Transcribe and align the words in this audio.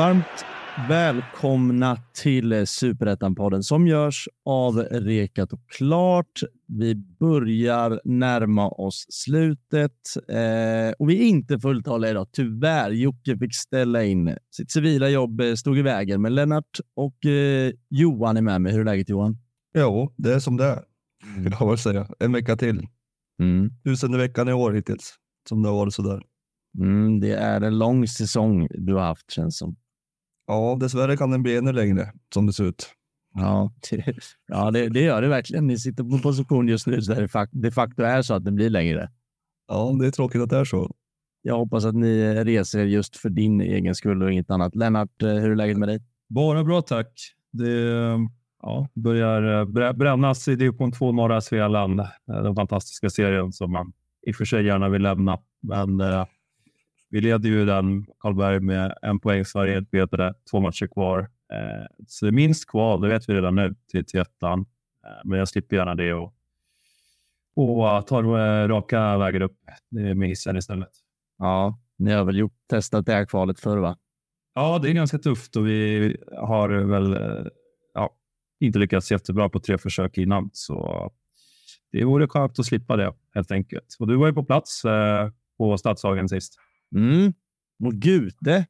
Var 0.00 0.12
mı? 0.12 0.22
Välkomna 0.90 1.98
till 2.22 2.66
Superettan-podden 2.66 3.62
som 3.62 3.86
görs 3.86 4.28
av 4.44 4.76
Rekat 4.78 5.52
och 5.52 5.60
Klart. 5.68 6.40
Vi 6.66 6.94
börjar 6.94 8.00
närma 8.04 8.68
oss 8.68 9.06
slutet 9.08 9.92
eh, 10.28 10.92
och 10.98 11.10
vi 11.10 11.20
är 11.20 11.28
inte 11.28 11.58
fulltaliga 11.58 12.10
idag. 12.10 12.28
Tyvärr. 12.32 12.90
Jocke 12.90 13.38
fick 13.38 13.54
ställa 13.54 14.04
in. 14.04 14.36
Sitt 14.56 14.70
civila 14.70 15.08
jobb 15.08 15.40
eh, 15.40 15.54
stod 15.54 15.78
i 15.78 15.82
vägen, 15.82 16.22
men 16.22 16.34
Lennart 16.34 16.80
och 16.96 17.26
eh, 17.26 17.72
Johan 17.90 18.36
är 18.36 18.42
med 18.42 18.60
mig. 18.60 18.72
Hur 18.72 18.80
är 18.80 18.84
läget 18.84 19.08
Johan? 19.08 19.38
Jo, 19.74 20.14
det 20.16 20.34
är 20.34 20.38
som 20.38 20.56
det 20.56 20.64
är. 20.64 20.82
Vill 21.38 21.52
jag 21.60 21.68
väl 21.68 21.78
säga. 21.78 22.06
En 22.18 22.32
vecka 22.32 22.56
till. 22.56 22.86
Mm. 23.42 23.70
Tusende 23.84 24.18
veckan 24.18 24.48
i 24.48 24.52
år 24.52 24.72
hittills. 24.72 25.14
Som 25.48 25.62
det 25.62 25.68
har 25.68 25.76
varit 25.76 25.94
sådär. 25.94 26.22
Mm, 26.78 27.20
det 27.20 27.32
är 27.32 27.60
en 27.60 27.78
lång 27.78 28.08
säsong 28.08 28.68
du 28.70 28.94
har 28.94 29.02
haft 29.02 29.30
känns 29.30 29.58
som. 29.58 29.76
Ja, 30.50 30.76
dessvärre 30.80 31.16
kan 31.16 31.30
den 31.30 31.42
bli 31.42 31.56
ännu 31.56 31.72
längre 31.72 32.12
som 32.34 32.46
det 32.46 32.52
ser 32.52 32.64
ut. 32.64 32.86
Ja, 33.34 33.72
det, 33.90 34.04
ja 34.48 34.70
det, 34.70 34.88
det 34.88 35.00
gör 35.00 35.22
det 35.22 35.28
verkligen. 35.28 35.66
Ni 35.66 35.78
sitter 35.78 36.04
på 36.04 36.14
en 36.14 36.20
position 36.20 36.68
just 36.68 36.86
nu 36.86 36.96
där 36.96 37.14
det 37.14 37.48
de 37.52 37.70
facto 37.70 38.02
är 38.02 38.22
så 38.22 38.34
att 38.34 38.44
den 38.44 38.54
blir 38.54 38.70
längre. 38.70 39.10
Ja, 39.68 39.96
det 40.00 40.06
är 40.06 40.10
tråkigt 40.10 40.42
att 40.42 40.50
det 40.50 40.56
är 40.56 40.64
så. 40.64 40.94
Jag 41.42 41.56
hoppas 41.56 41.84
att 41.84 41.94
ni 41.94 42.44
reser 42.44 42.78
er 42.78 42.84
just 42.84 43.16
för 43.16 43.28
din 43.28 43.60
egen 43.60 43.94
skull 43.94 44.22
och 44.22 44.32
inget 44.32 44.50
annat. 44.50 44.74
Lennart, 44.74 45.22
eh, 45.22 45.28
hur 45.28 45.50
är 45.50 45.56
läget 45.56 45.78
med 45.78 45.88
dig? 45.88 46.02
Bara 46.28 46.64
bra 46.64 46.82
tack. 46.82 47.12
Det 47.52 47.70
ja, 48.62 48.88
börjar 48.94 49.60
eh, 49.60 49.92
brännas 49.92 50.48
i 50.48 50.56
division 50.56 50.92
2 50.92 51.12
norra 51.12 51.40
Svealand. 51.40 52.00
Eh, 52.00 52.06
den 52.26 52.54
fantastiska 52.54 53.10
serien 53.10 53.52
som 53.52 53.72
man 53.72 53.92
i 54.26 54.32
och 54.32 54.36
för 54.36 54.44
sig 54.44 54.64
gärna 54.64 54.88
vill 54.88 55.02
lämna. 55.02 55.38
Men 55.62 56.00
vi 57.10 57.20
leder 57.20 57.48
ju 57.48 57.64
den, 57.64 58.06
Karlberg, 58.18 58.60
med 58.60 58.94
en 59.02 59.20
poäng 59.20 59.44
Sverige 59.44 59.84
ledare, 59.92 60.34
två 60.50 60.60
matcher 60.60 60.86
kvar. 60.86 61.18
Eh, 61.52 61.86
så 62.06 62.32
minst 62.32 62.70
kval, 62.70 63.00
det 63.00 63.08
vet 63.08 63.28
vi 63.28 63.34
redan 63.34 63.54
nu, 63.54 63.74
till, 63.90 64.04
till 64.04 64.20
ettan. 64.20 64.60
Eh, 65.06 65.20
men 65.24 65.38
jag 65.38 65.48
slipper 65.48 65.76
gärna 65.76 65.94
det 65.94 66.14
och, 66.14 66.34
och 67.56 68.06
tar 68.06 68.22
eh, 68.22 68.68
raka 68.68 69.18
vägar 69.18 69.40
upp 69.40 69.58
med 69.90 70.28
hissen 70.28 70.56
istället. 70.56 70.90
Ja, 71.38 71.78
ni 71.98 72.12
har 72.12 72.24
väl 72.24 72.38
gjort, 72.38 72.54
testat 72.70 73.06
det 73.06 73.12
här 73.12 73.24
kvalet 73.24 73.60
förr, 73.60 73.76
va? 73.76 73.96
Ja, 74.54 74.78
det 74.78 74.90
är 74.90 74.92
ganska 74.92 75.18
tufft 75.18 75.56
och 75.56 75.66
vi 75.66 76.16
har 76.36 76.68
väl 76.68 77.12
eh, 77.12 77.46
ja, 77.94 78.10
inte 78.60 78.78
lyckats 78.78 79.10
jättebra 79.10 79.48
på 79.48 79.60
tre 79.60 79.78
försök 79.78 80.18
innan. 80.18 80.50
Så 80.52 81.10
det 81.92 82.04
vore 82.04 82.28
skönt 82.28 82.58
att 82.58 82.66
slippa 82.66 82.96
det 82.96 83.12
helt 83.34 83.50
enkelt. 83.50 83.96
Och 83.98 84.06
du 84.06 84.16
var 84.16 84.26
ju 84.26 84.32
på 84.32 84.44
plats 84.44 84.84
eh, 84.84 85.30
på 85.58 85.78
Stadshagen 85.78 86.28
sist. 86.28 86.58
Mm. 86.94 87.32
Mot 87.78 87.94
Gute. 87.94 88.66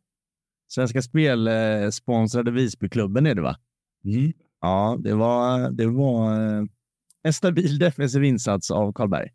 Svenska 0.68 1.02
Spel-sponsrade 1.02 2.50
Visbyklubben 2.50 3.26
är 3.26 3.34
det, 3.34 3.42
va? 3.42 3.56
Mm. 4.04 4.32
Ja, 4.60 4.98
det 5.00 5.14
var, 5.14 5.70
det 5.70 5.86
var 5.86 6.32
eh, 6.32 6.64
en 7.22 7.32
stabil 7.32 7.78
defensiv 7.78 8.24
insats 8.24 8.70
av 8.70 8.92
Karlberg. 8.92 9.28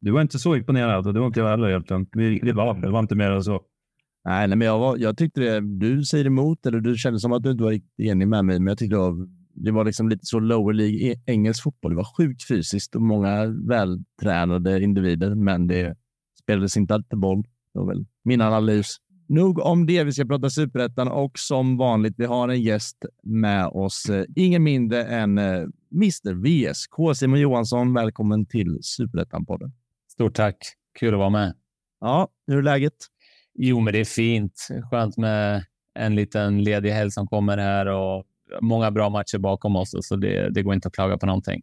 Du 0.00 0.10
var 0.10 0.20
inte 0.20 0.38
så 0.38 0.56
imponerad 0.56 1.06
och 1.06 1.14
det 1.14 1.20
var 1.20 1.26
inte 1.26 1.40
jag 1.40 1.48
heller 1.48 1.68
egentligen. 1.68 2.06
Det 2.42 2.52
var, 2.52 2.80
det 2.80 2.90
var 2.90 3.00
inte 3.00 3.14
mer 3.14 3.30
än 3.30 3.42
så. 3.42 3.62
Nej, 4.24 4.48
nej 4.48 4.58
men 4.58 4.66
jag, 4.66 4.78
var, 4.78 4.96
jag 4.96 5.16
tyckte 5.16 5.40
det. 5.40 5.60
Du 5.60 6.04
säger 6.04 6.24
emot 6.24 6.66
eller 6.66 6.80
du 6.80 6.96
kände 6.96 7.20
som 7.20 7.32
att 7.32 7.42
du 7.42 7.50
inte 7.50 7.64
var 7.64 7.80
enig 7.98 8.28
med 8.28 8.44
mig, 8.44 8.58
men 8.58 8.66
jag 8.66 8.78
tyckte 8.78 8.96
det 8.96 9.00
var, 9.00 9.28
det 9.54 9.70
var 9.70 9.84
liksom 9.84 10.08
lite 10.08 10.26
så 10.26 10.40
lower 10.40 10.72
League 10.72 11.14
engelsk 11.26 11.62
fotboll. 11.62 11.90
Det 11.92 11.96
var 11.96 12.16
sjukt 12.16 12.48
fysiskt 12.48 12.94
och 12.94 13.02
många 13.02 13.46
vältränade 13.46 14.82
individer, 14.82 15.34
men 15.34 15.66
det 15.66 15.96
spelades 16.42 16.76
inte 16.76 16.94
alltid 16.94 17.18
boll. 17.18 17.44
Det 17.72 17.78
var 17.78 17.86
väl 17.86 18.04
min 18.24 18.40
analys. 18.40 18.96
Nog 19.28 19.58
om 19.58 19.86
det. 19.86 20.04
Vi 20.04 20.12
ska 20.12 20.24
prata 20.24 20.50
superettan 20.50 21.08
och 21.08 21.38
som 21.38 21.76
vanligt, 21.76 22.14
vi 22.16 22.24
har 22.24 22.48
en 22.48 22.62
gäst 22.62 23.04
med 23.22 23.66
oss. 23.66 24.08
Eh, 24.10 24.24
ingen 24.36 24.62
mindre 24.62 25.04
än 25.04 25.38
eh, 25.38 25.64
Mr 25.94 26.34
VSK. 26.34 27.18
Simon 27.18 27.40
Johansson, 27.40 27.94
välkommen 27.94 28.46
till 28.46 28.78
Superettan-podden. 28.82 29.72
Stort 30.12 30.34
tack. 30.34 30.56
Kul 30.98 31.14
att 31.14 31.18
vara 31.18 31.30
med. 31.30 31.54
Ja, 32.00 32.28
hur 32.46 32.58
är 32.58 32.62
läget? 32.62 32.94
Jo, 33.54 33.80
men 33.80 33.92
det 33.92 34.00
är 34.00 34.04
fint. 34.04 34.68
Skönt 34.90 35.16
med 35.16 35.64
en 35.94 36.14
liten 36.14 36.62
ledig 36.64 36.90
helg 36.90 37.10
som 37.10 37.26
kommer 37.26 37.58
här 37.58 37.86
och 37.86 38.24
många 38.60 38.90
bra 38.90 39.10
matcher 39.10 39.38
bakom 39.38 39.76
oss, 39.76 39.94
så 40.00 40.16
det, 40.16 40.50
det 40.50 40.62
går 40.62 40.74
inte 40.74 40.88
att 40.88 40.94
klaga 40.94 41.18
på 41.18 41.26
någonting. 41.26 41.62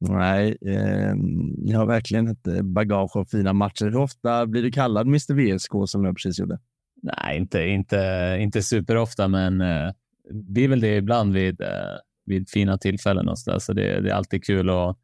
Nej, 0.00 0.56
eh, 0.66 1.14
ni 1.58 1.72
har 1.72 1.86
verkligen 1.86 2.28
ett 2.28 2.46
eh, 2.46 2.62
bagage 2.62 3.16
av 3.16 3.24
fina 3.24 3.52
matcher. 3.52 3.84
Hur 3.84 3.96
ofta 3.96 4.46
blir 4.46 4.62
du 4.62 4.70
kallad 4.70 5.06
Mr 5.06 5.34
VSK 5.34 5.72
som 5.86 6.04
jag 6.04 6.16
precis 6.16 6.38
gjorde? 6.38 6.58
Nej, 7.02 7.36
inte, 7.36 7.62
inte, 7.62 8.36
inte 8.40 8.62
superofta, 8.62 9.28
men 9.28 9.60
eh, 9.60 9.90
blir 10.30 10.68
väl 10.68 10.80
det 10.80 10.96
ibland 10.96 11.32
vid, 11.32 11.60
eh, 11.60 11.96
vid 12.26 12.50
fina 12.50 12.78
tillfällen 12.78 13.28
och 13.28 13.38
så, 13.38 13.60
så 13.60 13.72
det, 13.72 14.00
det, 14.00 14.10
är 14.10 14.14
alltid 14.14 14.44
kul, 14.44 14.70
och, 14.70 14.98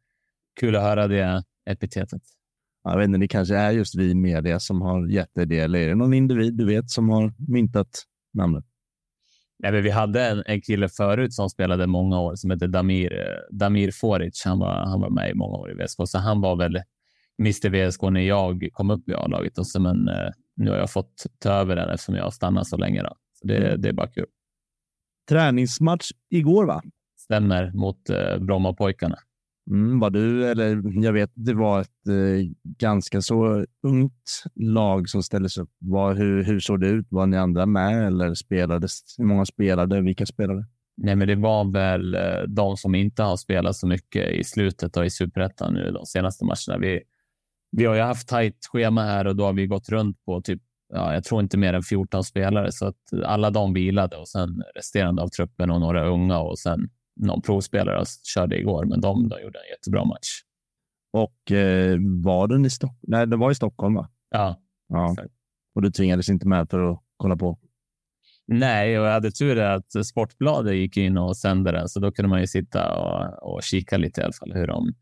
kul 0.59 0.75
att 0.75 0.83
höra 0.83 1.07
det 1.07 1.43
epitetet. 1.69 2.21
Jag 2.83 2.97
vet 2.97 3.05
inte, 3.05 3.19
det 3.19 3.27
kanske 3.27 3.55
är 3.55 3.71
just 3.71 3.95
vi 3.95 4.15
media 4.15 4.59
som 4.59 4.81
har 4.81 5.07
gett 5.07 5.33
dig 5.35 5.45
det, 5.45 5.59
eller 5.59 5.79
är 5.79 5.89
det 5.89 5.95
någon 5.95 6.13
individ 6.13 6.53
du 6.53 6.65
vet 6.65 6.89
som 6.89 7.09
har 7.09 7.33
myntat 7.37 8.03
namnet? 8.33 8.65
Nej, 9.59 9.71
men 9.71 9.83
vi 9.83 9.89
hade 9.89 10.27
en, 10.27 10.43
en 10.45 10.61
kille 10.61 10.89
förut 10.89 11.33
som 11.33 11.49
spelade 11.49 11.87
många 11.87 12.19
år 12.19 12.35
som 12.35 12.49
hette 12.49 12.67
Damir, 12.67 13.13
eh, 13.13 13.57
Damir 13.57 13.91
Foric. 13.91 14.41
Han 14.45 14.59
var, 14.59 14.85
han 14.85 15.01
var 15.01 15.09
med 15.09 15.31
i 15.31 15.33
många 15.33 15.57
år 15.57 15.71
i 15.71 15.73
VSK, 15.73 15.97
så 16.05 16.17
han 16.17 16.41
var 16.41 16.55
väl 16.55 16.81
Mr 17.39 17.69
VSK 17.69 18.01
när 18.01 18.21
jag 18.21 18.69
kom 18.73 18.91
upp 18.91 19.09
i 19.09 19.13
A-laget. 19.13 19.53
Men 19.79 20.07
eh, 20.07 20.29
nu 20.55 20.69
har 20.69 20.77
jag 20.77 20.91
fått 20.91 21.25
ta 21.39 21.49
över 21.49 21.75
den 21.75 21.89
eftersom 21.89 22.15
jag 22.15 22.23
har 22.23 22.31
stannat 22.31 22.67
så 22.67 22.77
länge. 22.77 23.01
Då. 23.03 23.15
Så 23.33 23.47
det, 23.47 23.67
mm. 23.67 23.81
det 23.81 23.89
är 23.89 23.93
bara 23.93 24.07
kul. 24.07 24.25
Träningsmatch 25.29 26.11
igår, 26.29 26.65
va? 26.65 26.81
Stämmer, 27.17 27.71
mot 27.71 28.09
eh, 28.09 28.37
Brommapojkarna. 28.37 29.17
Mm, 29.69 29.99
var 29.99 30.09
du, 30.09 30.49
eller 30.49 30.81
jag 31.03 31.13
vet, 31.13 31.31
det 31.33 31.53
var 31.53 31.81
ett 31.81 32.07
eh, 32.07 32.49
ganska 32.63 33.21
så 33.21 33.65
ungt 33.83 34.43
lag 34.55 35.09
som 35.09 35.23
ställdes 35.23 35.57
upp. 35.57 35.69
Var, 35.79 36.15
hur, 36.15 36.43
hur 36.43 36.59
såg 36.59 36.81
det 36.81 36.87
ut? 36.87 37.07
Var 37.09 37.25
ni 37.25 37.37
andra 37.37 37.65
med 37.65 38.07
eller 38.07 38.33
spelades? 38.33 38.99
Hur 39.17 39.25
många 39.25 39.45
spelade? 39.45 40.01
Vilka 40.01 40.25
spelade? 40.25 40.65
Nej, 40.97 41.15
men 41.15 41.27
det 41.27 41.35
var 41.35 41.71
väl 41.71 42.15
eh, 42.15 42.41
de 42.47 42.77
som 42.77 42.95
inte 42.95 43.23
har 43.23 43.37
spelat 43.37 43.75
så 43.75 43.87
mycket 43.87 44.31
i 44.31 44.43
slutet 44.43 44.97
och 44.97 45.05
i 45.05 45.09
superettan 45.09 45.73
nu 45.73 45.91
de 45.91 46.05
senaste 46.05 46.45
matcherna. 46.45 46.81
Vi, 46.81 47.01
vi 47.71 47.85
har 47.85 47.95
ju 47.95 48.01
haft 48.01 48.27
tajt 48.27 48.65
schema 48.71 49.03
här 49.03 49.27
och 49.27 49.35
då 49.35 49.45
har 49.45 49.53
vi 49.53 49.67
gått 49.67 49.89
runt 49.89 50.25
på 50.25 50.41
typ, 50.41 50.61
ja, 50.93 51.13
jag 51.13 51.23
tror 51.23 51.41
inte 51.41 51.57
mer 51.57 51.73
än 51.73 51.83
14 51.83 52.23
spelare 52.23 52.71
så 52.71 52.85
att 52.85 53.13
alla 53.25 53.49
de 53.49 53.73
vilade 53.73 54.15
och 54.15 54.27
sen 54.27 54.63
resterande 54.75 55.21
av 55.21 55.27
truppen 55.27 55.71
och 55.71 55.79
några 55.79 56.07
unga 56.07 56.39
och 56.39 56.59
sen 56.59 56.89
någon 57.19 57.41
provspelare 57.41 58.03
körde 58.33 58.59
igår, 58.59 58.85
men 58.85 59.01
de, 59.01 59.29
de 59.29 59.41
gjorde 59.41 59.59
en 59.59 59.69
jättebra 59.71 60.05
match. 60.05 60.41
Och 61.13 61.51
eh, 61.51 61.97
var 62.23 62.47
den 62.47 62.65
i 62.65 62.69
Stockholm? 62.69 62.99
Nej, 63.07 63.27
det 63.27 63.37
var 63.37 63.51
i 63.51 63.55
Stockholm, 63.55 63.93
va? 63.93 64.09
Ja. 64.29 64.61
ja. 64.87 65.15
Och 65.75 65.81
du 65.81 65.91
tvingades 65.91 66.29
inte 66.29 66.47
med 66.47 66.69
för 66.69 66.91
att 66.91 66.99
kolla 67.17 67.35
på? 67.35 67.59
Nej, 68.47 68.99
och 68.99 69.05
jag 69.05 69.11
hade 69.11 69.31
tur 69.31 69.59
att 69.59 70.05
Sportbladet 70.05 70.75
gick 70.75 70.97
in 70.97 71.17
och 71.17 71.37
sände 71.37 71.71
den, 71.71 71.89
så 71.89 71.99
då 71.99 72.11
kunde 72.11 72.29
man 72.29 72.41
ju 72.41 72.47
sitta 72.47 72.93
och, 72.93 73.53
och 73.53 73.63
kika 73.63 73.97
lite 73.97 74.21
i 74.21 74.23
alla 74.23 74.33
fall 74.33 74.53
hur, 74.53 74.67
de, 74.67 74.93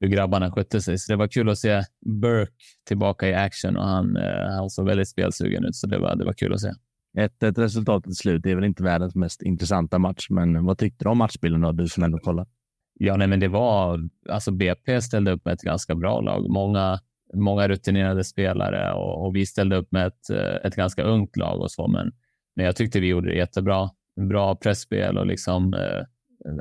hur 0.00 0.08
grabbarna 0.08 0.52
skötte 0.52 0.80
sig. 0.80 0.98
Så 0.98 1.12
det 1.12 1.16
var 1.16 1.28
kul 1.28 1.48
att 1.48 1.58
se 1.58 1.82
Burke 2.20 2.52
tillbaka 2.86 3.28
i 3.28 3.34
action 3.34 3.76
och 3.76 3.84
han, 3.84 4.16
eh, 4.16 4.50
han 4.50 4.70
såg 4.70 4.86
väldigt 4.86 5.08
spelsugen 5.08 5.64
ut, 5.64 5.76
så 5.76 5.86
det 5.86 5.98
var, 5.98 6.16
det 6.16 6.24
var 6.24 6.32
kul 6.32 6.54
att 6.54 6.60
se. 6.60 6.72
Ett, 7.18 7.42
ett 7.42 7.58
resultat 7.58 8.04
till 8.04 8.16
slut 8.16 8.42
det 8.42 8.50
är 8.50 8.54
väl 8.54 8.64
inte 8.64 8.82
världens 8.82 9.14
mest 9.14 9.42
intressanta 9.42 9.98
match, 9.98 10.26
men 10.30 10.64
vad 10.64 10.78
tyckte 10.78 11.04
du 11.04 11.08
om 11.08 11.18
matchbilden 11.18 11.60
då, 11.60 11.72
du 11.72 11.88
som 11.88 12.02
ändå 12.02 12.18
kollade? 12.18 12.50
Ja, 12.94 13.16
nej, 13.16 13.28
men 13.28 13.40
det 13.40 13.48
var 13.48 14.08
alltså 14.28 14.50
BP 14.50 15.00
ställde 15.00 15.30
upp 15.30 15.44
med 15.44 15.54
ett 15.54 15.62
ganska 15.62 15.94
bra 15.94 16.20
lag. 16.20 16.50
Många, 16.50 16.98
många 17.34 17.68
rutinerade 17.68 18.24
spelare 18.24 18.92
och, 18.92 19.26
och 19.26 19.36
vi 19.36 19.46
ställde 19.46 19.76
upp 19.76 19.92
med 19.92 20.06
ett, 20.06 20.30
ett 20.64 20.74
ganska 20.74 21.02
ungt 21.02 21.36
lag 21.36 21.60
och 21.60 21.70
så, 21.70 21.88
men, 21.88 22.12
men 22.56 22.66
jag 22.66 22.76
tyckte 22.76 23.00
vi 23.00 23.06
gjorde 23.06 23.28
det 23.28 23.36
jättebra. 23.36 23.90
Bra 24.28 24.56
pressspel 24.56 25.18
och 25.18 25.26
liksom 25.26 25.74
eh, 25.74 26.04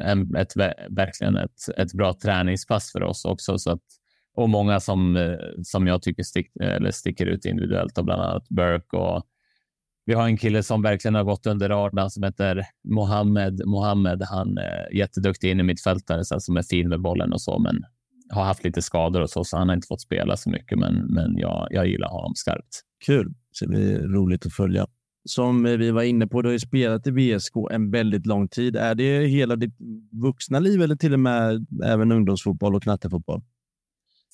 en, 0.02 0.36
ett, 0.36 0.56
verkligen 0.90 1.38
ett, 1.38 1.78
ett 1.78 1.94
bra 1.94 2.14
träningspass 2.14 2.92
för 2.92 3.04
oss 3.04 3.26
också. 3.26 3.58
Så 3.58 3.72
att, 3.72 3.82
och 4.36 4.50
många 4.50 4.80
som, 4.80 5.16
eh, 5.16 5.38
som 5.64 5.88
jag 5.88 6.02
tycker 6.02 6.24
stick, 6.24 6.52
eller 6.62 6.92
sticker 6.92 7.26
ut 7.26 7.46
individuellt, 7.46 7.98
och 7.98 8.06
bland 8.06 8.22
annat 8.22 8.50
Burke 8.50 8.98
och 8.98 9.24
vi 10.08 10.14
har 10.14 10.26
en 10.26 10.38
kille 10.38 10.64
som 10.64 10.82
verkligen 10.82 11.16
har 11.16 11.24
gått 11.24 11.46
under 11.46 11.70
radarn 11.70 12.10
som 12.10 12.24
heter 12.24 12.66
Mohammed. 12.84 13.62
Mohammed, 13.66 14.24
han 14.24 14.58
är 14.58 14.96
jätteduktig 14.96 15.52
in 15.52 15.60
i 15.60 15.64
mittfältare 15.64 16.26
så 16.26 16.40
som 16.40 16.58
är 16.58 16.62
fin 16.62 16.90
med 16.90 17.02
bollen 17.02 17.34
och 17.34 17.42
så, 17.42 17.60
men 17.60 17.84
har 18.30 18.44
haft 18.44 18.64
lite 18.64 18.82
skador 18.82 19.22
och 19.22 19.30
så, 19.30 19.44
så 19.44 19.58
han 19.58 19.70
har 19.70 19.76
inte 19.76 19.88
fått 19.88 20.02
spela 20.02 20.38
så 20.38 20.50
mycket. 20.50 20.80
Men, 20.80 20.96
men 20.96 21.38
jag, 21.38 21.68
jag 21.72 21.88
gillar 21.88 22.10
honom 22.10 22.32
skarpt. 22.36 22.82
Kul. 23.06 23.34
Det 23.60 23.68
blir 23.68 24.00
roligt 24.00 24.46
att 24.46 24.54
följa. 24.54 24.88
Som 25.26 25.64
vi 25.64 25.92
var 25.92 26.04
inne 26.04 26.28
på, 26.28 26.42
du 26.42 26.48
har 26.48 26.54
ju 26.54 26.60
spelat 26.60 27.08
i 27.08 27.12
VSK 27.12 27.54
en 27.72 27.92
väldigt 27.92 28.26
lång 28.26 28.48
tid. 28.48 28.76
Är 28.76 28.96
det 28.96 29.28
hela 29.28 29.56
ditt 29.56 29.76
vuxna 30.12 30.60
liv 30.60 30.82
eller 30.82 30.96
till 30.96 31.14
och 31.14 31.20
med 31.20 31.66
även 31.84 32.12
ungdomsfotboll 32.12 32.76
och 32.76 32.84
knattefotboll? 32.84 33.42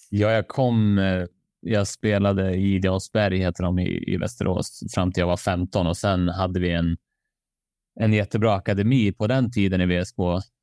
Ja, 0.09 0.31
jag 0.31 0.47
kom 0.47 0.97
eh, 0.97 1.25
jag 1.63 1.87
spelade 1.87 2.55
i 2.55 2.75
Ideonsberg, 2.75 3.37
heter 3.37 3.63
de, 3.63 3.79
i, 3.79 4.13
i 4.13 4.17
Västerås 4.17 4.83
fram 4.93 5.11
till 5.11 5.21
jag 5.21 5.27
var 5.27 5.37
15 5.37 5.87
och 5.87 5.97
sen 5.97 6.29
hade 6.29 6.59
vi 6.59 6.71
en, 6.71 6.97
en 7.99 8.13
jättebra 8.13 8.55
akademi 8.55 9.11
på 9.11 9.27
den 9.27 9.51
tiden 9.51 9.81
i 9.81 9.85
VSK 9.85 10.19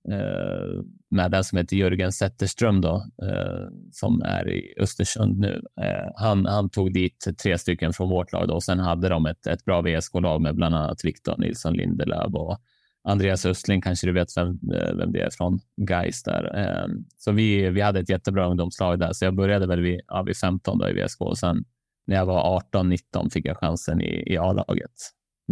eh, 0.08 0.82
med 1.10 1.30
den 1.30 1.44
som 1.44 1.58
heter 1.58 1.76
Jörgen 1.76 2.12
Zetterström 2.12 2.80
då, 2.80 3.06
eh, 3.22 3.68
som 3.92 4.22
är 4.22 4.48
i 4.48 4.74
Östersund 4.80 5.38
nu. 5.38 5.62
Eh, 5.80 6.12
han, 6.14 6.46
han 6.46 6.70
tog 6.70 6.92
dit 6.92 7.26
tre 7.42 7.58
stycken 7.58 7.92
från 7.92 8.10
vårt 8.10 8.32
lag 8.32 8.48
då, 8.48 8.54
och 8.54 8.62
sen 8.62 8.78
hade 8.78 9.08
de 9.08 9.26
ett, 9.26 9.46
ett 9.46 9.64
bra 9.64 9.82
VSK-lag 9.82 10.40
med 10.40 10.54
bland 10.54 10.74
annat 10.74 11.04
Victor 11.04 11.38
Nilsson 11.38 11.74
Lindelöf 11.74 12.34
och 12.34 12.58
Andreas 13.02 13.46
Östling 13.46 13.80
kanske 13.80 14.06
du 14.06 14.12
vet 14.12 14.36
vem, 14.36 14.48
eh, 14.48 14.94
vem 14.94 15.12
det 15.12 15.20
är 15.20 15.30
från 15.30 15.60
Gais 15.76 16.22
där. 16.22 16.56
Ehm, 16.56 17.04
så 17.16 17.32
vi, 17.32 17.70
vi 17.70 17.80
hade 17.80 18.00
ett 18.00 18.08
jättebra 18.08 18.46
ungdomslag 18.46 18.98
där, 18.98 19.12
så 19.12 19.24
jag 19.24 19.34
började 19.34 19.66
väl 19.66 19.80
vid, 19.80 20.00
ja, 20.06 20.22
vid 20.22 20.36
15 20.36 20.78
då 20.78 20.88
i 20.88 20.92
VSK 20.92 21.20
och 21.20 21.38
sen 21.38 21.64
när 22.06 22.16
jag 22.16 22.26
var 22.26 22.60
18-19 22.72 23.30
fick 23.30 23.46
jag 23.46 23.56
chansen 23.56 24.00
i, 24.00 24.32
i 24.32 24.36
A-laget. 24.36 24.92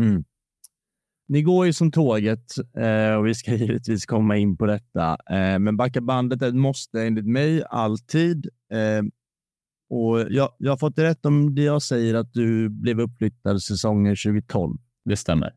Mm. 0.01 0.25
Ni 1.29 1.43
går 1.43 1.67
ju 1.67 1.73
som 1.73 1.93
tåget 1.93 2.53
eh, 2.77 3.15
och 3.15 3.27
vi 3.27 3.35
ska 3.35 3.55
givetvis 3.55 4.07
komma 4.07 4.37
in 4.37 4.57
på 4.57 4.67
detta. 4.67 5.11
Eh, 5.31 5.59
men 5.59 5.77
backa 5.77 6.01
bandet 6.01 6.43
är 6.43 6.49
ett 6.49 6.55
måste 6.55 7.03
enligt 7.03 7.27
mig 7.27 7.65
alltid. 7.71 8.49
Och 9.91 10.21
jag, 10.31 10.51
jag 10.59 10.73
har 10.73 10.77
fått 10.77 10.99
rätt 10.99 11.27
om 11.27 11.55
det 11.55 11.63
jag 11.63 11.83
säger 11.83 12.15
att 12.15 12.33
du 12.33 12.69
blev 12.69 13.01
uppflyttad 13.01 13.63
säsongen 13.63 14.17
2012. 14.17 14.79
Det 15.05 15.17
stämmer. 15.17 15.55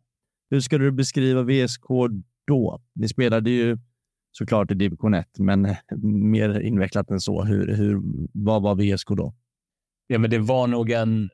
Hur 0.52 0.60
skulle 0.60 0.86
du 0.86 0.92
beskriva 0.92 1.44
VSK 1.44 1.88
då? 2.48 2.82
Ni 2.96 3.08
spelade 3.08 3.50
ju 3.50 3.78
såklart 4.32 4.72
i 4.72 4.74
division 4.74 5.14
1, 5.14 5.28
men 5.40 5.62
mer 6.32 6.60
invecklat 6.60 7.10
än 7.12 7.20
så. 7.20 7.44
Hur, 7.44 7.76
hur, 7.76 8.02
vad 8.34 8.62
var 8.62 8.76
VSK 8.76 9.08
då? 9.08 9.34
Ja, 10.08 10.20
men 10.20 10.30
det 10.30 10.40
var 10.40 10.68
nog 10.68 10.92
en, 10.92 11.30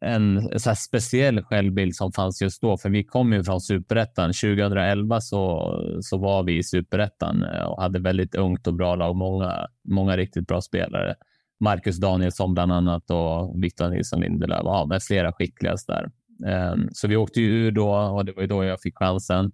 en 0.00 0.58
så 0.60 0.74
speciell 0.74 1.42
självbild 1.42 1.96
som 1.96 2.12
fanns 2.12 2.42
just 2.42 2.62
då, 2.62 2.76
för 2.76 2.90
vi 2.90 3.04
kom 3.04 3.32
ju 3.32 3.44
från 3.44 3.60
superettan. 3.60 4.32
2011 4.32 5.20
så, 5.20 5.72
så 6.02 6.18
var 6.18 6.42
vi 6.42 6.58
i 6.58 6.62
superettan 6.62 7.42
eh, 7.42 7.62
och 7.62 7.82
hade 7.82 7.98
väldigt 7.98 8.34
ungt 8.34 8.66
och 8.66 8.74
bra 8.74 8.94
lag. 8.94 9.16
Många, 9.16 9.66
många 9.84 10.16
riktigt 10.16 10.46
bra 10.46 10.60
spelare. 10.60 11.14
Marcus 11.60 11.96
Danielsson 11.96 12.54
bland 12.54 12.72
annat 12.72 13.10
och 13.10 13.64
Victor 13.64 13.88
Nilsson 13.88 14.20
Lindelöf. 14.20 14.60
Ja, 14.64 14.86
med 14.86 15.02
flera 15.02 15.32
skickliga 15.32 15.76
där. 15.86 16.10
Ehm, 16.46 16.88
så 16.92 17.08
vi 17.08 17.16
åkte 17.16 17.40
ju 17.40 17.48
ur 17.48 17.70
då 17.70 17.90
och 17.90 18.24
det 18.24 18.32
var 18.32 18.42
ju 18.42 18.48
då 18.48 18.64
jag 18.64 18.80
fick 18.80 18.98
chansen. 18.98 19.52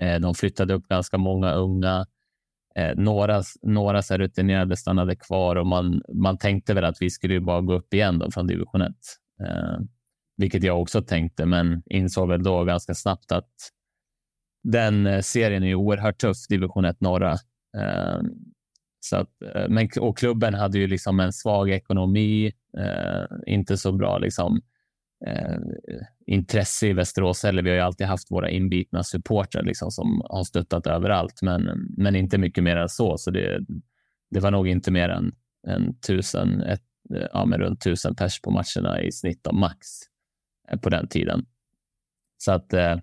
Ehm, 0.00 0.22
de 0.22 0.34
flyttade 0.34 0.74
upp 0.74 0.88
ganska 0.88 1.18
många 1.18 1.52
unga. 1.52 2.06
Ehm, 2.74 3.04
några, 3.04 3.42
några 3.62 4.02
så 4.02 4.16
rutinerade 4.16 4.76
stannade 4.76 5.16
kvar 5.16 5.56
och 5.56 5.66
man, 5.66 6.02
man 6.14 6.38
tänkte 6.38 6.74
väl 6.74 6.84
att 6.84 7.02
vi 7.02 7.10
skulle 7.10 7.40
bara 7.40 7.60
gå 7.60 7.74
upp 7.74 7.94
igen 7.94 8.18
då 8.18 8.30
från 8.30 8.46
division 8.46 8.82
1. 8.82 8.92
Vilket 10.36 10.62
jag 10.62 10.80
också 10.80 11.02
tänkte, 11.02 11.46
men 11.46 11.82
insåg 11.86 12.28
väl 12.28 12.42
då 12.42 12.64
ganska 12.64 12.94
snabbt 12.94 13.32
att 13.32 13.50
den 14.62 15.06
eh, 15.06 15.20
serien 15.20 15.62
är 15.62 15.66
ju 15.66 15.74
oerhört 15.74 16.18
tuff, 16.18 16.36
division 16.48 16.84
1 16.84 17.00
norra. 17.00 17.36
Så 19.00 19.16
att, 19.16 19.42
eh, 19.54 19.68
men, 19.68 19.88
och 20.00 20.18
klubben 20.18 20.54
hade 20.54 20.78
ju 20.78 20.86
liksom 20.86 21.20
en 21.20 21.32
svag 21.32 21.70
ekonomi, 21.70 22.52
eh, 22.78 23.24
inte 23.46 23.76
så 23.76 23.92
bra 23.92 24.18
liksom 24.18 24.60
eh, 25.26 25.58
intresse 26.26 26.86
i 26.86 26.92
Västerås 26.92 27.42
heller. 27.42 27.62
Vi 27.62 27.70
har 27.70 27.76
ju 27.76 27.82
alltid 27.82 28.06
haft 28.06 28.30
våra 28.30 28.50
inbitna 28.50 29.02
supportrar 29.02 29.62
liksom, 29.62 29.90
som 29.90 30.22
har 30.24 30.44
stöttat 30.44 30.86
överallt, 30.86 31.42
men, 31.42 31.68
men 31.96 32.16
inte 32.16 32.38
mycket 32.38 32.64
mer 32.64 32.76
än 32.76 32.88
så. 32.88 33.18
Så 33.18 33.30
det, 33.30 33.60
det 34.30 34.40
var 34.40 34.50
nog 34.50 34.68
inte 34.68 34.90
mer 34.90 35.08
än, 35.08 35.32
än 35.66 36.00
tusen, 36.00 36.60
ett, 36.60 36.82
ja, 37.32 37.44
men 37.44 37.60
runt 37.60 37.80
tusen 37.80 38.14
pers 38.14 38.40
på 38.40 38.50
matcherna 38.50 39.02
i 39.02 39.12
snitt 39.12 39.46
av 39.46 39.54
max 39.54 39.86
eh, 40.70 40.78
på 40.78 40.90
den 40.90 41.08
tiden. 41.08 41.46
Så 42.38 42.52
att 42.52 42.72
eh, 42.72 42.96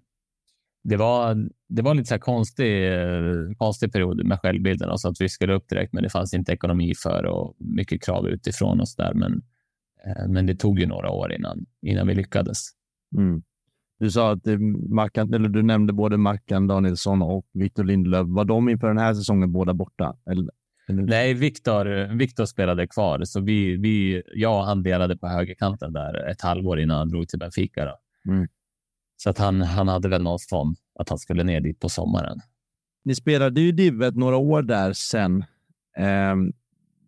det 0.83 0.97
var, 0.97 1.49
det 1.69 1.81
var 1.81 1.93
lite 1.93 2.09
så 2.09 2.19
konstig, 2.19 2.93
eh, 2.93 3.55
konstig 3.57 3.93
period 3.93 4.25
med 4.25 4.39
självbilden 4.39 4.89
och 4.89 5.01
så 5.01 5.09
att 5.09 5.21
vi 5.21 5.29
skulle 5.29 5.53
upp 5.53 5.69
direkt, 5.69 5.93
men 5.93 6.03
det 6.03 6.09
fanns 6.09 6.33
inte 6.33 6.51
ekonomi 6.51 6.93
för 7.03 7.25
och 7.25 7.55
mycket 7.57 8.03
krav 8.03 8.27
utifrån 8.27 8.79
och 8.79 8.89
så 8.89 9.01
där. 9.01 9.13
Men 9.13 9.41
Eh, 9.41 9.52
men 10.27 10.45
det 10.45 10.55
tog 10.55 10.79
ju 10.79 10.85
några 10.85 11.09
år 11.09 11.33
innan, 11.33 11.65
innan 11.81 12.07
vi 12.07 12.15
lyckades. 12.15 12.67
Mm. 13.17 13.43
Du 13.99 14.11
sa 14.11 14.31
att 14.31 14.45
Mackan, 14.89 15.33
eller 15.33 15.49
du 15.49 15.63
nämnde 15.63 15.93
både 15.93 16.17
Mackan 16.17 16.67
Danielsson 16.67 17.21
och 17.21 17.45
Victor 17.53 17.83
Lindelöf. 17.83 18.27
Var 18.27 18.45
de 18.45 18.69
inför 18.69 18.87
den 18.87 18.97
här 18.97 19.13
säsongen 19.13 19.51
båda 19.51 19.73
borta? 19.73 20.17
Eller? 20.31 20.49
Nej, 20.87 21.33
Victor, 21.33 22.15
Victor 22.17 22.45
spelade 22.45 22.87
kvar, 22.87 23.23
så 23.23 23.41
vi, 23.41 23.77
vi, 23.77 24.23
jag 24.33 24.57
och 24.57 24.65
han 24.65 24.83
delade 24.83 25.17
på 25.17 25.27
högerkanten 25.27 25.93
där 25.93 26.29
ett 26.29 26.41
halvår 26.41 26.79
innan 26.79 26.97
han 26.97 27.09
drog 27.09 27.27
till 27.27 27.39
Benfica. 27.39 27.85
Då. 27.85 28.31
Mm. 28.31 28.47
Så 29.17 29.29
att 29.29 29.37
han, 29.37 29.61
han 29.61 29.87
hade 29.87 30.09
väl 30.09 30.21
någon 30.21 30.39
form 30.49 30.75
att 30.99 31.09
han 31.09 31.17
skulle 31.17 31.43
ner 31.43 31.61
dit 31.61 31.79
på 31.79 31.89
sommaren. 31.89 32.39
Ni 33.05 33.15
spelade 33.15 33.61
ju 33.61 33.71
Divet 33.71 34.15
några 34.15 34.37
år 34.37 34.61
där 34.61 34.93
sen. 34.93 35.45
Um, 36.31 36.53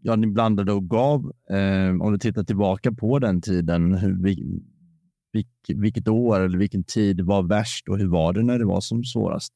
ja, 0.06 0.16
ni 0.16 0.28
blandade 0.28 0.72
och 0.72 0.90
gav. 0.90 1.31
Eh, 1.50 2.02
om 2.02 2.12
du 2.12 2.18
tittar 2.18 2.44
tillbaka 2.44 2.92
på 2.92 3.19
den 3.19 3.42
tiden, 3.42 3.94
hur, 3.94 4.24
vilk, 4.24 5.48
vilket 5.68 6.07
år 6.07 6.40
eller 6.40 6.57
vilken 6.57 6.84
tid 6.84 7.22
var 7.22 7.44
värst 7.44 7.90
och 7.90 7.98
hur 7.98 8.07
var 8.07 8.34
det 8.34 8.44
när 8.44 8.60
det 8.60 8.66
var 8.66 8.81
som 8.81 9.04
svårast? 9.04 9.54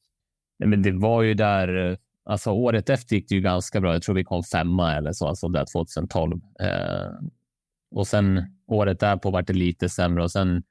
Nej, 0.58 0.68
men 0.68 0.82
det 0.82 0.92
var 0.92 1.22
ju 1.22 1.34
där, 1.34 1.90
eh, 1.90 1.96
alltså 2.24 2.50
året 2.50 2.90
efter 2.90 3.16
gick 3.16 3.28
det 3.28 3.34
ju 3.34 3.40
ganska 3.40 3.80
bra. 3.80 3.92
Jag 3.92 4.02
tror 4.02 4.14
vi 4.14 4.24
kom 4.24 4.42
femma 4.42 4.94
eller 4.94 5.12
så, 5.12 5.26
alltså 5.26 5.48
där 5.48 5.64
2012. 5.72 6.40
Eh, 6.60 7.28
och 7.90 8.06
sen 8.06 8.42
året 8.66 9.00
därpå 9.00 9.30
var 9.30 9.42
det 9.42 9.52
lite 9.52 9.88
sämre 9.88 10.22
och 10.22 10.30
sen 10.30 10.62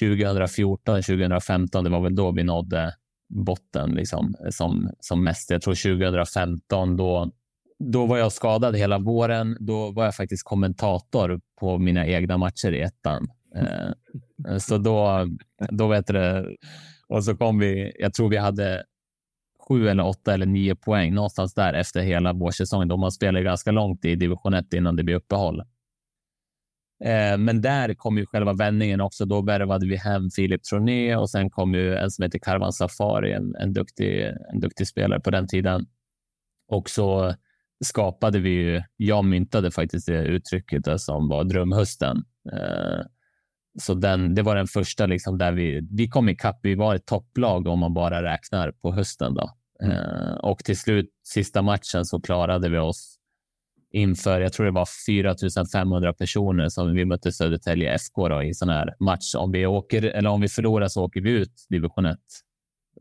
2014, 0.00 1.02
2015, 1.02 1.84
det 1.84 1.90
var 1.90 2.00
väl 2.00 2.14
då 2.14 2.32
vi 2.32 2.42
nådde 2.44 2.94
botten 3.28 3.90
liksom, 3.90 4.34
eh, 4.44 4.50
som, 4.50 4.90
som 5.00 5.24
mest. 5.24 5.50
Jag 5.50 5.62
tror 5.62 5.98
2015 5.98 6.96
då 6.96 7.32
då 7.78 8.06
var 8.06 8.18
jag 8.18 8.32
skadad 8.32 8.76
hela 8.76 8.98
våren. 8.98 9.56
Då 9.60 9.90
var 9.90 10.04
jag 10.04 10.14
faktiskt 10.14 10.44
kommentator 10.44 11.40
på 11.60 11.78
mina 11.78 12.06
egna 12.06 12.36
matcher 12.36 12.72
i 12.72 12.80
ettan. 12.80 13.28
Eh, 13.56 14.58
så 14.58 14.78
då, 14.78 15.26
då 15.70 15.88
vet 15.88 16.06
det, 16.06 16.56
och 17.08 17.24
så 17.24 17.36
kom 17.36 17.58
vi, 17.58 17.92
jag 17.98 18.14
tror 18.14 18.28
vi 18.28 18.36
hade 18.36 18.84
sju 19.68 19.88
eller 19.88 20.06
åtta 20.06 20.34
eller 20.34 20.46
nio 20.46 20.76
poäng 20.76 21.14
någonstans 21.14 21.54
där 21.54 21.74
efter 21.74 22.00
hela 22.00 22.32
vårsäsongen. 22.32 22.88
De 22.88 23.02
har 23.02 23.10
spelat 23.10 23.44
ganska 23.44 23.70
långt 23.70 24.04
i 24.04 24.14
division 24.14 24.54
1 24.54 24.72
innan 24.72 24.96
det 24.96 25.02
blir 25.02 25.14
uppehåll. 25.14 25.60
Eh, 27.04 27.38
men 27.38 27.60
där 27.60 27.94
kom 27.94 28.18
ju 28.18 28.26
själva 28.26 28.52
vändningen 28.52 29.00
också. 29.00 29.24
Då 29.24 29.42
värvade 29.42 29.86
vi 29.86 29.96
hem 29.96 30.30
Filip 30.30 30.62
Troné 30.62 31.16
och 31.16 31.30
sen 31.30 31.50
kom 31.50 31.74
ju 31.74 31.96
en 31.96 32.10
som 32.10 32.22
heter 32.22 32.38
Karvan 32.38 32.72
Safari, 32.72 33.32
en, 33.32 33.54
en, 33.54 33.72
duktig, 33.72 34.22
en 34.52 34.60
duktig 34.60 34.86
spelare 34.88 35.20
på 35.20 35.30
den 35.30 35.48
tiden. 35.48 35.86
Och 36.68 36.90
så 36.90 37.34
skapade 37.84 38.38
vi 38.38 38.50
ju, 38.50 38.82
jag 38.96 39.24
myntade 39.24 39.70
faktiskt 39.70 40.06
det 40.06 40.24
uttrycket 40.24 41.00
som 41.00 41.28
var 41.28 41.44
drömhösten. 41.44 42.24
Eh, 42.52 43.06
så 43.78 43.94
den, 43.94 44.34
det 44.34 44.42
var 44.42 44.56
den 44.56 44.66
första 44.66 45.06
liksom 45.06 45.38
där 45.38 45.52
vi, 45.52 45.88
vi 45.90 46.08
kom 46.08 46.28
ikapp. 46.28 46.58
Vi 46.62 46.74
var 46.74 46.94
ett 46.94 47.06
topplag 47.06 47.66
om 47.66 47.78
man 47.78 47.94
bara 47.94 48.22
räknar 48.22 48.72
på 48.72 48.92
hösten. 48.92 49.34
Då. 49.34 49.50
Mm. 49.82 49.96
Eh, 49.96 50.34
och 50.34 50.58
till 50.58 50.78
slut, 50.78 51.10
sista 51.24 51.62
matchen, 51.62 52.04
så 52.04 52.20
klarade 52.20 52.68
vi 52.68 52.78
oss 52.78 53.18
inför, 53.92 54.40
jag 54.40 54.52
tror 54.52 54.66
det 54.66 54.72
var 54.72 54.88
4 55.06 55.34
500 55.72 56.12
personer 56.12 56.68
som 56.68 56.94
vi 56.94 57.04
mötte 57.04 57.32
Södertälje 57.32 57.94
FK 57.94 58.28
då, 58.28 58.42
i 58.42 58.54
sån 58.54 58.68
här 58.68 58.94
match. 59.00 59.34
Om 59.34 59.52
vi, 59.52 59.66
åker, 59.66 60.02
eller 60.02 60.30
om 60.30 60.40
vi 60.40 60.48
förlorar 60.48 60.88
så 60.88 61.04
åker 61.04 61.20
vi 61.20 61.30
ut 61.30 61.66
division 61.68 62.06
1. 62.06 62.18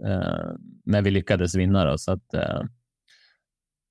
Eh, 0.06 0.52
men 0.86 1.04
vi 1.04 1.12
lyckades 1.12 1.56
vinna 1.56 1.86
då, 1.86 1.98
så 1.98 2.12
att 2.12 2.34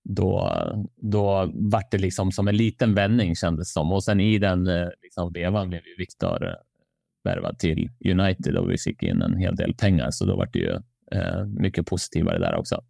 då, 0.04 0.52
då 0.96 1.50
vart 1.54 1.90
det 1.90 1.98
liksom 1.98 2.32
som 2.32 2.48
en 2.48 2.56
liten 2.56 2.94
vändning 2.94 3.34
kändes 3.34 3.72
som. 3.72 3.92
Och 3.92 4.04
sen 4.04 4.20
i 4.20 4.38
den 4.38 4.66
eh, 4.66 4.88
liksom, 5.02 5.32
vevan 5.32 5.68
blev 5.68 5.80
ju 5.86 5.94
Viktor 5.98 6.46
eh, 6.46 6.54
värvad 7.24 7.58
till 7.58 7.90
United 8.04 8.56
och 8.56 8.70
vi 8.70 8.78
fick 8.78 9.02
in 9.02 9.22
en 9.22 9.36
hel 9.36 9.56
del 9.56 9.74
pengar. 9.74 10.10
Så 10.10 10.24
då 10.24 10.36
vart 10.36 10.52
det 10.52 10.58
ju 10.58 10.70
eh, 11.12 11.46
mycket 11.46 11.86
positivare 11.86 12.38
där 12.38 12.54
också. 12.54 12.80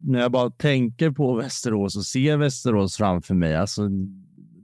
När 0.00 0.20
jag 0.20 0.32
bara 0.32 0.50
tänker 0.50 1.10
på 1.10 1.34
Västerås 1.34 1.96
och 1.96 2.06
ser 2.06 2.36
Västerås 2.36 2.96
framför 2.96 3.34
mig, 3.34 3.56
alltså 3.56 3.88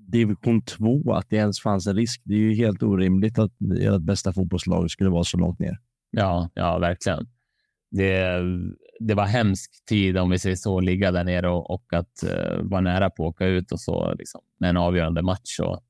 division 0.09 0.62
2, 0.62 1.12
att 1.12 1.31
det 1.31 1.37
ens 1.37 1.61
fanns 1.61 1.87
en 1.87 1.97
risk. 1.97 2.23
Det 2.25 2.35
är 2.35 2.38
ju 2.38 2.55
helt 2.55 2.83
orimligt 2.83 3.38
att 3.38 3.53
ert 3.81 4.00
bästa 4.00 4.33
fotbollslag 4.33 4.91
skulle 4.91 5.11
vara 5.11 5.25
så 5.25 5.38
långt 5.38 5.59
ner. 5.59 5.79
Ja, 6.11 6.50
ja 6.55 6.79
verkligen. 6.79 7.27
Det, 7.91 8.43
det 9.00 9.14
var 9.14 9.26
hemsk 9.26 9.71
tid 9.88 10.19
om 10.19 10.31
vi 10.31 10.38
säger 10.38 10.57
så, 10.57 10.81
ligga 10.81 11.12
där 11.12 11.25
nere 11.25 11.49
och, 11.49 11.71
och 11.71 11.93
att 11.93 12.25
uh, 12.25 12.62
vara 12.62 12.81
nära 12.81 13.11
på 13.11 13.26
att 13.26 13.31
åka 13.31 13.47
ut 13.47 13.73
och 13.73 13.81
så 13.81 14.14
liksom, 14.14 14.40
med 14.61 14.71
en 14.71 14.76
avgörande 14.76 15.23
match. 15.23 15.61
Och, 15.61 15.81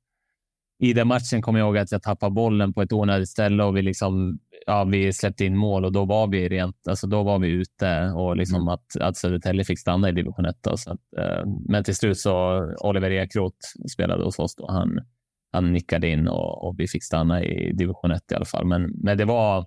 i 0.81 0.93
den 0.93 1.09
matchen 1.09 1.43
kommer 1.43 1.59
jag 1.59 1.67
ihåg 1.67 1.79
att 1.79 1.93
jag 1.93 2.03
tappade 2.03 2.33
bollen 2.33 2.73
på 2.73 2.83
ett 2.83 2.93
onödigt 2.93 3.29
ställe 3.29 3.65
och 3.65 3.77
vi 3.77 3.83
liksom 3.83 4.39
ja, 4.69 4.85
vi 4.85 5.13
släppte 5.13 5.45
in 5.45 5.57
mål 5.57 5.85
och 5.85 5.93
då 5.93 6.05
var 6.05 6.27
vi 6.27 6.49
rent, 6.49 6.89
alltså 6.89 7.07
då 7.07 7.23
var 7.23 7.39
vi 7.39 7.49
ute 7.49 8.13
och 8.17 8.37
liksom 8.37 8.57
mm. 8.57 8.69
att, 8.69 8.97
att 9.01 9.17
Södertälje 9.17 9.65
fick 9.65 9.79
stanna 9.79 10.09
i 10.09 10.13
division 10.13 10.45
1. 10.45 10.57
Då, 10.61 10.77
så 10.77 10.93
att, 10.93 11.01
eh, 11.19 11.47
men 11.69 11.85
till 11.85 11.97
slut 11.97 12.19
så 12.19 12.65
Oliver 12.81 13.11
Ekroth 13.11 13.57
spelade 13.93 14.25
hos 14.25 14.39
oss 14.39 14.57
då. 14.57 14.71
Han, 14.71 15.01
han 15.53 15.73
nickade 15.73 16.09
in 16.09 16.29
och, 16.29 16.67
och, 16.67 16.75
vi 16.79 16.89
fick 16.89 17.05
stanna 17.05 17.45
i 17.45 17.73
division 17.73 18.11
1 18.11 18.33
i 18.33 18.35
alla 18.35 18.45
fall. 18.45 18.67
Men, 18.67 18.91
men 18.95 19.19
det 19.19 19.25
var, 19.25 19.67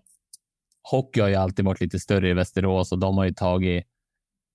hockey 0.83 1.21
har 1.21 1.27
ju 1.27 1.35
alltid 1.35 1.65
varit 1.65 1.81
lite 1.81 1.99
större 1.99 2.29
i 2.29 2.33
Västerås 2.33 2.91
och 2.91 2.99
de 2.99 3.17
har 3.17 3.25
ju 3.25 3.33
tagit, 3.33 3.85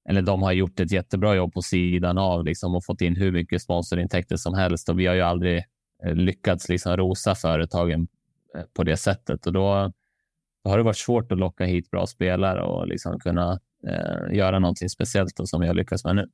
eller 0.09 0.23
de 0.23 0.42
har 0.42 0.52
gjort 0.52 0.80
ett 0.80 0.92
jättebra 0.92 1.35
jobb 1.35 1.52
på 1.52 1.62
sidan 1.62 2.18
av 2.18 2.45
liksom 2.45 2.75
och 2.75 2.85
fått 2.85 3.00
in 3.00 3.16
hur 3.16 3.33
mycket 3.33 3.62
sponsorintäkter 3.62 4.37
som 4.37 4.54
helst 4.54 4.88
och 4.88 5.00
vi 5.00 5.06
har 5.06 5.14
ju 5.14 5.23
aldrig 5.23 5.64
eh, 6.04 6.14
lyckats 6.14 6.68
liksom 6.68 6.97
rosa 6.97 7.35
företagen 7.35 8.09
eh, 8.56 8.62
på 8.76 8.85
det 8.85 8.97
sättet 8.97 9.47
och 9.47 9.52
då 9.52 9.92
då 10.66 10.71
har 10.71 10.78
det 10.78 10.85
varit 10.85 10.97
svårt 10.97 11.33
att 11.33 11.38
locka 11.38 11.64
hit 11.64 11.90
bra 11.90 12.06
spelare 12.06 12.62
och 12.62 12.87
liksom 12.87 13.18
kunna 13.21 13.61
eh, 13.88 14.37
göra 14.37 14.59
någonting 14.59 14.88
speciellt 14.88 15.37
då, 15.37 15.47
som 15.47 15.62
jag 15.62 15.76
lyckas 15.76 16.04
med 16.04 16.16
nu. 16.16 16.28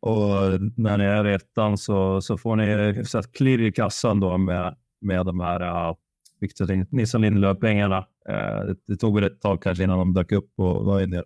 Och 0.00 0.60
när 0.76 0.98
ni 0.98 1.04
är 1.04 1.26
i 1.26 1.34
ettan 1.34 1.78
så, 1.78 2.20
så 2.20 2.38
får 2.38 2.56
ni 2.56 2.92
hyfsat 2.92 3.32
klirr 3.32 3.62
i 3.62 3.72
kassan 3.72 4.20
då 4.20 4.38
med, 4.38 4.76
med 5.00 5.26
de 5.26 5.40
här 5.40 5.62
uh, 5.62 5.96
Victor 6.40 6.86
Nilsson 6.96 7.20
Lindelöf-pengarna. 7.20 7.98
Uh, 7.98 8.66
det, 8.66 8.76
det, 8.86 8.96
tog 8.96 9.14
väl 9.14 9.24
ett 9.24 9.40
tag 9.40 9.62
kanske 9.62 9.84
innan 9.84 9.98
de 9.98 10.14
dök 10.14 10.32
upp 10.32 10.52
och 10.56 10.84
var 10.84 11.00
en 11.00 11.10
del 11.10 11.24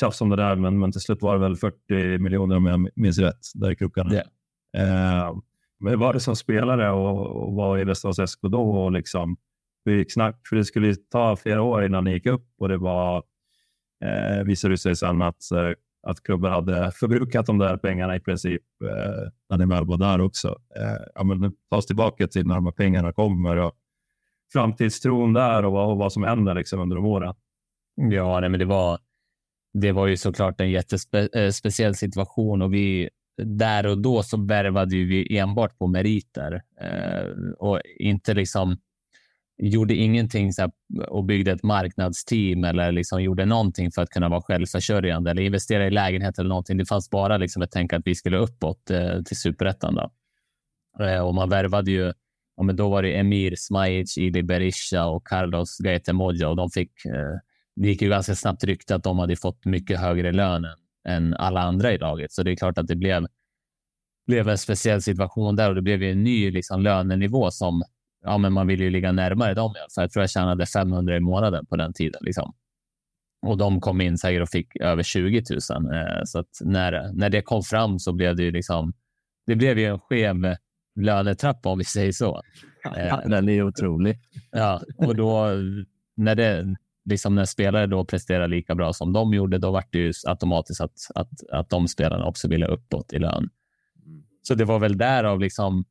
tjafs 0.00 0.20
om 0.20 0.30
det 0.30 0.36
där, 0.36 0.56
men, 0.56 0.78
men 0.78 0.92
till 0.92 1.00
slut 1.00 1.22
var 1.22 1.34
det 1.34 1.40
väl 1.40 1.56
40 1.56 2.18
miljoner 2.18 2.56
om 2.56 2.66
jag 2.66 2.88
minns 2.94 3.18
rätt, 3.18 3.40
där 3.54 3.70
i 3.70 3.76
krokarna. 3.76 4.12
Yeah. 4.12 5.30
Uh, 5.30 5.38
men 5.80 5.98
var 5.98 6.12
det 6.12 6.20
som 6.20 6.36
spelare 6.36 6.90
och, 6.90 7.26
och 7.26 7.54
var 7.54 7.78
i 7.78 7.84
Västerås 7.84 8.30
SK 8.30 8.40
då 8.42 8.70
och 8.70 8.92
liksom 8.92 9.36
hur 9.84 9.96
gick 9.96 10.12
snack? 10.12 10.40
För 10.48 10.56
det 10.56 10.64
skulle 10.64 10.94
ta 10.94 11.36
flera 11.36 11.62
år 11.62 11.84
innan 11.84 12.04
det 12.04 12.10
gick 12.10 12.26
upp 12.26 12.48
och 12.58 12.68
det 12.68 12.76
var, 12.76 13.22
eh, 14.04 14.44
visade 14.44 14.78
sig 14.78 14.96
sen 14.96 15.22
att, 15.22 15.50
eh, 15.50 15.70
att 16.06 16.22
klubben 16.22 16.52
hade 16.52 16.92
förbrukat 16.94 17.46
de 17.46 17.58
där 17.58 17.76
pengarna 17.76 18.16
i 18.16 18.20
princip 18.20 18.62
eh, 18.84 19.30
när 19.50 19.58
det 19.58 19.66
väl 19.66 19.84
var 19.84 19.98
där 19.98 20.20
också. 20.20 20.48
Eh, 20.48 21.02
ja, 21.14 21.24
men 21.24 21.52
ta 21.70 21.76
oss 21.76 21.86
tillbaka 21.86 22.26
till 22.26 22.46
när 22.46 22.54
de 22.54 22.64
här 22.64 22.72
pengarna 22.72 23.12
kommer 23.12 23.56
och 23.56 23.72
framtidstron 24.52 25.32
där 25.32 25.64
och 25.64 25.72
vad, 25.72 25.90
och 25.90 25.98
vad 25.98 26.12
som 26.12 26.22
händer 26.22 26.54
liksom 26.54 26.80
under 26.80 26.96
de 26.96 27.06
åren. 27.06 27.34
Ja, 27.94 28.40
nej, 28.40 28.50
men 28.50 28.60
det 28.60 28.66
var, 28.66 28.98
det 29.72 29.92
var 29.92 30.06
ju 30.06 30.16
såklart 30.16 30.60
en 30.60 30.70
jättespeciell 30.70 31.90
eh, 31.90 31.94
situation 31.94 32.62
och 32.62 32.74
vi 32.74 33.08
där 33.44 33.86
och 33.86 33.98
då 33.98 34.22
så 34.22 34.36
värvade 34.36 34.96
vi 34.96 35.38
enbart 35.38 35.78
på 35.78 35.86
meriter 35.86 36.62
eh, 36.80 37.52
och 37.58 37.80
inte 37.98 38.34
liksom 38.34 38.76
gjorde 39.62 39.94
ingenting 39.94 40.52
så 40.52 40.62
här, 40.62 40.70
och 41.08 41.24
byggde 41.24 41.52
ett 41.52 41.62
marknadsteam 41.62 42.64
eller 42.64 42.92
liksom 42.92 43.22
gjorde 43.22 43.44
någonting 43.44 43.90
för 43.90 44.02
att 44.02 44.10
kunna 44.10 44.28
vara 44.28 44.42
självförsörjande 44.42 45.30
eller 45.30 45.42
investera 45.42 45.86
i 45.86 45.90
lägenhet 45.90 46.38
eller 46.38 46.48
någonting. 46.48 46.76
Det 46.76 46.86
fanns 46.86 47.10
bara 47.10 47.36
liksom 47.36 47.62
ett 47.62 47.70
tänk 47.70 47.92
att 47.92 48.02
vi 48.04 48.14
skulle 48.14 48.38
uppåt 48.38 48.90
eh, 48.90 49.22
till 49.22 49.36
superettan. 49.36 49.98
Eh, 51.00 51.26
och 51.26 51.34
man 51.34 51.48
värvade 51.48 51.90
ju, 51.90 52.12
ja, 52.56 52.62
men 52.62 52.76
då 52.76 52.88
var 52.88 53.02
det 53.02 53.18
Emir 53.18 53.54
Smajic, 53.56 54.18
Ili 54.18 54.42
Berisha 54.42 55.06
och 55.06 55.26
Carlos 55.26 55.78
Gaetemoja 55.78 56.48
och 56.48 56.56
de 56.56 56.70
fick, 56.70 57.04
eh, 57.04 57.38
det 57.76 57.88
gick 57.88 58.02
ju 58.02 58.08
ganska 58.08 58.34
snabbt 58.34 58.64
rykte 58.64 58.94
att 58.94 59.04
de 59.04 59.18
hade 59.18 59.36
fått 59.36 59.64
mycket 59.64 60.00
högre 60.00 60.32
lön 60.32 60.64
än, 60.64 60.76
än 61.08 61.34
alla 61.34 61.60
andra 61.60 61.92
i 61.92 61.98
laget. 61.98 62.32
Så 62.32 62.42
det 62.42 62.50
är 62.50 62.56
klart 62.56 62.78
att 62.78 62.86
det 62.86 62.96
blev, 62.96 63.26
blev 64.26 64.48
en 64.48 64.58
speciell 64.58 65.02
situation 65.02 65.56
där 65.56 65.68
och 65.68 65.74
det 65.74 65.82
blev 65.82 66.02
ju 66.02 66.10
en 66.12 66.24
ny 66.24 66.50
liksom, 66.50 66.82
lönenivå 66.82 67.50
som 67.50 67.82
ja, 68.22 68.38
men 68.38 68.52
man 68.52 68.66
vill 68.66 68.80
ju 68.80 68.90
ligga 68.90 69.12
närmare 69.12 69.54
dem. 69.54 69.74
Så 69.88 70.00
jag 70.00 70.10
tror 70.10 70.22
jag 70.22 70.30
tjänade 70.30 70.66
500 70.66 71.16
i 71.16 71.20
månaden 71.20 71.66
på 71.66 71.76
den 71.76 71.92
tiden. 71.92 72.20
Liksom. 72.24 72.54
Och 73.46 73.58
de 73.58 73.80
kom 73.80 74.00
in 74.00 74.18
säkert 74.18 74.42
och 74.42 74.48
fick 74.48 74.76
över 74.76 75.02
20 75.02 75.42
000. 75.70 75.94
Eh, 75.94 76.24
så 76.24 76.38
att 76.38 76.58
när, 76.60 77.12
när 77.12 77.30
det 77.30 77.42
kom 77.42 77.62
fram 77.62 77.98
så 77.98 78.12
blev 78.12 78.36
det 78.36 78.42
ju 78.42 78.50
liksom, 78.50 78.92
det 79.46 79.56
blev 79.56 79.78
ju 79.78 79.84
en 79.86 79.98
skev 79.98 80.36
lönetrappa 81.00 81.68
om 81.68 81.78
vi 81.78 81.84
säger 81.84 82.12
så. 82.12 82.42
Ja, 82.84 82.96
eh, 82.96 83.28
den 83.28 83.48
är 83.48 83.62
otrolig. 83.62 84.18
Ja, 84.50 84.82
och 84.96 85.16
då 85.16 85.48
när 86.16 86.34
det 86.34 86.76
liksom 87.04 87.34
när 87.34 87.44
spelare 87.44 87.86
då 87.86 88.04
presterar 88.04 88.48
lika 88.48 88.74
bra 88.74 88.92
som 88.92 89.12
de 89.12 89.34
gjorde, 89.34 89.58
då 89.58 89.70
var 89.70 89.84
det 89.90 89.98
ju 89.98 90.12
automatiskt 90.26 90.80
att, 90.80 90.96
att, 91.14 91.30
att 91.52 91.70
de 91.70 91.88
spelarna 91.88 92.24
också 92.24 92.48
ville 92.48 92.66
uppåt 92.66 93.12
i 93.12 93.18
lön. 93.18 93.48
Mm. 94.06 94.22
Så 94.42 94.54
det 94.54 94.64
var 94.64 94.78
väl 94.78 94.98
därav 94.98 95.40
liksom 95.40 95.84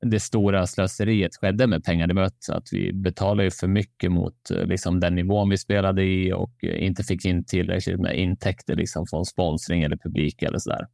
det 0.00 0.20
stora 0.20 0.66
slöseriet 0.66 1.36
skedde 1.36 1.66
med 1.66 1.84
pengar. 1.84 2.06
Det 2.06 2.14
var 2.14 2.22
att 2.24 2.68
vi 2.72 2.92
betalade 2.92 3.50
för 3.50 3.68
mycket 3.68 4.12
mot 4.12 4.50
eh, 4.50 4.66
liksom, 4.66 5.00
den 5.00 5.14
nivån 5.14 5.50
vi 5.50 5.58
spelade 5.58 6.04
i 6.04 6.32
och 6.32 6.64
eh, 6.64 6.86
inte 6.86 7.02
fick 7.02 7.24
in 7.24 7.44
tillräckligt 7.44 8.00
med 8.00 8.18
intäkter 8.18 8.76
liksom, 8.76 9.06
från 9.06 9.24
sponsring 9.24 9.82
eller 9.82 9.96
publik 9.96 10.42
eller 10.42 10.58
så 10.58 10.70
där. 10.70 10.86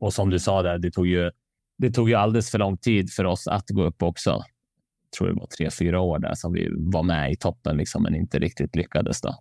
Och 0.00 0.12
som 0.12 0.30
du 0.30 0.38
sa, 0.38 0.62
där, 0.62 0.78
det, 0.78 0.90
tog 0.90 1.06
ju, 1.06 1.30
det 1.80 1.90
tog 1.90 2.08
ju 2.08 2.14
alldeles 2.14 2.50
för 2.50 2.58
lång 2.58 2.76
tid 2.76 3.12
för 3.12 3.24
oss 3.24 3.48
att 3.48 3.70
gå 3.70 3.82
upp 3.82 4.02
också. 4.02 4.30
Jag 4.30 5.12
tror 5.18 5.28
det 5.28 5.34
var 5.34 5.46
tre, 5.46 5.70
fyra 5.70 6.00
år 6.00 6.18
där 6.18 6.34
som 6.34 6.52
vi 6.52 6.68
var 6.76 7.02
med 7.02 7.32
i 7.32 7.36
toppen, 7.36 7.76
liksom, 7.76 8.02
men 8.02 8.14
inte 8.14 8.38
riktigt 8.38 8.76
lyckades. 8.76 9.20
Då. 9.20 9.34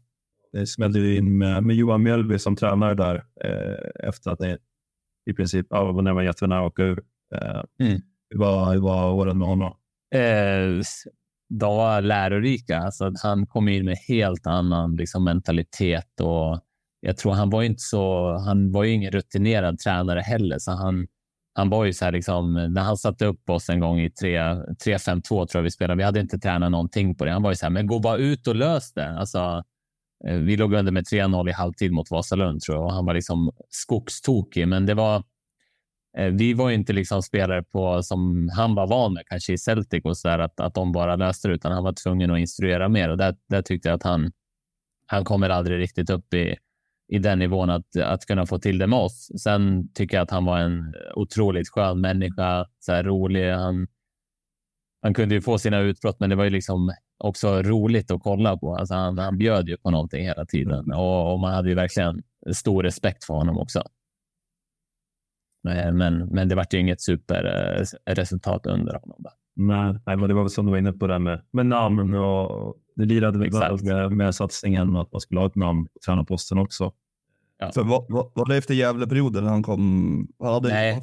Det 0.51 0.67
smällde 0.67 1.15
in 1.15 1.37
med, 1.37 1.63
med 1.63 1.75
Johan 1.75 2.03
Mjällby 2.03 2.39
som 2.39 2.55
tränare 2.55 2.95
där 2.95 3.15
eh, 3.43 4.07
efter 4.07 4.31
att 4.31 4.39
ni 4.39 4.57
i 5.29 5.33
princip 5.33 5.67
ja, 5.69 5.91
var 5.91 6.01
nära 6.01 6.23
jättenära 6.23 6.65
åka 6.65 6.83
ur. 6.83 7.03
Eh, 7.35 7.87
mm. 7.87 8.01
Hur 8.29 8.39
var, 8.39 8.73
hur 8.73 8.81
var 8.81 9.11
åren 9.11 9.37
med 9.37 9.47
honom? 9.47 9.73
Eh, 10.15 10.83
de 11.49 11.75
var 11.75 12.01
lärorika. 12.01 12.77
Alltså, 12.77 13.11
han 13.23 13.47
kom 13.47 13.67
in 13.67 13.85
med 13.85 13.97
helt 14.07 14.47
annan 14.47 14.95
liksom, 14.95 15.23
mentalitet 15.23 16.21
och 16.21 16.59
jag 16.99 17.17
tror 17.17 17.33
han 17.33 17.49
var 17.49 17.63
inte 17.63 17.81
så. 17.81 18.37
Han 18.37 18.71
var 18.71 18.83
ju 18.83 18.91
ingen 18.91 19.11
rutinerad 19.11 19.79
tränare 19.79 20.19
heller, 20.19 20.59
så 20.59 20.71
han. 20.71 21.07
Han 21.59 21.69
var 21.69 21.85
ju 21.85 21.93
så 21.93 22.05
här 22.05 22.11
liksom 22.11 22.53
när 22.53 22.81
han 22.81 22.97
satte 22.97 23.25
upp 23.25 23.49
oss 23.49 23.69
en 23.69 23.79
gång 23.79 23.99
i 23.99 24.09
3-5-2 24.09 25.21
tror 25.21 25.47
jag 25.53 25.61
vi 25.61 25.71
spelade. 25.71 25.97
Vi 25.97 26.03
hade 26.03 26.19
inte 26.19 26.39
tränat 26.39 26.71
någonting 26.71 27.15
på 27.15 27.25
det. 27.25 27.31
Han 27.31 27.41
var 27.41 27.51
ju 27.51 27.55
så 27.55 27.65
här, 27.65 27.69
men 27.69 27.87
gå 27.87 27.99
bara 27.99 28.17
ut 28.17 28.47
och 28.47 28.55
lös 28.55 28.93
det. 28.93 29.09
Alltså, 29.09 29.63
eh, 30.27 30.35
vi 30.35 30.57
låg 30.57 30.73
under 30.73 30.91
med 30.91 31.03
3-0 31.03 31.49
i 31.49 31.51
halvtid 31.51 31.91
mot 31.91 32.11
Vasalund 32.11 32.61
tror 32.61 32.77
jag 32.77 32.85
och 32.85 32.93
han 32.93 33.05
var 33.05 33.13
liksom 33.13 33.51
skogstokig, 33.69 34.67
men 34.67 34.85
det 34.85 34.93
var 34.93 35.23
eh, 36.17 36.25
vi 36.27 36.53
var 36.53 36.71
inte 36.71 36.93
liksom 36.93 37.23
spelare 37.23 37.63
på 37.63 38.03
som 38.03 38.49
han 38.55 38.75
var 38.75 38.87
van 38.87 39.13
med, 39.13 39.23
kanske 39.25 39.53
i 39.53 39.57
Celtic 39.57 40.05
och 40.05 40.17
så 40.17 40.27
där, 40.27 40.39
att, 40.39 40.59
att 40.59 40.73
de 40.73 40.91
bara 40.91 41.15
löste 41.15 41.47
det, 41.47 41.53
utan 41.53 41.71
han 41.71 41.83
var 41.83 41.93
tvungen 41.93 42.31
att 42.31 42.39
instruera 42.39 42.89
mer 42.89 43.09
och 43.09 43.17
där, 43.17 43.35
där 43.49 43.61
tyckte 43.61 43.89
jag 43.89 43.95
att 43.95 44.03
han, 44.03 44.31
han 45.07 45.25
kommer 45.25 45.49
aldrig 45.49 45.79
riktigt 45.79 46.09
upp 46.09 46.33
i, 46.33 46.55
i 47.09 47.19
den 47.19 47.39
nivån 47.39 47.69
att, 47.69 47.97
att 47.97 48.25
kunna 48.25 48.45
få 48.45 48.59
till 48.59 48.77
det 48.77 48.87
med 48.87 48.99
oss. 48.99 49.31
Sen 49.43 49.89
tycker 49.93 50.17
jag 50.17 50.23
att 50.23 50.31
han 50.31 50.45
var 50.45 50.59
en 50.59 50.93
otroligt 51.15 51.69
skön 51.69 52.01
människa, 52.01 52.65
så 52.79 52.91
här 52.93 53.03
rolig. 53.03 53.51
Han, 53.51 53.87
han 55.01 55.13
kunde 55.13 55.35
ju 55.35 55.41
få 55.41 55.57
sina 55.57 55.79
utbrott, 55.79 56.19
men 56.19 56.29
det 56.29 56.35
var 56.35 56.43
ju 56.43 56.49
liksom 56.49 56.93
också 57.17 57.61
roligt 57.61 58.11
att 58.11 58.23
kolla 58.23 58.57
på. 58.57 58.75
Alltså 58.75 58.93
han, 58.93 59.17
han 59.17 59.37
bjöd 59.37 59.69
ju 59.69 59.77
på 59.77 59.91
någonting 59.91 60.23
hela 60.23 60.45
tiden 60.45 60.93
och, 60.93 61.33
och 61.33 61.39
man 61.39 61.53
hade 61.53 61.69
ju 61.69 61.75
verkligen 61.75 62.23
stor 62.53 62.83
respekt 62.83 63.23
för 63.23 63.33
honom 63.33 63.57
också. 63.57 63.83
Eh, 65.69 65.91
men, 65.91 66.25
men 66.25 66.49
det 66.49 66.55
vart 66.55 66.73
ju 66.73 66.79
inget 66.79 67.01
superresultat 67.01 68.65
under 68.65 68.93
honom. 68.93 69.25
Nej, 69.59 69.95
nej, 70.05 70.17
men 70.17 70.27
det 70.27 70.33
var 70.33 70.41
väl 70.41 70.49
som 70.49 70.65
du 70.65 70.71
var 70.71 70.77
inne 70.77 70.93
på 70.93 71.07
det 71.07 71.19
med, 71.19 71.41
med 71.51 71.65
namn 71.65 72.13
och 72.13 72.75
det 72.95 73.05
lirade 73.05 73.39
väl 73.39 73.83
med, 73.83 74.11
med 74.11 74.35
satsningen 74.35 74.95
att 74.95 75.11
man 75.11 75.21
skulle 75.21 75.39
ha 75.39 75.47
ett 75.47 75.55
namn 75.55 75.85
på 75.85 75.99
tränarposten 76.05 76.57
också. 76.57 76.91
Ja. 77.59 77.71
För 77.71 77.83
var, 77.83 78.05
var, 78.09 78.31
var 78.35 78.49
det 78.49 78.57
efter 78.57 78.73
Gävleperioden 78.73 79.45
han 79.45 79.63
kom? 79.63 80.27
Hade 80.43 80.69
nej. 80.69 81.01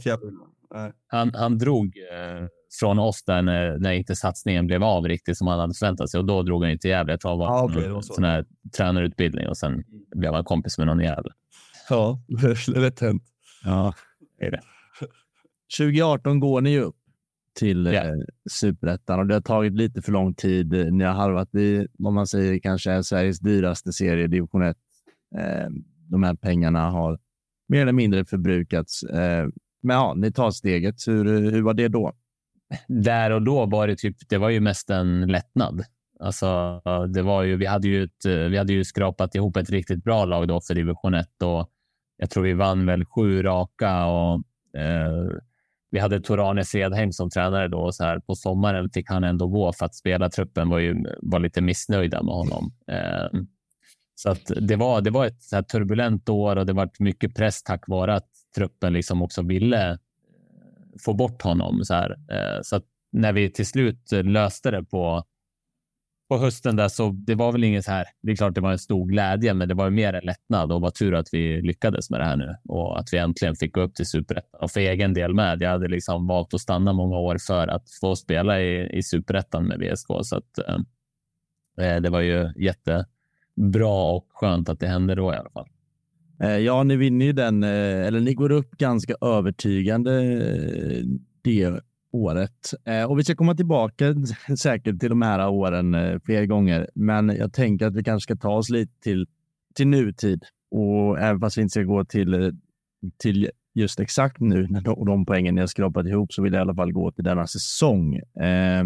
nej. 0.75 0.93
Han, 1.07 1.35
han 1.35 1.59
drog 1.59 1.87
eh, 1.87 2.47
från 2.81 2.99
oss 2.99 3.25
där 3.25 3.43
när, 3.43 3.79
när 3.79 3.93
inte 3.93 4.17
satsningen 4.17 4.67
blev 4.67 4.83
av 4.83 5.09
riktigt 5.09 5.39
som 5.39 5.47
han 5.47 5.61
hade 5.61 5.75
förväntat 5.75 6.11
sig 6.11 6.19
och 6.19 6.27
då 6.27 6.43
drog 6.43 6.65
han 6.65 6.79
till 6.79 6.91
Gävle. 6.91 7.13
Jag 7.13 7.21
tror 7.21 7.31
han 7.31 7.39
var 7.39 7.49
ah, 7.49 7.65
okay, 7.65 7.89
någon 7.89 8.03
sån 8.03 8.25
här 8.25 8.45
tränarutbildning 8.77 9.49
och 9.49 9.57
sen 9.57 9.85
blev 10.17 10.35
han 10.35 10.45
kompis 10.45 10.79
med 10.79 10.87
någon 10.87 11.01
i 11.01 11.05
Gävle. 11.05 11.33
Ja, 11.89 12.21
det 12.29 12.47
är 12.47 12.81
lätt 12.81 13.01
hänt. 13.01 13.23
Ja 13.65 13.95
är 14.39 14.51
det. 14.51 14.61
2018 15.79 16.41
går 16.41 16.61
ni 16.61 16.79
upp 16.79 16.97
till 17.57 17.87
yeah. 17.87 18.19
superettan 18.51 19.19
och 19.19 19.27
det 19.27 19.35
har 19.35 19.41
tagit 19.41 19.73
lite 19.73 20.03
för 20.03 20.13
lång 20.13 20.35
tid. 20.35 20.93
Ni 20.93 21.05
har 21.05 21.13
halvat 21.13 21.55
i 21.55 21.87
vad 21.99 22.13
man 22.13 22.27
säger 22.27 22.59
kanske 22.59 22.91
är 22.91 23.03
Sveriges 23.03 23.39
dyraste 23.39 23.93
serie, 23.93 24.27
division 24.27 24.63
1. 24.63 24.77
Eh, 25.39 25.69
de 26.11 26.23
här 26.23 26.35
pengarna 26.35 26.91
har 26.91 27.19
mer 27.69 27.83
eller 27.83 27.93
mindre 27.93 28.25
förbrukats. 28.25 29.03
Eh, 29.03 29.49
men 29.83 29.97
ja, 29.97 30.15
ni 30.17 30.33
tar 30.33 30.51
steget. 30.51 30.95
Hur, 31.07 31.51
hur 31.51 31.63
var 31.63 31.75
det 31.75 31.89
då? 31.89 32.13
Där 32.89 33.31
och 33.31 33.43
då 33.43 33.67
var 33.67 33.87
det 33.87 33.97
typ, 33.97 34.17
det 34.29 34.39
var 34.39 34.51
ju 34.51 34.61
mest 34.61 34.91
en 34.91 35.27
lättnad. 35.27 35.85
Alltså, 36.21 36.81
det 37.15 37.23
var 37.23 37.43
ju, 37.43 37.57
vi, 37.57 37.67
hade 37.67 37.89
ju 37.89 38.05
ett, 38.05 38.25
vi 38.25 38.59
hade 38.59 38.73
ju 38.73 38.85
skrapat 38.85 39.35
ihop 39.35 39.57
ett 39.57 39.71
riktigt 39.71 40.05
bra 40.05 40.25
lag 40.25 40.49
då 40.49 40.61
för 40.61 40.75
division 40.75 41.15
1 41.15 41.43
och 41.43 41.71
jag 42.17 42.31
tror 42.31 42.43
vi 42.43 42.53
vann 42.53 42.87
väl 42.87 43.05
sju 43.05 43.43
raka 43.43 44.07
och 44.07 44.35
eh, 44.79 45.29
vi 45.91 45.99
hade 45.99 46.21
Torane 46.21 46.65
Fredheim 46.65 47.13
som 47.13 47.31
tränare 47.31 47.69
då 47.69 47.79
och 47.79 47.95
så 47.95 48.05
här 48.05 48.19
på 48.19 48.35
sommaren 48.35 48.91
fick 48.91 49.11
han 49.11 49.25
ändå 49.25 49.47
gå 49.47 49.73
för 49.73 49.87
att 49.87 49.95
spelartruppen 49.95 50.69
var 50.69 50.79
ju 50.79 51.05
var 51.23 51.41
lite 51.41 51.61
missnöjda 51.61 52.23
med 52.23 52.35
honom. 52.35 52.73
Eh, 52.91 53.41
så 54.15 54.31
att 54.31 54.51
det 54.61 54.77
var, 54.77 55.01
det 55.01 55.11
var 55.11 55.27
ett 55.27 55.43
så 55.43 55.63
turbulent 55.63 56.29
år 56.29 56.57
och 56.57 56.67
det 56.67 56.73
var 56.73 56.91
mycket 56.99 57.35
press 57.35 57.63
tack 57.63 57.89
vare 57.89 58.15
att 58.15 58.29
truppen 58.57 58.93
liksom 58.93 59.23
också 59.23 59.43
ville 59.43 59.91
eh, 59.91 59.97
få 61.05 61.15
bort 61.15 61.43
honom. 61.43 61.85
Så, 61.85 61.95
här. 61.95 62.11
Eh, 62.11 62.63
så 62.63 62.77
att 62.77 62.85
när 63.13 63.33
vi 63.33 63.51
till 63.51 63.67
slut 63.67 64.13
löste 64.13 64.71
det 64.71 64.85
på 64.85 65.25
på 66.29 66.39
hösten 66.39 66.77
där 66.77 66.89
så 66.89 67.11
det 67.11 67.35
var 67.35 67.53
väl 67.53 67.65
inget 67.65 67.85
så 67.85 67.91
här. 67.91 68.05
Det 68.23 68.33
är 68.33 68.37
klart 68.37 68.55
det 68.55 68.61
var 68.61 68.73
en 68.73 68.79
stor 68.79 69.07
glädje, 69.07 69.55
men 69.55 69.69
det 69.69 69.75
var 69.75 69.91
mer 69.91 70.13
en 70.13 70.25
lättnad 70.25 70.73
och 70.73 70.81
var 70.81 70.91
tur 70.91 71.15
att 71.15 71.29
vi 71.33 71.63
lyckades 71.63 72.11
med 72.11 72.21
det 72.21 72.25
här 72.25 72.37
nu 72.37 72.57
och 72.65 72.99
att 72.99 73.09
vi 73.13 73.19
äntligen 73.19 73.57
fick 73.57 73.75
gå 73.75 73.81
upp 73.81 73.95
till 73.95 74.07
superettan 74.07 74.61
och 74.61 74.71
för 74.71 74.81
egen 74.81 75.15
del 75.15 75.35
med. 75.35 75.63
Jag 75.63 75.71
hade 75.71 75.89
liksom 75.89 76.27
valt 76.27 76.55
att 76.55 76.61
stanna 76.61 76.93
många 76.93 77.19
år 77.19 77.37
för 77.47 77.69
att 77.69 77.91
få 78.01 78.17
spela 78.17 78.61
i, 78.61 78.99
i 78.99 79.03
superettan 79.03 79.65
med 79.65 79.79
VSK 79.79 80.07
så 80.23 80.37
att 80.37 80.59
eh, 80.59 81.87
eh, 81.87 82.01
det 82.01 82.11
var 82.11 82.21
ju 82.21 82.53
jättebra 82.57 84.13
och 84.15 84.27
skönt 84.31 84.69
att 84.69 84.81
det 84.81 84.89
hände 84.89 85.15
då 85.15 85.33
i 85.33 85.37
alla 85.37 85.51
fall. 85.51 85.69
Eh, 86.43 86.57
ja, 86.59 86.83
ni 86.83 86.97
vinner 86.97 87.27
ju 87.27 87.33
den, 87.33 87.63
eh, 87.63 88.07
eller 88.07 88.21
ni 88.21 88.35
går 88.35 88.53
upp 88.53 88.71
ganska 88.71 89.15
övertygande 89.21 90.21
det 91.43 91.81
året. 92.17 92.75
Eh, 92.85 93.05
och 93.05 93.19
vi 93.19 93.25
ska 93.25 93.35
komma 93.35 93.55
tillbaka 93.55 94.15
säkert 94.59 95.01
till 95.01 95.09
de 95.09 95.23
här 95.23 95.49
åren 95.49 95.95
eh, 95.95 96.19
fler 96.25 96.47
gånger. 96.47 96.91
Men 96.95 97.29
jag 97.29 97.53
tänker 97.53 97.87
att 97.87 97.97
vi 97.97 98.05
kanske 98.05 98.25
ska 98.25 98.37
ta 98.37 98.57
oss 98.57 98.71
lite 98.71 99.01
till, 99.01 99.27
till 99.75 99.89
nutid. 99.89 100.45
Och 100.71 101.19
även 101.19 101.41
fast 101.41 101.59
vi 101.59 101.63
inte 101.63 101.73
ska 101.73 101.83
gå 101.83 102.05
till, 102.05 102.35
eh, 102.35 102.51
till 103.17 103.51
just 103.75 104.01
exakt 104.01 104.41
nu 104.41 104.67
när 104.71 104.81
de, 104.81 105.05
de 105.07 105.27
poängen 105.27 105.55
ni 105.55 105.61
har 105.61 105.69
skrapat 105.69 106.07
ihop 106.07 106.33
så 106.33 106.43
vill 106.43 106.53
jag 106.53 106.61
i 106.61 106.63
alla 106.63 106.75
fall 106.75 106.93
gå 106.93 107.11
till 107.13 107.25
denna 107.25 107.47
säsong. 107.47 108.17
Eh, 108.17 108.85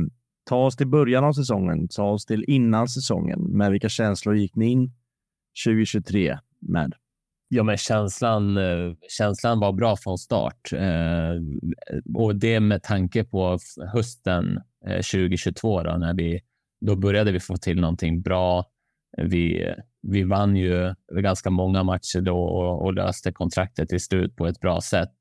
ta 0.49 0.67
oss 0.67 0.77
till 0.77 0.87
början 0.87 1.25
av 1.25 1.33
säsongen, 1.33 1.89
ta 1.89 2.11
oss 2.11 2.27
till 2.27 2.45
innan 2.49 2.89
säsongen. 2.89 3.41
Med 3.41 3.71
vilka 3.71 3.89
känslor 3.89 4.37
gick 4.37 4.57
ni 4.57 4.67
in 4.67 4.93
2023 5.65 6.39
med? 6.61 6.95
Ja, 7.53 7.63
men 7.63 7.77
känslan, 7.77 8.57
eh, 8.57 8.95
känslan 9.09 9.61
var 9.61 9.73
bra 9.73 9.97
från 9.97 10.19
start. 10.19 10.73
Eh, 10.73 11.35
och 12.15 12.37
det 12.37 12.61
med 12.61 12.83
tanke 12.83 13.25
på 13.25 13.59
hösten 13.93 14.61
eh, 14.87 14.97
2022 14.97 15.83
då, 15.83 15.97
när 15.97 16.15
vi, 16.15 16.41
då 16.81 16.97
började 16.97 17.33
vi 17.33 17.41
få 17.41 17.57
till 17.57 17.81
någonting 17.81 18.23
bra. 18.23 18.65
Vi, 19.17 19.75
vi 20.03 20.23
vann 20.23 20.57
ju 20.57 20.95
ganska 21.13 21.51
många 21.51 21.83
matcher 21.83 22.21
då 22.21 22.39
och, 22.39 22.85
och 22.85 22.95
löste 22.95 23.33
kontraktet 23.33 23.89
till 23.89 24.01
slut 24.01 24.37
på 24.37 24.47
ett 24.47 24.61
bra 24.61 24.81
sätt. 24.81 25.17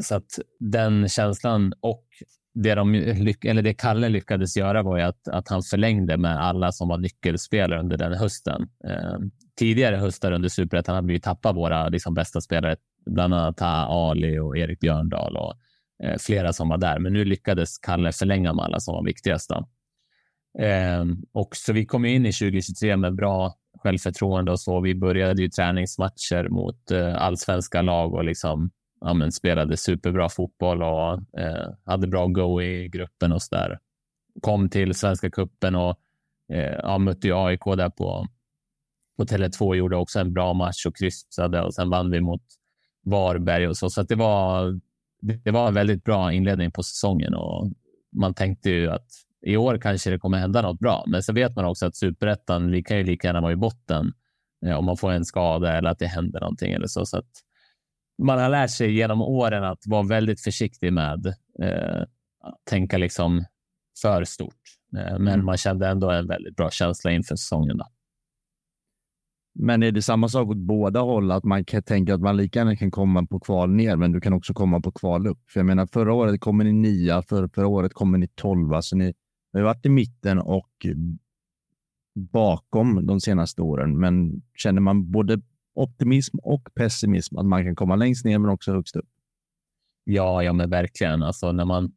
så 0.00 0.14
att 0.14 0.38
den 0.60 1.08
känslan 1.08 1.72
och 1.80 2.04
det, 2.54 2.74
de, 2.74 2.94
eller 3.44 3.62
det 3.62 3.74
Kalle 3.74 4.08
lyckades 4.08 4.56
göra 4.56 4.82
var 4.82 4.96
ju 4.96 5.02
att, 5.02 5.28
att 5.28 5.48
han 5.48 5.62
förlängde 5.62 6.16
med 6.16 6.44
alla 6.44 6.72
som 6.72 6.88
var 6.88 6.98
nyckelspelare 6.98 7.80
under 7.80 7.96
den 7.96 8.14
hösten 8.14 8.68
tidigare 9.58 9.96
höstar 9.96 10.32
under 10.32 10.48
superettan 10.48 10.94
hade 10.94 11.12
vi 11.12 11.20
tappat 11.20 11.56
våra 11.56 11.88
liksom, 11.88 12.14
bästa 12.14 12.40
spelare, 12.40 12.76
bland 13.06 13.34
annat 13.34 13.62
Ali 13.62 14.38
och 14.38 14.58
Erik 14.58 14.80
Björndal 14.80 15.36
och 15.36 15.54
eh, 16.04 16.18
flera 16.18 16.52
som 16.52 16.68
var 16.68 16.78
där. 16.78 16.98
Men 16.98 17.12
nu 17.12 17.24
lyckades 17.24 17.78
Kalle 17.78 18.12
förlänga 18.12 18.52
med 18.52 18.64
alla 18.64 18.80
som 18.80 18.94
var 18.94 19.04
viktigast. 19.04 19.50
Eh, 20.58 21.04
och 21.32 21.56
så 21.56 21.72
vi 21.72 21.86
kom 21.86 22.04
in 22.04 22.26
i 22.26 22.32
2023 22.32 22.96
med 22.96 23.14
bra 23.14 23.54
självförtroende 23.82 24.52
och 24.52 24.60
så. 24.60 24.80
Vi 24.80 24.94
började 24.94 25.42
ju 25.42 25.48
träningsmatcher 25.48 26.48
mot 26.48 26.90
eh, 26.90 27.22
allsvenska 27.22 27.82
lag 27.82 28.14
och 28.14 28.24
liksom 28.24 28.70
ja, 29.00 29.14
men 29.14 29.32
spelade 29.32 29.76
superbra 29.76 30.28
fotboll 30.28 30.82
och 30.82 31.40
eh, 31.40 31.68
hade 31.84 32.06
bra 32.06 32.26
go 32.26 32.62
i 32.62 32.88
gruppen 32.88 33.32
och 33.32 33.42
så 33.42 33.54
där. 33.54 33.78
Kom 34.40 34.68
till 34.68 34.94
Svenska 34.94 35.30
kuppen 35.30 35.74
och 35.74 35.98
eh, 36.52 36.78
ja, 36.82 36.98
mötte 36.98 37.34
AIK 37.34 37.64
där 37.64 37.90
på 37.90 38.26
på 39.16 39.24
Tele2 39.24 39.74
gjorde 39.74 39.96
också 39.96 40.20
en 40.20 40.32
bra 40.32 40.52
match 40.52 40.86
och 40.86 40.96
kryssade 40.96 41.62
och 41.62 41.74
sen 41.74 41.90
vann 41.90 42.10
vi 42.10 42.20
mot 42.20 42.42
Varberg 43.04 43.68
och 43.68 43.76
så. 43.76 43.90
Så 43.90 44.02
det 44.02 44.14
var. 44.14 44.80
Det 45.44 45.50
var 45.50 45.68
en 45.68 45.74
väldigt 45.74 46.04
bra 46.04 46.32
inledning 46.32 46.70
på 46.70 46.82
säsongen 46.82 47.34
och 47.34 47.72
man 48.16 48.34
tänkte 48.34 48.70
ju 48.70 48.90
att 48.90 49.06
i 49.46 49.56
år 49.56 49.78
kanske 49.78 50.10
det 50.10 50.18
kommer 50.18 50.38
hända 50.38 50.62
något 50.62 50.78
bra. 50.78 51.04
Men 51.06 51.22
så 51.22 51.32
vet 51.32 51.56
man 51.56 51.64
också 51.64 51.86
att 51.86 51.96
superettan, 51.96 52.70
vi 52.70 52.82
kan 52.82 52.96
ju 52.96 53.04
lika 53.04 53.28
gärna 53.28 53.40
vara 53.40 53.52
i 53.52 53.56
botten 53.56 54.12
eh, 54.66 54.76
om 54.76 54.84
man 54.84 54.96
får 54.96 55.12
en 55.12 55.24
skada 55.24 55.76
eller 55.76 55.90
att 55.90 55.98
det 55.98 56.06
händer 56.06 56.40
någonting 56.40 56.72
eller 56.72 56.86
så. 56.86 57.06
så 57.06 57.18
att 57.18 57.30
man 58.22 58.38
har 58.38 58.48
lärt 58.48 58.70
sig 58.70 58.92
genom 58.92 59.22
åren 59.22 59.64
att 59.64 59.82
vara 59.86 60.02
väldigt 60.02 60.40
försiktig 60.40 60.92
med 60.92 61.26
eh, 61.62 62.02
att 62.40 62.64
tänka 62.64 62.98
liksom 62.98 63.44
för 64.02 64.24
stort. 64.24 64.62
Eh, 64.96 65.18
men 65.18 65.28
mm. 65.28 65.44
man 65.44 65.56
kände 65.56 65.88
ändå 65.88 66.10
en 66.10 66.26
väldigt 66.26 66.56
bra 66.56 66.70
känsla 66.70 67.10
inför 67.10 67.36
säsongen. 67.36 67.78
Då. 67.78 67.84
Men 69.54 69.82
är 69.82 69.92
det 69.92 70.02
samma 70.02 70.28
sak 70.28 70.48
åt 70.48 70.56
båda 70.56 71.00
håll? 71.00 71.30
Att 71.30 71.44
man 71.44 71.64
kan 71.64 71.82
tänka 71.82 72.14
att 72.14 72.20
man 72.20 72.36
lika 72.36 72.58
gärna 72.58 72.76
kan 72.76 72.90
komma 72.90 73.26
på 73.26 73.40
kval 73.40 73.70
ner, 73.70 73.96
men 73.96 74.12
du 74.12 74.20
kan 74.20 74.32
också 74.32 74.54
komma 74.54 74.80
på 74.80 74.92
kval 74.92 75.26
upp. 75.26 75.50
För 75.50 75.60
jag 75.60 75.66
menar, 75.66 75.86
förra 75.86 76.12
året 76.14 76.40
kommer 76.40 76.64
ni 76.64 76.72
nia, 76.72 77.22
för, 77.22 77.48
förra 77.48 77.66
året 77.66 77.94
kommer 77.94 78.18
ni 78.18 78.28
tolva, 78.28 78.82
så 78.82 78.96
ni 78.96 79.14
har 79.52 79.62
varit 79.62 79.86
i 79.86 79.88
mitten 79.88 80.38
och 80.38 80.86
bakom 82.14 83.06
de 83.06 83.20
senaste 83.20 83.62
åren. 83.62 83.98
Men 83.98 84.42
känner 84.54 84.80
man 84.80 85.10
både 85.10 85.40
optimism 85.74 86.38
och 86.42 86.68
pessimism 86.74 87.36
att 87.36 87.46
man 87.46 87.64
kan 87.64 87.76
komma 87.76 87.96
längst 87.96 88.24
ner, 88.24 88.38
men 88.38 88.50
också 88.50 88.72
högst 88.72 88.96
upp? 88.96 89.08
Ja, 90.04 90.42
ja, 90.42 90.52
men 90.52 90.70
verkligen. 90.70 91.22
Alltså 91.22 91.52
när 91.52 91.64
man 91.64 91.92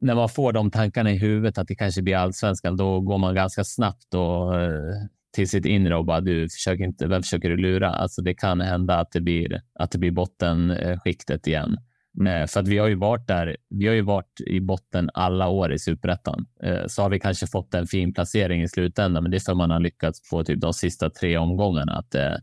när 0.00 0.14
man 0.14 0.28
får 0.28 0.52
de 0.52 0.70
tankarna 0.70 1.10
i 1.10 1.18
huvudet 1.18 1.58
att 1.58 1.68
det 1.68 1.74
kanske 1.74 2.02
blir 2.02 2.16
allsvenskan, 2.16 2.76
då 2.76 3.00
går 3.00 3.18
man 3.18 3.34
ganska 3.34 3.64
snabbt 3.64 4.14
och 4.14 4.60
eh, 4.60 4.94
till 5.34 5.48
sitt 5.48 5.66
inre 5.66 5.96
och 5.96 6.04
bara 6.04 6.20
du 6.20 6.48
försöker 6.48 6.84
inte, 6.84 7.06
vem 7.06 7.22
försöker 7.22 7.48
du 7.48 7.56
lura? 7.56 7.90
Alltså 7.90 8.22
det 8.22 8.34
kan 8.34 8.60
hända 8.60 8.98
att 8.98 9.12
det 9.12 9.20
blir, 9.20 9.60
att 9.74 9.90
det 9.90 9.98
blir 9.98 10.10
bottenskiktet 10.10 11.46
igen. 11.46 11.76
Mm. 12.20 12.42
Eh, 12.42 12.46
för 12.46 12.60
att 12.60 12.68
vi 12.68 12.78
har 12.78 12.88
ju 12.88 12.94
varit 12.94 13.26
där. 13.26 13.56
Vi 13.70 13.86
har 13.86 13.94
ju 13.94 14.02
varit 14.02 14.40
i 14.46 14.60
botten 14.60 15.10
alla 15.14 15.48
år 15.48 15.72
i 15.72 15.78
superettan. 15.78 16.46
Eh, 16.62 16.86
så 16.86 17.02
har 17.02 17.10
vi 17.10 17.20
kanske 17.20 17.46
fått 17.46 17.74
en 17.74 17.86
fin 17.86 18.14
placering 18.14 18.62
i 18.62 18.68
slutändan, 18.68 19.22
men 19.22 19.30
det 19.30 19.36
är 19.36 19.40
för 19.40 19.54
man 19.54 19.70
har 19.70 19.80
lyckats 19.80 20.28
få 20.28 20.44
typ 20.44 20.60
de 20.60 20.72
sista 20.72 21.10
tre 21.10 21.36
omgångarna 21.36 21.92
att 21.92 22.10
det, 22.10 22.40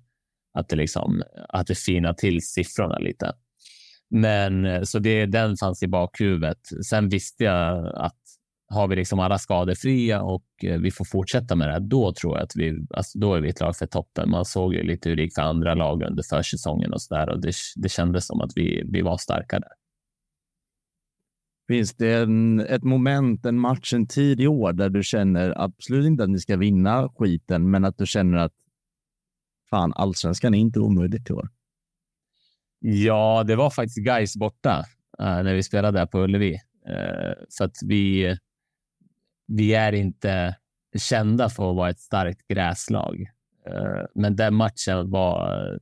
att 0.53 0.69
det 0.69 0.75
liksom 0.75 1.23
att 1.49 1.67
det 1.67 1.77
fina 1.77 2.13
till 2.13 2.41
siffrorna 2.41 2.97
lite. 2.97 3.33
Men 4.09 4.65
eh, 4.65 4.81
så 4.81 4.99
det, 4.99 5.25
den 5.25 5.57
fanns 5.57 5.83
i 5.83 5.87
bakhuvudet. 5.87 6.59
Sen 6.85 7.09
visste 7.09 7.43
jag 7.43 7.95
att 7.95 8.22
har 8.73 8.87
vi 8.87 8.95
liksom 8.95 9.19
alla 9.19 9.37
skadefria 9.37 10.21
och 10.21 10.45
eh, 10.63 10.79
vi 10.79 10.91
får 10.91 11.05
fortsätta 11.05 11.55
med 11.55 11.67
det 11.67 11.73
här, 11.73 11.79
då 11.79 12.13
tror 12.13 12.37
jag 12.37 12.43
att 12.43 12.55
vi, 12.55 12.85
alltså 12.89 13.19
då 13.19 13.35
är 13.35 13.41
vi 13.41 13.49
ett 13.49 13.59
lag 13.59 13.75
för 13.75 13.85
toppen. 13.85 14.29
Man 14.29 14.45
såg 14.45 14.73
ju 14.73 14.83
lite 14.83 15.09
hur 15.09 15.15
det 15.15 15.23
gick 15.23 15.35
för 15.35 15.41
andra 15.41 15.75
lag 15.75 16.03
under 16.03 16.23
försäsongen 16.29 16.93
och 16.93 17.01
så 17.01 17.15
där 17.15 17.29
och 17.29 17.41
det, 17.41 17.53
det 17.75 17.89
kändes 17.89 18.27
som 18.27 18.41
att 18.41 18.51
vi, 18.55 18.83
vi 18.85 19.01
var 19.01 19.17
starka 19.17 19.59
där. 19.59 19.71
Finns 21.67 21.93
det 21.95 22.13
en, 22.13 22.59
ett 22.59 22.83
moment, 22.83 23.45
en 23.45 23.59
match, 23.59 23.93
en 23.93 24.07
tid 24.07 24.41
i 24.41 24.47
år 24.47 24.73
där 24.73 24.89
du 24.89 25.03
känner 25.03 25.53
absolut 25.61 26.05
inte 26.05 26.23
att 26.23 26.29
ni 26.29 26.39
ska 26.39 26.57
vinna 26.57 27.09
skiten, 27.17 27.71
men 27.71 27.85
att 27.85 27.97
du 27.97 28.05
känner 28.05 28.37
att 28.37 28.53
fan, 29.69 29.93
allsvenskan 29.95 30.53
är 30.53 30.59
inte 30.59 30.79
omöjligt 30.79 31.29
i 31.29 31.33
år? 31.33 31.49
Ja, 32.79 33.43
det 33.47 33.55
var 33.55 33.69
faktiskt 33.69 34.05
guys 34.05 34.35
borta 34.35 34.85
äh, 35.19 35.43
när 35.43 35.53
vi 35.53 35.63
spelade 35.63 35.99
där 35.99 36.05
på 36.05 36.19
Ullevi. 36.19 36.53
Uh, 36.89 37.33
så 37.49 37.63
att 37.63 37.75
vi, 37.85 38.37
vi 39.55 39.73
är 39.73 39.93
inte 39.93 40.55
kända 40.97 41.49
för 41.49 41.69
att 41.69 41.75
vara 41.75 41.89
ett 41.89 41.99
starkt 41.99 42.47
gräslag. 42.47 43.21
Eh, 43.69 44.05
men 44.15 44.35
den 44.35 44.53
matchen 44.55 45.09
var, 45.09 45.79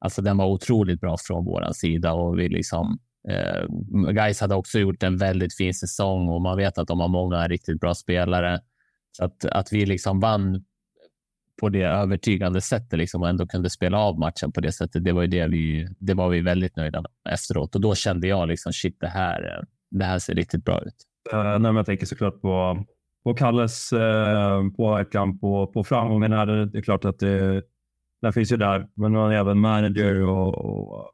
alltså 0.00 0.22
den 0.22 0.36
var 0.36 0.46
otroligt 0.46 1.00
bra 1.00 1.16
från 1.20 1.44
vår 1.44 1.72
sida 1.72 2.12
och 2.12 2.38
vi 2.38 2.48
liksom 2.48 2.98
eh, 3.28 3.66
Guys 4.12 4.40
hade 4.40 4.54
också 4.54 4.78
gjort 4.78 5.02
en 5.02 5.16
väldigt 5.16 5.56
fin 5.56 5.74
säsong 5.74 6.28
och 6.28 6.42
man 6.42 6.56
vet 6.56 6.78
att 6.78 6.88
de 6.88 7.00
har 7.00 7.08
många 7.08 7.48
riktigt 7.48 7.80
bra 7.80 7.94
spelare. 7.94 8.60
Så 9.12 9.24
att, 9.24 9.44
att 9.44 9.72
vi 9.72 9.86
liksom 9.86 10.20
vann 10.20 10.64
på 11.60 11.68
det 11.68 11.82
övertygande 11.82 12.60
sättet 12.60 12.98
liksom 12.98 13.22
och 13.22 13.28
ändå 13.28 13.46
kunde 13.46 13.70
spela 13.70 13.98
av 13.98 14.18
matchen 14.18 14.52
på 14.52 14.60
det 14.60 14.72
sättet. 14.72 15.04
Det 15.04 15.12
var 15.12 15.22
ju 15.22 15.28
det 15.28 15.46
vi, 15.46 15.88
det 15.98 16.14
var 16.14 16.28
vi 16.28 16.40
väldigt 16.40 16.76
nöjda 16.76 17.00
med 17.00 17.34
efteråt 17.34 17.74
och 17.74 17.80
då 17.80 17.94
kände 17.94 18.26
jag 18.28 18.48
liksom 18.48 18.72
shit, 18.72 18.96
det 19.00 19.08
här, 19.08 19.64
det 19.90 20.04
här 20.04 20.18
ser 20.18 20.34
riktigt 20.34 20.64
bra 20.64 20.82
ut. 20.82 20.94
Uh, 21.32 21.58
nej, 21.58 21.74
jag 21.74 21.86
tänker 21.86 22.06
såklart 22.06 22.40
på 22.40 22.84
på 23.24 23.34
Kalles 23.34 23.92
eh, 23.92 24.70
påverkan 24.76 25.38
på, 25.38 25.66
på 25.66 25.84
framgången 25.84 26.32
här. 26.32 26.46
Det 26.46 26.78
är 26.78 26.82
klart 26.82 27.04
att 27.04 27.18
det, 27.18 27.62
den 28.22 28.32
finns 28.32 28.52
ju 28.52 28.56
där, 28.56 28.88
men 28.94 29.14
han 29.14 29.30
är 29.30 29.36
även 29.36 29.58
manager 29.58 30.22
och, 30.22 30.54
och 30.54 31.12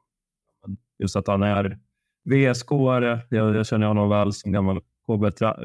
just 0.99 1.17
att 1.17 1.27
han 1.27 1.43
är 1.43 1.79
VSK-are. 2.25 3.21
Jag, 3.31 3.57
jag 3.57 3.67
känner 3.67 3.87
honom 3.87 4.09
väl 4.09 4.33
som 4.33 4.53
gammal 4.53 4.81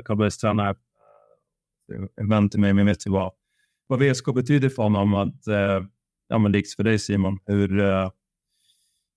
KBS-tränare. 0.06 0.76
En 2.22 2.30
vän 2.30 2.50
till 2.50 2.60
mig, 2.60 2.74
men 2.74 2.86
vet 2.86 3.08
ju 3.08 3.12
vad, 3.12 3.32
vad 3.88 4.00
VSK 4.00 4.34
betyder 4.34 4.70
för 4.70 4.84
honom. 4.84 5.14
Att, 5.14 5.48
eh, 5.48 5.84
ja, 6.28 6.38
men 6.38 6.52
likt 6.52 6.76
för 6.76 6.84
dig 6.84 7.00
Simon, 7.00 7.40
hur, 7.46 7.80
eh, 7.80 8.12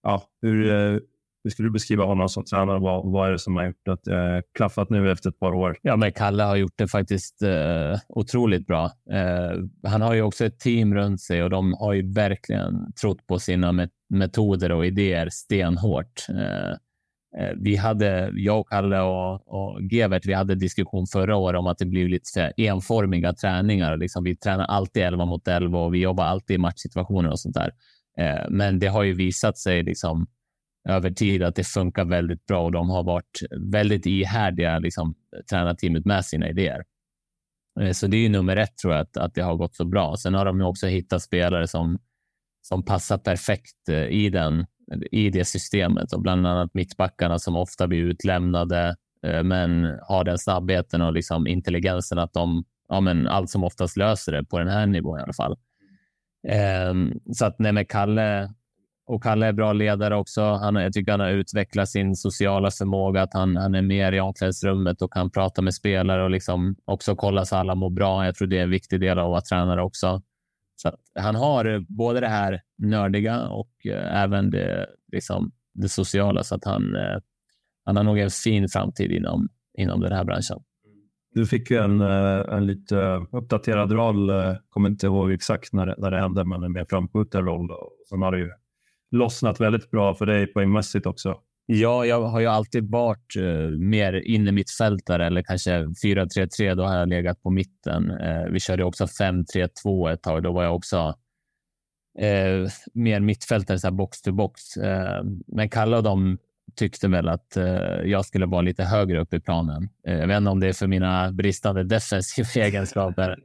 ja, 0.02 0.22
hur, 0.42 0.70
eh, 0.70 1.00
hur 1.44 1.50
skulle 1.50 1.68
du 1.68 1.72
beskriva 1.72 2.04
honom 2.04 2.28
som 2.28 2.44
tränare? 2.44 2.78
Vad, 2.78 3.12
vad 3.12 3.28
är 3.28 3.32
det 3.32 3.38
som 3.38 3.56
har 3.56 3.66
gjort 3.66 3.88
att 3.88 4.04
det 4.04 4.36
eh, 4.36 4.42
klaffat 4.54 4.90
nu 4.90 5.12
efter 5.12 5.30
ett 5.30 5.38
par 5.38 5.54
år? 5.54 5.76
Ja, 5.82 5.96
men 5.96 6.12
Kalle 6.12 6.42
har 6.42 6.56
gjort 6.56 6.74
det 6.76 6.88
faktiskt 6.88 7.42
eh, 7.42 7.98
otroligt 8.08 8.66
bra. 8.66 8.84
Eh, 9.10 9.58
han 9.90 10.02
har 10.02 10.14
ju 10.14 10.22
också 10.22 10.44
ett 10.44 10.58
team 10.60 10.94
runt 10.94 11.20
sig 11.20 11.42
och 11.42 11.50
de 11.50 11.72
har 11.72 11.92
ju 11.92 12.12
verkligen 12.12 12.92
trott 13.00 13.26
på 13.26 13.38
sina 13.38 13.72
met 13.72 13.90
metoder 14.10 14.72
och 14.72 14.86
idéer 14.86 15.28
stenhårt. 15.30 16.26
Eh, 16.28 16.70
eh 17.40 17.54
vi 17.56 17.76
hade, 17.76 18.30
jag 18.34 18.60
och 18.60 18.68
Kalle 18.68 19.00
och, 19.00 19.48
och 19.48 19.82
Gevert, 19.82 20.26
vi 20.26 20.32
hade 20.32 20.54
diskussion 20.54 21.06
förra 21.06 21.36
året 21.36 21.58
om 21.58 21.66
att 21.66 21.78
det 21.78 21.86
blir 21.86 22.08
lite 22.08 22.52
enformiga 22.56 23.32
träningar. 23.32 23.96
Liksom, 23.96 24.24
vi 24.24 24.36
tränar 24.36 24.64
alltid 24.64 25.02
11 25.02 25.24
mot 25.24 25.48
11 25.48 25.78
och 25.78 25.94
vi 25.94 25.98
jobbar 25.98 26.24
alltid 26.24 26.54
i 26.54 26.58
matchsituationer 26.58 27.30
och 27.30 27.40
sånt 27.40 27.54
där. 27.54 27.72
Eh, 28.18 28.50
men 28.50 28.78
det 28.78 28.86
har 28.86 29.02
ju 29.02 29.12
visat 29.12 29.58
sig 29.58 29.82
liksom, 29.82 30.26
över 30.88 31.10
tid 31.10 31.42
att 31.42 31.54
det 31.54 31.64
funkar 31.64 32.04
väldigt 32.04 32.46
bra 32.46 32.64
och 32.64 32.72
de 32.72 32.90
har 32.90 33.02
varit 33.02 33.40
väldigt 33.72 34.06
ihärdiga, 34.06 34.78
liksom, 34.78 35.14
tränarteamet 35.50 36.04
med 36.04 36.24
sina 36.24 36.48
idéer. 36.48 36.82
Eh, 37.80 37.92
så 37.92 38.06
det 38.06 38.16
är 38.16 38.20
ju 38.20 38.28
nummer 38.28 38.56
ett 38.56 38.76
tror 38.76 38.94
jag, 38.94 39.02
att, 39.02 39.16
att 39.16 39.34
det 39.34 39.42
har 39.42 39.56
gått 39.56 39.74
så 39.74 39.84
bra. 39.84 40.16
Sen 40.16 40.34
har 40.34 40.44
de 40.44 40.60
ju 40.60 40.66
också 40.66 40.86
hittat 40.86 41.22
spelare 41.22 41.68
som, 41.68 41.98
som 42.62 42.84
passar 42.84 43.18
perfekt 43.18 43.88
eh, 43.88 44.04
i, 44.04 44.30
den, 44.30 44.66
i 45.10 45.30
det 45.30 45.44
systemet 45.44 46.12
och 46.12 46.22
bland 46.22 46.46
annat 46.46 46.74
mittbackarna 46.74 47.38
som 47.38 47.56
ofta 47.56 47.86
blir 47.86 48.02
utlämnade 48.02 48.96
eh, 49.26 49.42
men 49.42 49.98
har 50.02 50.24
den 50.24 50.38
snabbheten 50.38 51.02
och 51.02 51.12
liksom 51.12 51.46
intelligensen 51.46 52.18
att 52.18 52.32
de 52.32 52.64
ja, 52.88 53.00
men 53.00 53.28
allt 53.28 53.50
som 53.50 53.64
oftast 53.64 53.96
löser 53.96 54.32
det 54.32 54.44
på 54.44 54.58
den 54.58 54.68
här 54.68 54.86
nivån 54.86 55.18
i 55.18 55.22
alla 55.22 55.32
fall. 55.32 55.56
Ehm, 56.48 57.20
så 57.32 57.44
att 57.44 57.58
nej, 57.58 57.72
med 57.72 57.88
Kalle 57.88 58.54
och 59.12 59.22
Kalle 59.22 59.46
är 59.46 59.52
bra 59.52 59.72
ledare 59.72 60.16
också. 60.16 60.42
Han, 60.42 60.74
jag 60.74 60.92
tycker 60.92 61.12
han 61.12 61.20
har 61.20 61.28
utvecklat 61.28 61.88
sin 61.88 62.16
sociala 62.16 62.70
förmåga, 62.70 63.22
att 63.22 63.34
han, 63.34 63.56
han 63.56 63.74
är 63.74 63.82
mer 63.82 64.12
i 64.12 64.20
omklädningsrummet 64.20 65.02
och 65.02 65.12
kan 65.12 65.30
prata 65.30 65.62
med 65.62 65.74
spelare 65.74 66.24
och 66.24 66.30
liksom 66.30 66.76
också 66.84 67.16
kolla 67.16 67.44
så 67.44 67.56
alla 67.56 67.74
mår 67.74 67.90
bra. 67.90 68.24
Jag 68.24 68.34
tror 68.34 68.48
det 68.48 68.58
är 68.58 68.62
en 68.62 68.70
viktig 68.70 69.00
del 69.00 69.18
av 69.18 69.24
att 69.24 69.30
vara 69.30 69.40
tränare 69.40 69.82
också. 69.82 70.22
Så 70.76 70.92
han 71.14 71.34
har 71.34 71.64
eh, 71.64 71.80
både 71.88 72.20
det 72.20 72.28
här 72.28 72.60
nördiga 72.78 73.48
och 73.48 73.86
eh, 73.86 74.22
även 74.22 74.50
det, 74.50 74.86
liksom, 75.12 75.52
det 75.74 75.88
sociala, 75.88 76.42
så 76.42 76.54
att 76.54 76.64
han, 76.64 76.96
eh, 76.96 77.18
han 77.84 77.96
har 77.96 78.04
nog 78.04 78.18
en 78.18 78.30
fin 78.30 78.68
framtid 78.68 79.10
inom, 79.10 79.48
inom 79.78 80.00
den 80.00 80.12
här 80.12 80.24
branschen. 80.24 80.58
Du 81.34 81.46
fick 81.46 81.70
ju 81.70 81.76
en, 81.76 82.00
eh, 82.00 82.54
en 82.56 82.66
lite 82.66 83.26
uppdaterad 83.32 83.92
roll, 83.92 84.30
eh, 84.30 84.54
kommer 84.68 84.88
inte 84.88 85.06
ihåg 85.06 85.32
exakt 85.32 85.72
när 85.72 85.86
det, 85.86 85.94
när 85.98 86.10
det 86.10 86.20
hände, 86.20 86.44
men 86.44 86.62
en 86.62 86.72
mer 86.72 86.86
framskjuten 86.90 87.44
roll. 87.44 87.68
Sen 88.08 88.22
har 88.22 88.32
du 88.32 88.38
ju 88.38 88.50
lossnat 89.12 89.60
väldigt 89.60 89.90
bra 89.90 90.14
för 90.14 90.26
dig 90.26 90.46
poängmässigt 90.46 91.06
också. 91.06 91.36
Ja, 91.66 92.06
jag 92.06 92.22
har 92.22 92.40
ju 92.40 92.46
alltid 92.46 92.90
varit 92.90 93.36
eh, 93.36 93.78
mer 93.78 94.12
inne 94.12 94.52
mittfältare 94.52 95.26
eller 95.26 95.42
kanske 95.42 95.70
4-3-3. 95.80 96.74
Då 96.74 96.82
har 96.82 96.96
jag 96.96 97.08
legat 97.08 97.42
på 97.42 97.50
mitten. 97.50 98.10
Eh, 98.10 98.44
vi 98.50 98.60
körde 98.60 98.84
också 98.84 99.04
5-3-2 99.04 100.12
ett 100.12 100.22
tag. 100.22 100.42
Då 100.42 100.52
var 100.52 100.64
jag 100.64 100.76
också 100.76 101.14
eh, 102.18 102.70
mer 102.94 103.20
mittfältare, 103.20 103.78
så 103.78 103.86
här 103.86 103.92
box 103.92 104.22
to 104.22 104.32
box. 104.32 104.76
Eh, 104.76 105.24
men 105.46 105.68
Kalle 105.68 105.96
och 105.96 106.02
de 106.02 106.38
tyckte 106.76 107.08
väl 107.08 107.28
att 107.28 107.56
eh, 107.56 107.64
jag 108.04 108.24
skulle 108.24 108.46
vara 108.46 108.62
lite 108.62 108.84
högre 108.84 109.20
upp 109.20 109.34
i 109.34 109.40
planen. 109.40 109.88
Eh, 110.06 110.18
jag 110.18 110.26
vet 110.26 110.36
inte 110.36 110.50
om 110.50 110.60
det 110.60 110.68
är 110.68 110.72
för 110.72 110.86
mina 110.86 111.32
bristande 111.32 111.84
defensiva 111.84 112.64
egenskaper 112.66 113.38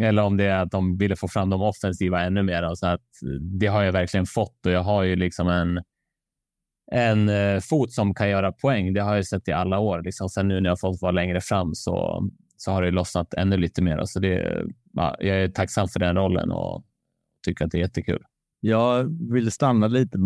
eller 0.00 0.22
om 0.22 0.36
det 0.36 0.44
är 0.44 0.62
att 0.62 0.70
de 0.70 0.96
ville 0.96 1.16
få 1.16 1.28
fram 1.28 1.50
de 1.50 1.62
offensiva 1.62 2.22
ännu 2.22 2.42
mer. 2.42 2.74
Så 2.74 2.86
att 2.86 3.02
det 3.40 3.66
har 3.66 3.82
jag 3.82 3.92
verkligen 3.92 4.26
fått 4.26 4.66
och 4.66 4.72
jag 4.72 4.82
har 4.82 5.02
ju 5.02 5.16
liksom 5.16 5.48
en, 5.48 5.82
en 6.92 7.28
eh, 7.28 7.60
fot 7.60 7.92
som 7.92 8.14
kan 8.14 8.28
göra 8.28 8.52
poäng. 8.52 8.94
Det 8.94 9.00
har 9.00 9.14
jag 9.14 9.26
sett 9.26 9.48
i 9.48 9.52
alla 9.52 9.78
år. 9.78 10.02
Liksom. 10.02 10.28
Sen 10.28 10.48
nu 10.48 10.60
när 10.60 10.70
jag 10.70 10.80
fått 10.80 11.02
vara 11.02 11.12
längre 11.12 11.40
fram 11.40 11.74
så, 11.74 12.28
så 12.56 12.72
har 12.72 12.82
det 12.82 12.90
lossnat 12.90 13.34
ännu 13.34 13.56
lite 13.56 13.82
mer. 13.82 14.04
Så 14.04 14.20
det, 14.20 14.64
ja, 14.92 15.16
jag 15.20 15.36
är 15.36 15.48
tacksam 15.48 15.88
för 15.88 16.00
den 16.00 16.16
rollen 16.16 16.50
och 16.50 16.84
tycker 17.46 17.64
att 17.64 17.70
det 17.70 17.78
är 17.78 17.82
jättekul. 17.82 18.22
Jag 18.60 19.16
vill 19.32 19.50
stanna 19.50 19.86
lite 19.86 20.18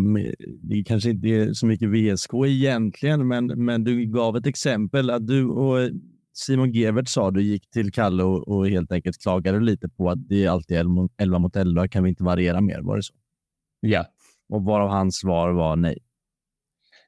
det 0.63 0.85
kanske 0.85 1.11
inte 1.11 1.29
är 1.29 1.53
så 1.53 1.67
mycket 1.67 1.89
VSK 1.89 2.31
egentligen, 2.47 3.29
men, 3.29 3.47
men 3.47 3.85
du 3.85 4.05
gav 4.05 4.37
ett 4.37 4.47
exempel 4.47 5.11
att 5.11 5.27
du 5.27 5.45
och 5.47 5.91
Simon 6.33 6.73
Gevert 6.73 7.09
sa 7.09 7.31
du 7.31 7.43
gick 7.43 7.71
till 7.71 7.93
Kalle 7.93 8.23
och, 8.23 8.49
och, 8.49 8.69
helt 8.69 8.93
enkelt 8.93 9.23
klagade 9.23 9.61
lite 9.61 9.89
på 9.89 10.11
att 10.11 10.29
det 10.29 10.45
är 10.45 10.51
alltid 10.51 10.77
11 11.19 11.39
mot 11.39 11.57
11. 11.57 11.89
Kan 11.89 12.03
vi 12.03 12.11
inte 12.11 12.25
variera 12.25 12.61
mer? 12.61 12.81
Var 12.81 12.97
det 12.97 13.03
så? 13.03 13.15
Ja. 13.81 14.07
Och 14.49 14.65
varav 14.65 14.89
hans 14.89 15.17
svar 15.17 15.51
var 15.51 15.77
nej. 15.77 15.99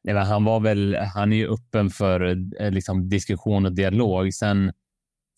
nej 0.04 0.14
men 0.14 0.26
han 0.26 0.44
var 0.44 0.60
väl. 0.60 0.96
Han 1.14 1.32
är 1.32 1.36
ju 1.36 1.48
öppen 1.48 1.90
för 1.90 2.20
eh, 2.60 2.70
liksom, 2.70 3.08
diskussion 3.08 3.66
och 3.66 3.74
dialog. 3.74 4.34
Sen, 4.34 4.72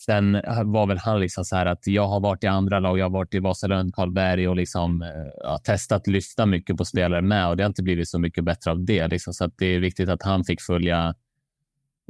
sen 0.06 0.32
var 0.64 0.86
väl 0.86 0.98
han 0.98 1.20
liksom 1.20 1.44
så 1.44 1.56
här 1.56 1.66
att 1.66 1.86
jag 1.86 2.08
har 2.08 2.20
varit 2.20 2.44
i 2.44 2.46
andra 2.46 2.80
lag. 2.80 2.98
Jag 2.98 3.04
har 3.04 3.10
varit 3.10 3.34
i 3.34 3.38
Vasalund, 3.38 3.94
Karlberg 3.94 4.48
och 4.48 4.56
liksom 4.56 5.02
eh, 5.02 5.08
ja, 5.42 5.58
testat 5.58 6.06
lyfta 6.06 6.46
mycket 6.46 6.76
på 6.76 6.84
spelare 6.84 7.22
med 7.22 7.48
och 7.48 7.56
det 7.56 7.62
har 7.62 7.68
inte 7.68 7.82
blivit 7.82 8.08
så 8.08 8.18
mycket 8.18 8.44
bättre 8.44 8.70
av 8.70 8.84
det. 8.84 9.08
Liksom, 9.08 9.34
så 9.34 9.44
att 9.44 9.58
det 9.58 9.66
är 9.66 9.80
viktigt 9.80 10.08
att 10.08 10.22
han 10.22 10.44
fick 10.44 10.60
följa 10.60 11.14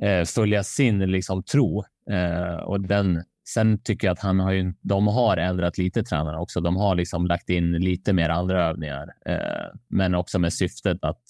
eh, 0.03 0.25
följa 0.25 0.65
sin 0.65 0.99
liksom, 0.99 1.43
tro. 1.43 1.85
Eh, 2.11 2.57
och 2.57 2.81
den, 2.81 3.23
sen 3.49 3.79
tycker 3.83 4.07
jag 4.07 4.13
att 4.13 4.21
han 4.21 4.41
har 4.41 4.53
ju, 4.53 4.73
de 4.81 5.07
har 5.07 5.37
ändrat 5.37 5.79
lite 5.79 6.03
tränarna 6.03 6.41
också. 6.41 6.61
De 6.61 6.77
har 6.77 6.95
liksom 6.95 7.27
lagt 7.27 7.51
in 7.51 7.73
lite 7.73 8.13
mer 8.13 8.29
andra 8.29 8.65
övningar, 8.65 9.09
eh, 9.27 9.77
men 9.89 10.15
också 10.15 10.39
med 10.39 10.53
syftet 10.53 11.05
att, 11.05 11.23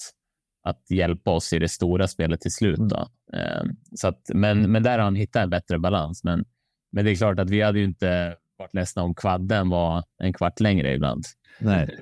att 0.62 0.90
hjälpa 0.90 1.30
oss 1.30 1.52
i 1.52 1.58
det 1.58 1.68
stora 1.68 2.08
spelet 2.08 2.40
till 2.40 2.52
slut. 2.52 2.78
Då. 2.78 3.08
Eh, 3.32 3.62
så 3.94 4.08
att, 4.08 4.30
men, 4.34 4.72
men 4.72 4.82
där 4.82 4.98
har 4.98 5.04
han 5.04 5.16
hittat 5.16 5.42
en 5.42 5.50
bättre 5.50 5.78
balans. 5.78 6.24
Men, 6.24 6.44
men 6.92 7.04
det 7.04 7.10
är 7.10 7.14
klart 7.14 7.38
att 7.38 7.50
vi 7.50 7.62
hade 7.62 7.78
ju 7.78 7.84
inte 7.84 8.36
varit 8.58 8.74
ledsna 8.74 9.02
om 9.02 9.14
kvadden 9.14 9.68
var 9.68 10.04
en 10.18 10.32
kvart 10.32 10.60
längre 10.60 10.94
ibland. 10.94 11.24
Nej, 11.58 11.98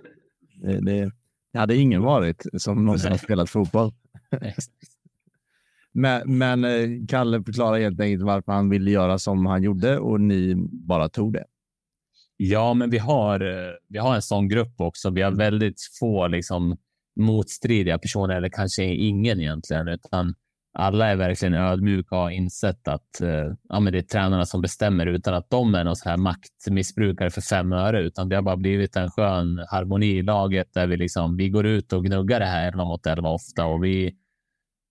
det, 0.63 0.81
det, 0.81 1.11
det 1.53 1.59
hade 1.59 1.77
ingen 1.77 2.03
varit 2.03 2.47
som 2.59 2.85
någonsin 2.85 3.11
har 3.11 3.19
spelat 3.19 3.51
fotboll. 3.51 3.93
Men, 5.95 6.39
men 6.39 6.65
eh, 6.65 6.89
Kalle 7.09 7.43
förklarar 7.43 7.79
helt 7.79 8.01
enkelt 8.01 8.23
varför 8.23 8.53
han 8.53 8.71
ville 8.71 8.91
göra 8.91 9.19
som 9.19 9.47
han 9.47 9.63
gjorde 9.63 9.99
och 9.99 10.21
ni 10.21 10.55
bara 10.71 11.09
tog 11.09 11.33
det. 11.33 11.45
Ja, 12.37 12.75
men 12.75 12.91
vi 12.91 12.99
har, 12.99 13.41
eh, 13.41 13.73
vi 13.89 13.99
har 13.99 14.15
en 14.15 14.23
sån 14.23 14.49
grupp 14.49 14.81
också. 14.81 15.11
Vi 15.11 15.23
har 15.23 15.33
väldigt 15.33 15.81
få 16.01 16.27
liksom, 16.27 16.77
motstridiga 17.21 17.99
personer, 17.99 18.37
eller 18.37 18.49
kanske 18.49 18.85
ingen 18.85 19.41
egentligen, 19.41 19.89
utan 19.89 20.35
alla 20.79 21.07
är 21.07 21.17
verkligen 21.17 21.55
ödmjuka 21.55 22.17
och 22.17 22.23
har 22.23 22.31
insett 22.31 22.89
att 22.89 23.21
eh, 23.21 23.53
ja, 23.69 23.81
men 23.81 23.93
det 23.93 23.99
är 23.99 24.03
tränarna 24.03 24.47
som 24.47 24.61
bestämmer 24.61 25.07
utan 25.07 25.35
att 25.35 25.51
de 25.51 25.75
är 25.75 25.85
någon 25.85 25.97
så 25.97 26.09
här 26.09 26.17
maktmissbrukare 26.17 27.31
för 27.31 27.41
fem 27.41 27.73
öre, 27.73 28.01
utan 28.03 28.29
det 28.29 28.37
har 28.37 28.43
bara 28.43 28.57
blivit 28.57 28.97
en 28.97 29.11
skön 29.11 29.65
harmoni 29.71 30.07
i 30.07 30.23
laget 30.23 30.75
där 30.75 30.87
vi, 30.87 30.97
liksom, 30.97 31.37
vi 31.37 31.49
går 31.49 31.67
ut 31.67 31.93
och 31.93 32.05
gnuggar 32.05 32.41
det 32.41 32.47
här 32.47 32.69
11 32.69 32.85
mot 32.85 33.07
11 33.07 33.29
ofta 33.29 33.67
och 33.67 33.85
vi 33.85 34.15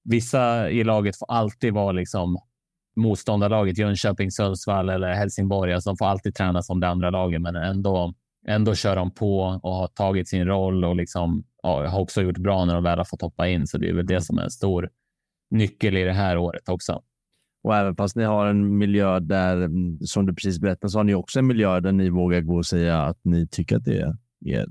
vissa 0.04 0.70
i 0.70 0.84
laget 0.84 1.18
får 1.18 1.32
alltid 1.32 1.74
vara 1.74 1.92
liksom 1.92 2.38
motståndarlaget, 2.96 3.78
Jönköping, 3.78 4.32
Sundsvall 4.32 4.90
eller 4.90 5.14
Helsingborg. 5.14 5.74
Alltså 5.74 5.90
de 5.90 5.98
får 5.98 6.06
alltid 6.06 6.36
träna 6.36 6.62
som 6.62 6.80
det 6.80 6.88
andra 6.88 7.10
laget, 7.10 7.42
men 7.42 7.56
ändå, 7.56 8.14
ändå 8.48 8.76
kör 8.76 8.96
de 8.96 9.12
på 9.12 9.40
och 9.64 9.74
har 9.74 9.88
tagit 9.88 10.30
sin 10.30 10.46
roll 10.46 10.86
och 10.86 10.96
liksom, 10.96 11.44
ja, 11.64 11.88
har 11.88 12.00
också 12.00 12.22
gjort 12.22 12.38
bra 12.38 12.66
när 12.66 12.74
de 12.74 12.84
väl 12.84 12.98
har 12.98 13.06
fått 13.06 13.22
hoppa 13.22 13.48
in. 13.48 13.68
Så 13.68 13.78
det 13.78 13.90
är 13.90 13.94
väl 13.94 14.06
det 14.06 14.22
som 14.22 14.38
är 14.38 14.44
en 14.44 14.52
stor 14.52 14.90
nyckel 15.52 15.98
i 15.98 16.04
det 16.04 16.14
här 16.14 16.38
året 16.38 16.70
också. 16.70 17.02
Och 17.64 17.76
även 17.76 17.96
fast 17.96 18.16
ni 18.16 18.24
har 18.24 18.48
en 18.48 18.78
miljö 18.78 19.20
där, 19.20 19.56
mm, 19.56 20.00
som 20.00 20.26
du 20.26 20.34
precis 20.34 20.60
berättade, 20.60 20.90
så 20.90 21.00
har 21.00 21.04
ni 21.04 21.14
också 21.14 21.40
en 21.40 21.48
miljö 21.48 21.80
där 21.80 21.92
ni 21.92 22.10
vågar 22.10 22.42
gå 22.42 22.58
och 22.58 22.66
säga 22.66 23.02
att 23.02 23.20
ni 23.24 23.48
tycker 23.48 23.78
att 23.78 23.86
det 23.86 24.00
är, 24.00 24.66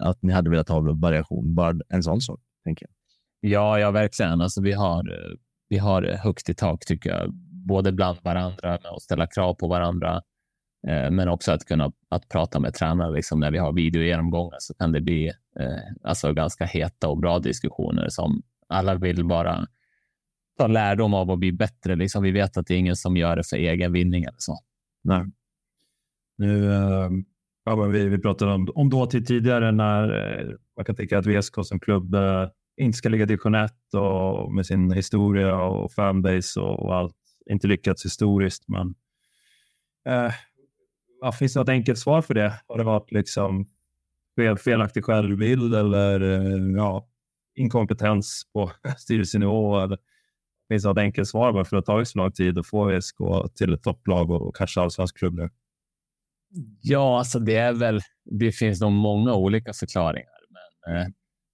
att 0.00 0.22
ni 0.22 0.32
hade 0.32 0.50
velat 0.50 0.68
ha 0.68 0.80
variation. 0.80 1.54
Bara 1.54 1.74
en 1.88 2.02
sån 2.02 2.20
sak, 2.20 2.40
tänker 2.64 2.86
jag. 2.86 2.97
Ja, 3.40 3.78
ja, 3.78 3.90
verkligen. 3.90 4.40
Alltså, 4.40 4.62
vi, 4.62 4.72
har, 4.72 5.12
eh, 5.12 5.36
vi 5.68 5.78
har 5.78 6.02
eh, 6.02 6.16
högt 6.16 6.48
i 6.48 6.54
tak, 6.54 6.84
tycker 6.84 7.10
jag. 7.10 7.30
Både 7.68 7.92
bland 7.92 8.18
varandra 8.22 8.70
med 8.70 8.86
att 8.86 9.02
ställa 9.02 9.26
krav 9.26 9.54
på 9.54 9.68
varandra, 9.68 10.22
eh, 10.88 11.10
men 11.10 11.28
också 11.28 11.52
att 11.52 11.64
kunna 11.64 11.92
att 12.08 12.28
prata 12.28 12.60
med 12.60 12.74
tränare. 12.74 13.14
Liksom, 13.14 13.40
när 13.40 13.50
vi 13.50 13.58
har 13.58 13.72
videogenomgångar 13.72 14.56
så 14.58 14.74
kan 14.74 14.92
det 14.92 15.00
bli 15.00 15.26
eh, 15.60 15.78
alltså, 16.02 16.32
ganska 16.32 16.64
heta 16.64 17.08
och 17.08 17.18
bra 17.18 17.38
diskussioner 17.38 18.08
som 18.08 18.42
alla 18.68 18.94
vill 18.94 19.24
bara 19.24 19.66
ta 20.58 20.66
lärdom 20.66 21.14
av 21.14 21.30
och 21.30 21.38
bli 21.38 21.52
bättre. 21.52 21.96
Liksom, 21.96 22.22
vi 22.22 22.30
vet 22.30 22.56
att 22.56 22.66
det 22.66 22.74
är 22.74 22.78
ingen 22.78 22.96
som 22.96 23.16
gör 23.16 23.36
det 23.36 23.44
för 23.44 23.56
egen 23.56 23.92
vinning 23.92 24.22
eller 24.22 24.38
så. 24.38 24.58
Nej. 25.04 25.24
Nu, 26.38 26.72
äh, 26.72 27.10
ja, 27.64 27.76
men 27.76 27.92
vi, 27.92 28.08
vi 28.08 28.18
pratade 28.18 28.52
om, 28.52 28.68
om 28.74 28.90
dåtid 28.90 29.26
tidigare 29.26 29.72
när 29.72 30.38
äh, 30.40 30.46
man 30.76 30.84
kan 30.84 30.96
tänka 30.96 31.18
att 31.18 31.26
VSK 31.26 31.54
som 31.62 31.80
klubb 31.80 32.14
äh, 32.14 32.48
inte 32.78 32.98
ska 32.98 33.08
ligga 33.08 33.26
division 33.26 33.54
1 33.54 33.72
och 33.94 34.54
med 34.54 34.66
sin 34.66 34.92
historia 34.92 35.56
och 35.56 35.92
fanbase 35.92 36.60
och, 36.60 36.82
och 36.82 36.94
allt 36.94 37.16
inte 37.50 37.66
lyckats 37.66 38.04
historiskt. 38.04 38.68
Men 38.68 38.94
eh, 40.08 40.32
ja, 41.20 41.32
finns 41.32 41.52
det 41.54 41.60
något 41.60 41.68
enkelt 41.68 41.98
svar 41.98 42.22
för 42.22 42.34
det? 42.34 42.60
Har 42.68 42.78
det 42.78 42.84
varit 42.84 43.12
liksom 43.12 43.66
fel, 44.36 44.58
felaktig 44.58 45.04
självbild 45.04 45.74
eller 45.74 46.20
eh, 46.20 46.76
ja, 46.76 47.08
inkompetens 47.54 48.42
på 48.52 48.70
styrelsenivå. 48.98 49.80
Eller, 49.80 49.98
finns 50.68 50.84
något 50.84 50.98
enkelt 50.98 51.28
svar 51.28 51.52
varför 51.52 51.76
det 51.76 51.80
har 51.80 51.94
tagit 51.94 52.08
så 52.08 52.18
lång 52.18 52.32
tid 52.32 52.58
att 52.58 52.66
få 52.66 52.90
ESK 52.90 53.16
till 53.54 53.74
ett 53.74 53.82
topplag 53.82 54.30
och 54.30 54.56
kanske 54.56 54.80
allsvensk 54.80 55.18
klubb 55.18 55.34
nu. 55.34 55.50
Ja, 56.80 57.18
alltså 57.18 57.38
det 57.38 57.56
är 57.56 57.72
väl. 57.72 58.00
Det 58.24 58.52
finns 58.52 58.80
nog 58.80 58.92
många 58.92 59.34
olika 59.34 59.72
förklaringar, 59.72 60.38
men, 60.50 60.96
eh, 60.96 61.06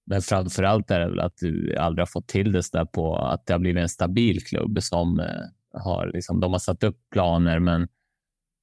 men 0.05 0.21
framför 0.21 0.63
allt 0.63 0.91
är 0.91 0.99
det 0.99 1.09
väl 1.09 1.19
att 1.19 1.37
du 1.37 1.75
aldrig 1.75 2.01
har 2.01 2.11
fått 2.11 2.27
till 2.27 2.51
det 2.51 2.71
där 2.71 2.85
på 2.85 3.15
att 3.15 3.45
det 3.45 3.53
har 3.53 3.59
blivit 3.59 3.81
en 3.81 3.89
stabil 3.89 4.43
klubb 4.43 4.77
som 4.81 5.19
eh, 5.19 5.81
har 5.81 6.11
liksom. 6.13 6.39
De 6.39 6.51
har 6.51 6.59
satt 6.59 6.83
upp 6.83 6.97
planer, 7.11 7.59
men 7.59 7.87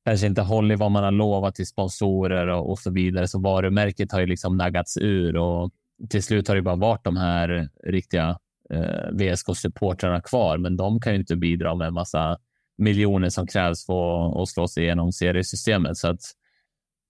kanske 0.04 0.26
inte 0.26 0.42
hållit 0.42 0.78
vad 0.78 0.90
man 0.90 1.04
har 1.04 1.10
lovat 1.10 1.54
till 1.54 1.66
sponsorer 1.66 2.46
och, 2.46 2.70
och 2.70 2.78
så 2.78 2.90
vidare. 2.90 3.28
Så 3.28 3.40
varumärket 3.40 4.12
har 4.12 4.20
ju 4.20 4.26
liksom 4.26 4.56
naggats 4.56 4.96
ur 4.96 5.36
och 5.36 5.70
till 6.10 6.22
slut 6.22 6.48
har 6.48 6.54
det 6.54 6.62
bara 6.62 6.76
varit 6.76 7.04
de 7.04 7.16
här 7.16 7.68
riktiga 7.84 8.38
eh, 8.70 9.10
VSK-supportrarna 9.12 10.20
kvar, 10.20 10.58
men 10.58 10.76
de 10.76 11.00
kan 11.00 11.12
ju 11.12 11.18
inte 11.18 11.36
bidra 11.36 11.74
med 11.74 11.86
en 11.86 11.94
massa 11.94 12.38
miljoner 12.78 13.28
som 13.28 13.46
krävs 13.46 13.86
för 13.86 14.42
att 14.42 14.48
slå 14.48 14.68
sig 14.68 14.84
igenom 14.84 15.12
seriesystemet. 15.12 15.96
Så 15.96 16.08
att 16.08 16.20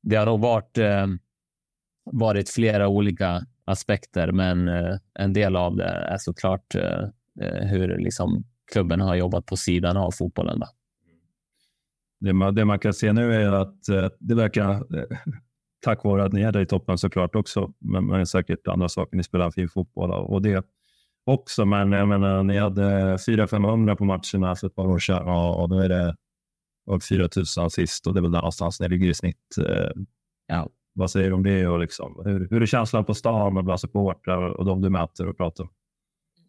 det 0.02 0.16
har 0.16 0.26
nog 0.26 0.40
varit, 0.40 0.78
eh, 0.78 1.06
varit 2.04 2.50
flera 2.50 2.88
olika 2.88 3.46
aspekter, 3.72 4.32
men 4.32 4.68
eh, 4.68 4.96
en 5.14 5.32
del 5.32 5.56
av 5.56 5.76
det 5.76 5.84
är 5.84 6.18
såklart 6.18 6.74
eh, 6.74 7.02
eh 7.40 7.66
hur 7.68 7.98
liksom 7.98 8.44
klubben 8.72 9.00
har 9.00 9.14
jobbat 9.14 9.46
på 9.46 9.56
sidan 9.56 9.96
av 9.96 10.10
fotbollen. 10.10 10.60
Då. 10.60 10.66
Det, 12.20 12.32
man, 12.32 12.54
det 12.54 12.64
man 12.64 12.78
kan 12.78 12.94
se 12.94 13.12
nu 13.12 13.34
är 13.34 13.52
att 13.52 13.76
det 14.18 14.34
verkar, 14.34 14.84
tack 15.84 16.04
vare 16.04 16.24
att 16.24 16.32
ni 16.32 16.42
är 16.42 16.52
där 16.52 16.60
i 16.60 16.66
toppen 16.66 16.98
såklart 16.98 17.34
också, 17.34 17.72
men, 17.78 18.06
men 18.06 18.26
säkert 18.26 18.68
andra 18.68 18.88
saker. 18.88 19.16
Ni 19.16 19.22
spelar 19.22 19.50
fin 19.50 19.68
fotboll 19.68 20.10
och 20.10 20.42
det 20.42 20.66
också. 21.24 21.64
Men 21.64 21.92
jag 21.92 22.08
menar, 22.08 22.42
ni 22.42 22.58
hade 22.58 23.16
400-500 23.16 23.94
på 23.94 24.04
matcherna 24.04 24.56
för 24.56 24.66
ett 24.66 24.74
par 24.74 24.86
år 24.86 24.98
sedan 24.98 25.28
och, 25.28 25.62
och 25.62 25.68
då 25.68 25.78
är 25.78 25.88
det 25.88 26.16
4 27.08 27.28
000 27.58 27.70
sist 27.70 28.06
och 28.06 28.14
det 28.14 28.20
är 28.20 28.22
väl 28.22 28.32
där 28.32 28.38
någonstans 28.38 28.80
ni 28.80 28.88
ligger 28.88 29.08
i 29.08 29.14
snitt. 29.14 29.56
Ja. 30.46 30.68
Vad 30.94 31.10
säger 31.10 31.28
du 31.28 31.34
om 31.34 31.42
det 31.42 31.66
och 31.66 31.78
liksom, 31.78 32.22
hur, 32.24 32.48
hur 32.50 32.62
är 32.62 32.66
känslan 32.66 33.04
på 33.04 33.14
stan 33.14 33.54
med 33.54 33.64
bland 33.64 33.80
supportrar 33.80 34.42
och 34.42 34.64
de 34.64 34.82
du 34.82 34.90
möter 34.90 35.28
och 35.28 35.36
pratar? 35.36 35.68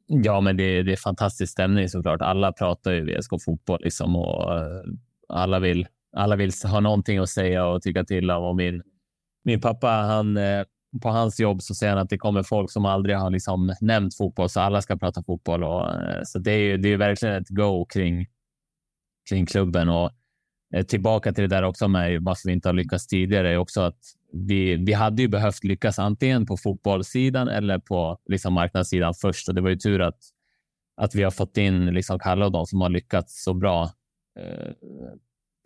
Ja, 0.08 0.42
men 0.42 0.58
det, 0.58 0.84
det 0.84 0.92
är 0.92 0.96
fantastisk 0.96 1.52
stämning 1.52 1.90
såklart. 1.90 2.22
Alla 2.22 2.52
pratar 2.52 2.92
ju 2.92 3.06
VSK 3.06 3.30
fotboll 3.46 3.80
liksom 3.84 4.16
och 4.16 4.58
eh, 4.58 4.84
alla 5.30 5.60
vill, 5.60 5.88
alla 6.18 6.36
vill 6.36 6.52
ha 6.66 6.80
någonting 6.80 7.18
att 7.18 7.30
säga 7.30 7.66
och 7.66 7.82
tycka 7.82 8.04
till 8.04 8.32
om. 8.32 8.44
Och 8.44 8.56
min, 8.56 8.84
min 9.44 9.62
pappa, 9.62 9.88
han, 9.88 10.38
eh, 10.38 10.64
på 11.02 11.10
hans 11.10 11.40
jobb 11.40 11.62
så 11.62 11.76
säger 11.76 11.94
han 11.94 12.02
att 12.02 12.10
det 12.10 12.18
kommer 12.18 12.44
folk 12.44 12.72
som 12.72 12.86
aldrig 12.86 13.18
har 13.18 13.30
liksom 13.30 13.74
nämnt 13.82 14.18
fotboll, 14.18 14.50
så 14.50 14.60
alla 14.60 14.82
ska 14.82 14.98
prata 14.98 15.24
fotboll. 15.24 15.64
Och, 15.64 15.92
eh, 15.94 16.22
så 16.24 16.40
det 16.40 16.52
är 16.52 16.60
ju 16.60 16.78
det 16.78 16.90
är 16.90 16.98
verkligen 16.98 17.36
ett 17.36 17.50
go 17.50 17.86
kring, 17.86 18.28
kring 19.30 19.46
klubben. 19.46 19.90
Och 19.90 20.12
tillbaka 20.88 21.34
till 21.34 21.42
det 21.42 21.56
där 21.56 21.64
också 21.64 21.88
med 21.88 22.22
varför 22.22 22.50
vi 22.50 22.54
inte 22.54 22.70
har 22.70 22.74
lyckats 22.74 23.08
tidigare 23.08 23.52
är 23.52 23.58
också 23.58 23.82
att 23.82 24.00
vi, 24.34 24.76
vi 24.76 24.94
hade 24.94 25.22
ju 25.22 25.28
behövt 25.28 25.64
lyckas 25.64 26.00
antingen 26.00 26.46
på 26.46 26.58
fotbollssidan 26.58 27.48
eller 27.48 27.80
på 27.80 28.18
liksom 28.26 28.54
marknadssidan 28.54 29.14
först. 29.22 29.50
Och 29.50 29.56
det 29.56 29.62
var 29.62 29.70
ju 29.70 29.76
tur 29.76 30.02
att, 30.02 30.20
att 30.98 31.16
vi 31.16 31.24
har 31.24 31.32
fått 31.32 31.58
in 31.58 31.86
liksom 31.86 32.20
Kalle 32.20 32.46
och 32.46 32.52
de 32.52 32.66
som 32.66 32.82
har 32.82 32.90
lyckats 32.90 33.44
så 33.44 33.54
bra 33.54 33.84
eh, 34.40 34.72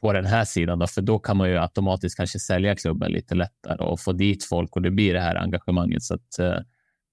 på 0.02 0.14
den 0.14 0.26
här 0.26 0.46
sidan. 0.46 0.80
Då, 0.80 0.88
för 0.88 1.02
då 1.02 1.20
kan 1.20 1.38
man 1.38 1.50
ju 1.50 1.58
automatiskt 1.58 2.18
kanske 2.18 2.40
sälja 2.40 2.76
klubben 2.76 3.12
lite 3.12 3.36
lättare 3.36 3.84
och 3.84 4.00
få 4.00 4.12
dit 4.12 4.44
folk 4.44 4.76
och 4.76 4.82
det 4.82 4.92
blir 4.92 5.14
det 5.14 5.22
här 5.22 5.36
engagemanget. 5.36 6.04
Så 6.04 6.14
att, 6.14 6.40
eh, 6.40 6.60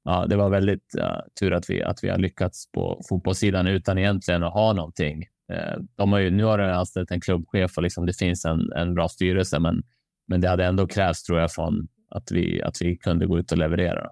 ja, 0.05 0.27
det 0.27 0.37
var 0.37 0.51
väldigt 0.51 0.95
ja, 0.97 1.25
tur 1.41 1.53
att 1.53 1.71
vi, 1.71 1.83
att 1.83 2.05
vi 2.05 2.09
har 2.09 2.19
lyckats 2.19 2.73
på 2.73 3.03
fotbollssidan 3.09 3.67
utan 3.67 3.99
egentligen 3.99 4.43
att 4.43 4.53
ha 4.53 4.73
någonting. 4.73 5.25
Eh, 5.53 5.79
de 5.97 6.13
har 6.13 6.19
ju, 6.19 6.31
nu 6.31 6.45
har 6.45 6.59
de 6.59 6.65
anställt 6.65 7.11
en 7.11 7.21
klubbchef 7.21 7.77
och 7.77 7.83
liksom 7.83 8.07
det 8.07 8.19
finns 8.19 8.45
en, 8.45 8.73
en 8.73 8.95
bra 8.95 9.09
styrelse, 9.09 9.59
men 9.59 9.83
men 10.27 10.41
det 10.41 10.49
hade 10.49 10.65
ändå 10.65 10.87
krävts, 10.87 11.23
tror 11.23 11.39
jag, 11.39 11.53
från 11.53 11.89
att 12.09 12.33
vi, 12.33 12.63
att 12.63 12.83
vi 12.83 12.97
kunde 12.97 13.27
gå 13.27 13.39
ut 13.39 13.53
och 13.53 13.59
leverera. 13.59 14.11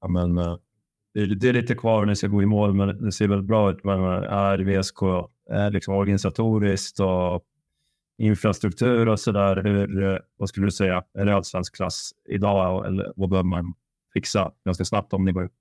Ja, 0.00 0.08
men, 0.08 0.38
eh, 0.38 0.56
det, 1.14 1.20
är, 1.20 1.26
det 1.26 1.48
är 1.48 1.52
lite 1.52 1.74
kvar 1.74 2.00
när 2.00 2.06
ni 2.06 2.16
ska 2.16 2.26
gå 2.26 2.42
i 2.42 2.46
mål, 2.46 2.74
men 2.74 3.04
det 3.04 3.12
ser 3.12 3.28
väldigt 3.28 3.48
bra 3.48 3.70
ut. 3.70 3.84
Men 3.84 4.00
är 4.22 4.58
VSK 4.58 5.02
är 5.50 5.70
liksom 5.70 5.94
organisatoriskt 5.94 7.00
och 7.00 7.44
infrastruktur 8.18 9.08
och 9.08 9.20
så 9.20 9.32
där. 9.32 9.62
Hur, 9.62 10.02
eh, 10.02 10.18
vad 10.36 10.48
skulle 10.48 10.66
du 10.66 10.70
säga? 10.70 11.04
Är 11.18 11.24
det 11.24 11.34
allsvensk 11.34 11.76
klass 11.76 12.12
idag 12.28 12.86
eller 12.86 13.12
vad 13.16 13.28
behöver 13.28 13.48
man 13.48 13.74
fixa 14.12 14.52
ganska 14.64 14.84
snabbt 14.84 15.12
om 15.12 15.24
ni 15.24 15.32
går 15.32 15.44
upp? 15.44 15.52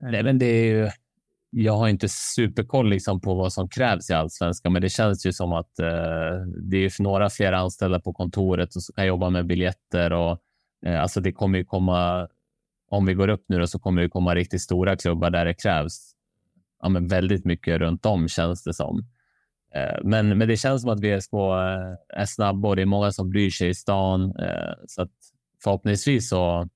Nej, 0.00 0.22
men 0.22 0.38
det 0.38 0.46
är 0.46 0.64
ju 0.64 0.90
jag 1.50 1.72
har 1.72 1.88
inte 1.88 2.08
superkoll 2.08 2.88
liksom 2.88 3.20
på 3.20 3.34
vad 3.34 3.52
som 3.52 3.68
krävs 3.68 4.10
i 4.10 4.14
allsvenskan, 4.14 4.72
men 4.72 4.82
det 4.82 4.88
känns 4.88 5.26
ju 5.26 5.32
som 5.32 5.52
att 5.52 5.78
eh, 5.78 5.86
det 6.70 6.76
är 6.76 7.02
några 7.02 7.30
fler 7.30 7.52
anställda 7.52 8.00
på 8.00 8.12
kontoret 8.12 8.76
och 8.76 8.82
som 8.82 8.92
kan 8.92 9.06
jobba 9.06 9.30
med 9.30 9.46
biljetter 9.46 10.12
och 10.12 10.38
eh, 10.86 11.02
alltså 11.02 11.20
det 11.20 11.32
kommer 11.32 11.58
ju 11.58 11.64
komma. 11.64 12.28
Om 12.90 13.06
vi 13.06 13.14
går 13.14 13.28
upp 13.28 13.44
nu 13.48 13.58
då, 13.58 13.66
så 13.66 13.78
kommer 13.78 14.02
det 14.02 14.08
komma 14.08 14.34
riktigt 14.34 14.62
stora 14.62 14.96
klubbar 14.96 15.30
där 15.30 15.44
det 15.44 15.54
krävs 15.54 16.12
ja, 16.82 16.88
men 16.88 17.08
väldigt 17.08 17.44
mycket 17.44 17.78
runt 17.78 18.06
om 18.06 18.28
känns 18.28 18.64
det 18.64 18.74
som. 18.74 19.04
Eh, 19.74 19.98
men, 20.04 20.38
men 20.38 20.48
det 20.48 20.56
känns 20.56 20.82
som 20.82 20.90
att 20.90 21.00
VSK 21.00 21.32
eh, 21.32 22.20
är 22.20 22.24
snabba 22.26 22.68
och 22.68 22.76
det 22.76 22.82
är 22.82 22.86
många 22.86 23.12
som 23.12 23.30
bryr 23.30 23.50
sig 23.50 23.68
i 23.68 23.74
stan 23.74 24.36
eh, 24.36 24.74
så 24.86 25.02
att 25.02 25.12
förhoppningsvis 25.64 26.28
så, 26.28 26.68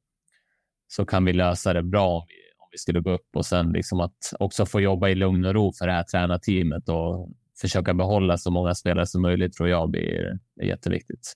så 0.89 1.05
kan 1.05 1.25
vi 1.25 1.33
lösa 1.33 1.73
det 1.73 1.83
bra 1.83 2.17
om 2.17 2.27
vi 2.29 2.42
vi 2.73 2.79
skulle 2.79 3.01
gå 3.01 3.11
upp 3.11 3.37
och 3.37 3.47
sen 3.47 3.73
liksom 3.73 4.01
att 4.01 4.33
också 4.39 4.67
få 4.67 4.81
jobba 4.81 5.09
i 5.09 5.15
lugn 5.15 5.45
och 5.45 5.55
ro 5.55 5.73
för 5.73 5.87
det 5.87 5.93
här 5.93 6.03
tränarteamet 6.03 6.89
och 6.89 7.29
försöka 7.61 7.95
behålla 7.95 8.39
så 8.39 8.51
många 8.51 8.75
spelare 8.75 9.07
som 9.07 9.23
möjligt 9.23 9.53
tror 9.53 9.69
jag 9.69 9.91
blir 9.91 10.39
är 10.61 10.67
jätteviktigt. 10.67 11.33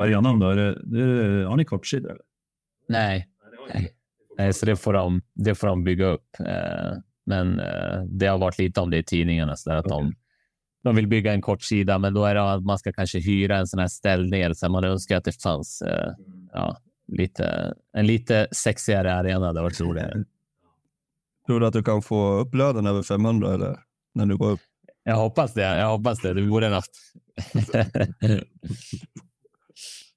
Arenan 0.00 0.38
då? 0.38 0.50
Är 0.50 0.56
det, 0.56 0.82
det, 0.84 1.44
har 1.44 1.56
ni 1.56 1.64
kortsidor? 1.64 2.20
Nej. 2.88 3.28
Nej. 3.74 3.94
Nej, 4.38 4.52
så 4.52 4.66
det 4.66 4.76
får 4.76 4.92
de, 4.92 5.22
det 5.34 5.54
får 5.54 5.66
de 5.66 5.84
bygga 5.84 6.06
upp. 6.06 6.26
Eh, 6.40 6.92
men 7.26 7.60
eh, 7.60 8.02
det 8.04 8.26
har 8.26 8.38
varit 8.38 8.58
lite 8.58 8.80
om 8.80 8.90
det 8.90 8.98
i 8.98 9.02
tidningarna, 9.02 9.56
så 9.56 9.72
att 9.72 9.86
okay. 9.86 9.98
de, 9.98 10.14
de 10.84 10.96
vill 10.96 11.06
bygga 11.06 11.32
en 11.32 11.42
kortsida, 11.42 11.98
men 11.98 12.14
då 12.14 12.24
är 12.24 12.34
det 12.34 12.52
att 12.52 12.64
man 12.64 12.78
ska 12.78 12.92
kanske 12.92 13.18
hyra 13.18 13.56
en 13.56 13.66
sån 13.66 13.80
här 13.80 13.88
ställning. 13.88 14.54
Så 14.54 14.68
man 14.68 14.84
önskar 14.84 15.16
att 15.16 15.24
det 15.24 15.42
fanns 15.42 15.82
eh, 15.82 16.12
ja, 16.52 16.76
lite, 17.08 17.74
en 17.92 18.06
lite 18.06 18.48
sexigare 18.52 19.14
arena. 19.14 19.52
Det 19.52 19.62
var 19.62 19.84
roligare. 19.84 20.24
Tror 21.48 21.60
du 21.60 21.66
att 21.66 21.72
du 21.72 21.82
kan 21.82 22.02
få 22.02 22.32
upp 22.32 22.54
lönen 22.54 22.86
över 22.86 23.02
500 23.02 23.54
eller 23.54 23.78
när 24.14 24.26
du 24.26 24.36
går 24.36 24.50
upp? 24.50 24.60
Jag 25.04 25.16
hoppas 25.16 25.54
det. 25.54 25.78
Jag 25.78 25.90
hoppas 25.90 26.20
det. 26.20 26.34
Det 26.34 26.42
borde 26.42 26.68
haft. 26.68 26.90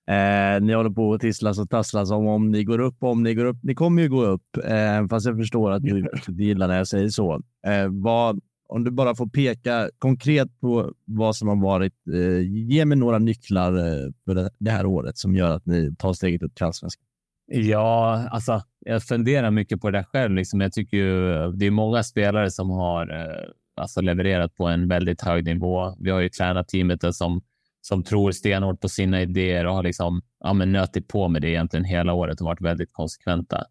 eh, 0.10 0.62
ni 0.62 0.74
håller 0.74 0.90
på 0.90 1.14
att 1.14 1.22
tisslas 1.22 1.60
och 1.60 1.70
tasslas 1.70 2.12
om 2.12 2.28
om 2.28 2.52
ni 2.52 2.64
går 2.64 2.80
upp. 2.80 3.04
Om 3.04 3.24
ni 3.24 3.34
går 3.34 3.46
upp. 3.46 3.58
Ni 3.64 3.76
kommer 3.76 4.02
ju 4.02 4.10
gå 4.10 4.26
upp, 4.26 4.58
eh, 4.64 5.08
fast 5.10 5.26
jag 5.26 5.38
förstår 5.38 5.72
att 5.72 5.84
ni 5.84 6.04
gillar 6.44 6.68
när 6.68 6.78
jag 6.78 6.88
säger 6.88 7.10
så. 7.10 7.42
Eh, 7.68 7.88
vad, 7.90 8.40
om 8.70 8.84
du 8.84 8.92
bara 8.92 9.16
får 9.16 9.28
peka 9.28 9.90
konkret 10.00 10.60
på 10.60 10.92
vad 11.06 11.36
som 11.36 11.48
har 11.48 11.62
varit. 11.62 11.94
Eh, 12.14 12.42
ge 12.42 12.86
mig 12.86 12.98
några 12.98 13.20
nycklar 13.20 13.78
eh, 13.78 14.12
för 14.26 14.50
det 14.60 14.72
här 14.72 14.86
året 14.86 15.18
som 15.18 15.36
gör 15.36 15.56
att 15.56 15.66
ni 15.66 15.96
tar 15.96 16.14
steget 16.14 16.44
upp 16.44 16.56
till 16.56 16.66
allsvenskan. 16.66 17.11
Ja, 17.54 18.28
alltså 18.32 18.62
jag 18.80 19.04
funderar 19.04 19.52
mycket 19.52 19.82
på 19.82 19.92
det 19.92 20.04
själv. 20.04 20.36
Liksom. 20.36 20.62
Jag 20.62 20.74
tycker 20.74 20.98
ju 20.98 21.52
det 21.52 21.66
är 21.66 21.72
många 21.72 22.04
spelare 22.04 22.52
som 22.52 22.70
har 22.70 23.20
eh, 23.20 23.50
alltså 23.76 24.02
levererat 24.02 24.56
på 24.56 24.68
en 24.68 24.88
väldigt 24.88 25.22
hög 25.22 25.46
nivå. 25.46 25.96
Vi 26.00 26.12
har 26.12 26.20
ju 26.20 26.30
tränarteamet 26.30 27.16
som, 27.16 27.42
som 27.82 28.04
tror 28.04 28.32
stenhårt 28.32 28.82
på 28.82 28.90
sina 28.90 29.22
idéer 29.22 29.66
och 29.66 29.76
har 29.76 29.84
liksom, 29.84 30.22
ja, 30.40 30.54
men 30.54 30.72
nötit 30.72 31.08
på 31.08 31.28
med 31.28 31.42
det 31.42 31.50
egentligen 31.50 31.86
hela 31.86 32.14
året 32.14 32.42
och 32.42 32.46
varit 32.46 32.62
väldigt 32.62 32.94
konsekventa. 32.94 33.64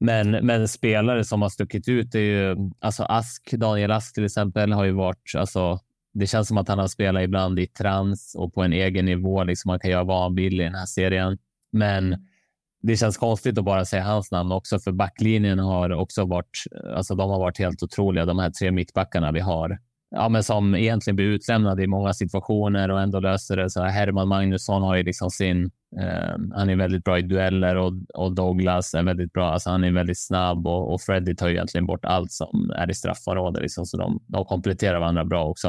Men, 0.00 0.30
men 0.30 0.68
spelare 0.68 1.24
som 1.24 1.42
har 1.42 1.48
stuckit 1.48 1.88
ut 1.88 2.14
är 2.14 2.18
ju 2.18 2.56
alltså 2.80 3.02
Ask, 3.02 3.52
Daniel 3.52 3.90
Ask 3.90 4.14
till 4.14 4.24
exempel, 4.24 4.72
har 4.72 4.84
ju 4.84 4.92
varit 4.92 5.32
alltså, 5.36 5.78
det 6.14 6.26
känns 6.26 6.48
som 6.48 6.58
att 6.58 6.68
han 6.68 6.78
har 6.78 6.88
spelat 6.88 7.22
ibland 7.22 7.58
i 7.58 7.66
trans 7.66 8.34
och 8.38 8.54
på 8.54 8.62
en 8.62 8.72
egen 8.72 9.04
nivå. 9.04 9.44
Liksom 9.44 9.68
man 9.68 9.80
kan 9.80 9.90
göra 9.90 10.04
vad 10.04 10.22
han 10.22 10.34
vill 10.34 10.60
i 10.60 10.64
den 10.64 10.74
här 10.74 10.86
serien. 10.86 11.38
Men 11.72 12.27
det 12.82 12.96
känns 12.96 13.16
konstigt 13.16 13.58
att 13.58 13.64
bara 13.64 13.84
säga 13.84 14.02
hans 14.02 14.30
namn 14.30 14.52
också, 14.52 14.78
för 14.78 14.92
backlinjen 14.92 15.58
har 15.58 15.92
också 15.92 16.24
varit, 16.24 16.62
alltså 16.96 17.14
de 17.14 17.30
har 17.30 17.38
varit 17.38 17.58
helt 17.58 17.82
otroliga, 17.82 18.24
de 18.24 18.38
här 18.38 18.50
tre 18.50 18.70
mittbackarna 18.70 19.32
vi 19.32 19.40
har. 19.40 19.78
Ja, 20.10 20.28
men 20.28 20.42
som 20.42 20.74
egentligen 20.74 21.16
blir 21.16 21.26
utlämnade 21.26 21.82
i 21.82 21.86
många 21.86 22.12
situationer 22.12 22.90
och 22.90 23.00
ändå 23.00 23.20
löser 23.20 23.56
det. 23.56 23.70
Så 23.70 23.82
Herman 23.82 24.28
Magnusson 24.28 24.82
har 24.82 24.96
ju 24.96 25.02
liksom 25.02 25.30
sin, 25.30 25.64
eh, 26.00 26.36
han 26.54 26.70
är 26.70 26.76
väldigt 26.76 27.04
bra 27.04 27.18
i 27.18 27.22
dueller 27.22 27.76
och, 27.76 27.92
och 28.14 28.34
Douglas 28.34 28.94
är 28.94 29.02
väldigt 29.02 29.32
bra. 29.32 29.52
Alltså 29.52 29.70
han 29.70 29.84
är 29.84 29.92
väldigt 29.92 30.26
snabb 30.26 30.66
och, 30.66 30.94
och 30.94 31.00
Freddie 31.00 31.34
tar 31.34 31.48
ju 31.48 31.54
egentligen 31.54 31.86
bort 31.86 32.04
allt 32.04 32.32
som 32.32 32.70
är 32.76 32.90
i 32.90 32.94
straffområdet, 32.94 33.62
liksom, 33.62 33.86
så 33.86 33.96
de, 33.96 34.22
de 34.26 34.44
kompletterar 34.44 35.00
varandra 35.00 35.24
bra 35.24 35.44
också. 35.44 35.68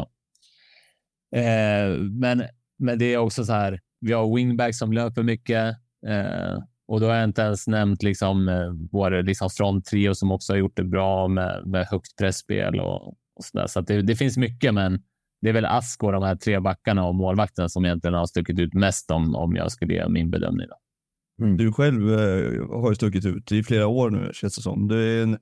Eh, 1.35 1.97
men, 2.11 2.43
men 2.77 2.99
det 2.99 3.13
är 3.13 3.17
också 3.17 3.45
så 3.45 3.53
här, 3.53 3.79
vi 4.01 4.13
har 4.13 4.35
wingback 4.35 4.75
som 4.75 4.93
löper 4.93 5.23
mycket. 5.23 5.75
Eh, 6.07 6.57
och 6.89 6.99
då 6.99 7.07
har 7.07 7.15
jag 7.15 7.23
inte 7.23 7.41
ens 7.41 7.67
nämnt 7.67 8.03
liksom, 8.03 8.49
eh, 8.49 8.71
vår 8.91 9.23
liksom 9.23 9.49
fronttrio 9.49 10.15
som 10.15 10.31
också 10.31 10.53
har 10.53 10.57
gjort 10.57 10.77
det 10.77 10.83
bra 10.83 11.27
med, 11.27 11.63
med 11.65 11.85
högt 11.85 12.17
pressspel 12.17 12.79
och, 12.79 13.07
och 13.07 13.43
så 13.43 13.57
där. 13.57 13.67
Så 13.67 13.81
det, 13.81 14.01
det, 14.01 14.15
finns 14.15 14.37
mycket, 14.37 14.73
men 14.73 15.03
det 15.41 15.49
är 15.49 15.53
väl 15.53 15.65
Ask 15.65 16.03
och 16.03 16.11
de 16.11 16.23
här 16.23 16.35
tre 16.35 16.59
backarna 16.59 17.05
och 17.05 17.15
målvakten 17.15 17.69
som 17.69 17.85
egentligen 17.85 18.13
har 18.13 18.25
stuckit 18.25 18.59
ut 18.59 18.73
mest 18.73 19.11
om, 19.11 19.35
om 19.35 19.55
jag 19.55 19.71
skulle 19.71 19.93
ge 19.93 20.09
min 20.09 20.31
bedömning. 20.31 20.67
Då. 20.67 21.45
Mm. 21.45 21.57
Du 21.57 21.73
själv 21.73 22.13
eh, 22.13 22.81
har 22.81 22.89
ju 22.89 22.95
stuckit 22.95 23.25
ut 23.25 23.51
i 23.51 23.63
flera 23.63 23.87
år 23.87 24.09
nu 24.09 24.31
känns 24.33 24.55
det 24.55 24.61
som. 24.61 24.87
Du 24.87 25.19
är, 25.19 25.23
en, 25.23 25.37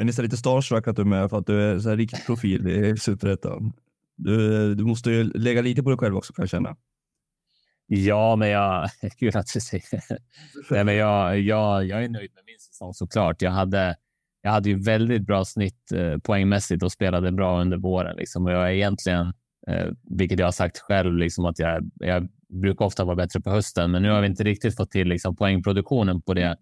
är 0.00 0.04
nästan 0.04 0.22
lite 0.22 0.36
starstruck 0.36 0.88
att 0.88 0.96
du 0.96 1.02
är 1.02 1.06
med 1.06 1.30
för 1.30 1.38
att 1.38 1.46
du 1.46 1.62
är 1.62 1.78
så 1.78 1.88
här 1.88 1.96
riktig 1.96 2.26
profil 2.26 2.68
i 2.68 2.96
Superettan. 2.96 3.72
Du, 4.16 4.74
du 4.74 4.84
måste 4.84 5.10
ju 5.10 5.24
lägga 5.24 5.62
lite 5.62 5.82
på 5.82 5.90
dig 5.90 5.98
själv 5.98 6.16
också 6.16 6.32
kan 6.32 6.42
jag 6.42 6.50
känna. 6.50 6.76
Ja, 7.92 8.36
men 8.36 8.48
jag... 8.48 8.88
Gud 9.18 9.36
att 9.36 9.46
du 9.54 9.60
säger 9.60 9.84
Nej, 10.70 10.84
men 10.84 10.94
jag, 10.94 11.40
jag, 11.40 11.84
jag 11.84 12.04
är 12.04 12.08
nöjd 12.08 12.30
med 12.34 12.44
min 12.46 12.58
säsong 12.58 12.94
såklart. 12.94 13.42
Jag 13.42 13.50
hade, 13.50 13.96
jag 14.42 14.50
hade 14.50 14.68
ju 14.68 14.82
väldigt 14.82 15.22
bra 15.22 15.44
snitt 15.44 15.92
eh, 15.92 16.18
poängmässigt 16.18 16.82
och 16.82 16.92
spelade 16.92 17.32
bra 17.32 17.60
under 17.60 17.76
våren. 17.76 18.16
Liksom. 18.16 18.46
Och 18.46 18.52
jag 18.52 18.68
är 18.68 18.72
egentligen, 18.72 19.26
eh, 19.68 19.86
vilket 20.02 20.38
jag 20.38 20.46
har 20.46 20.52
sagt 20.52 20.78
själv, 20.78 21.16
liksom, 21.16 21.44
att 21.44 21.58
jag, 21.58 21.90
jag 21.94 22.28
brukar 22.48 22.84
ofta 22.84 23.04
vara 23.04 23.16
bättre 23.16 23.40
på 23.40 23.50
hösten, 23.50 23.90
men 23.90 24.02
nu 24.02 24.10
har 24.10 24.20
vi 24.20 24.26
inte 24.26 24.44
riktigt 24.44 24.76
fått 24.76 24.90
till 24.90 25.08
liksom, 25.08 25.36
poängproduktionen 25.36 26.22
på 26.22 26.34
det, 26.34 26.56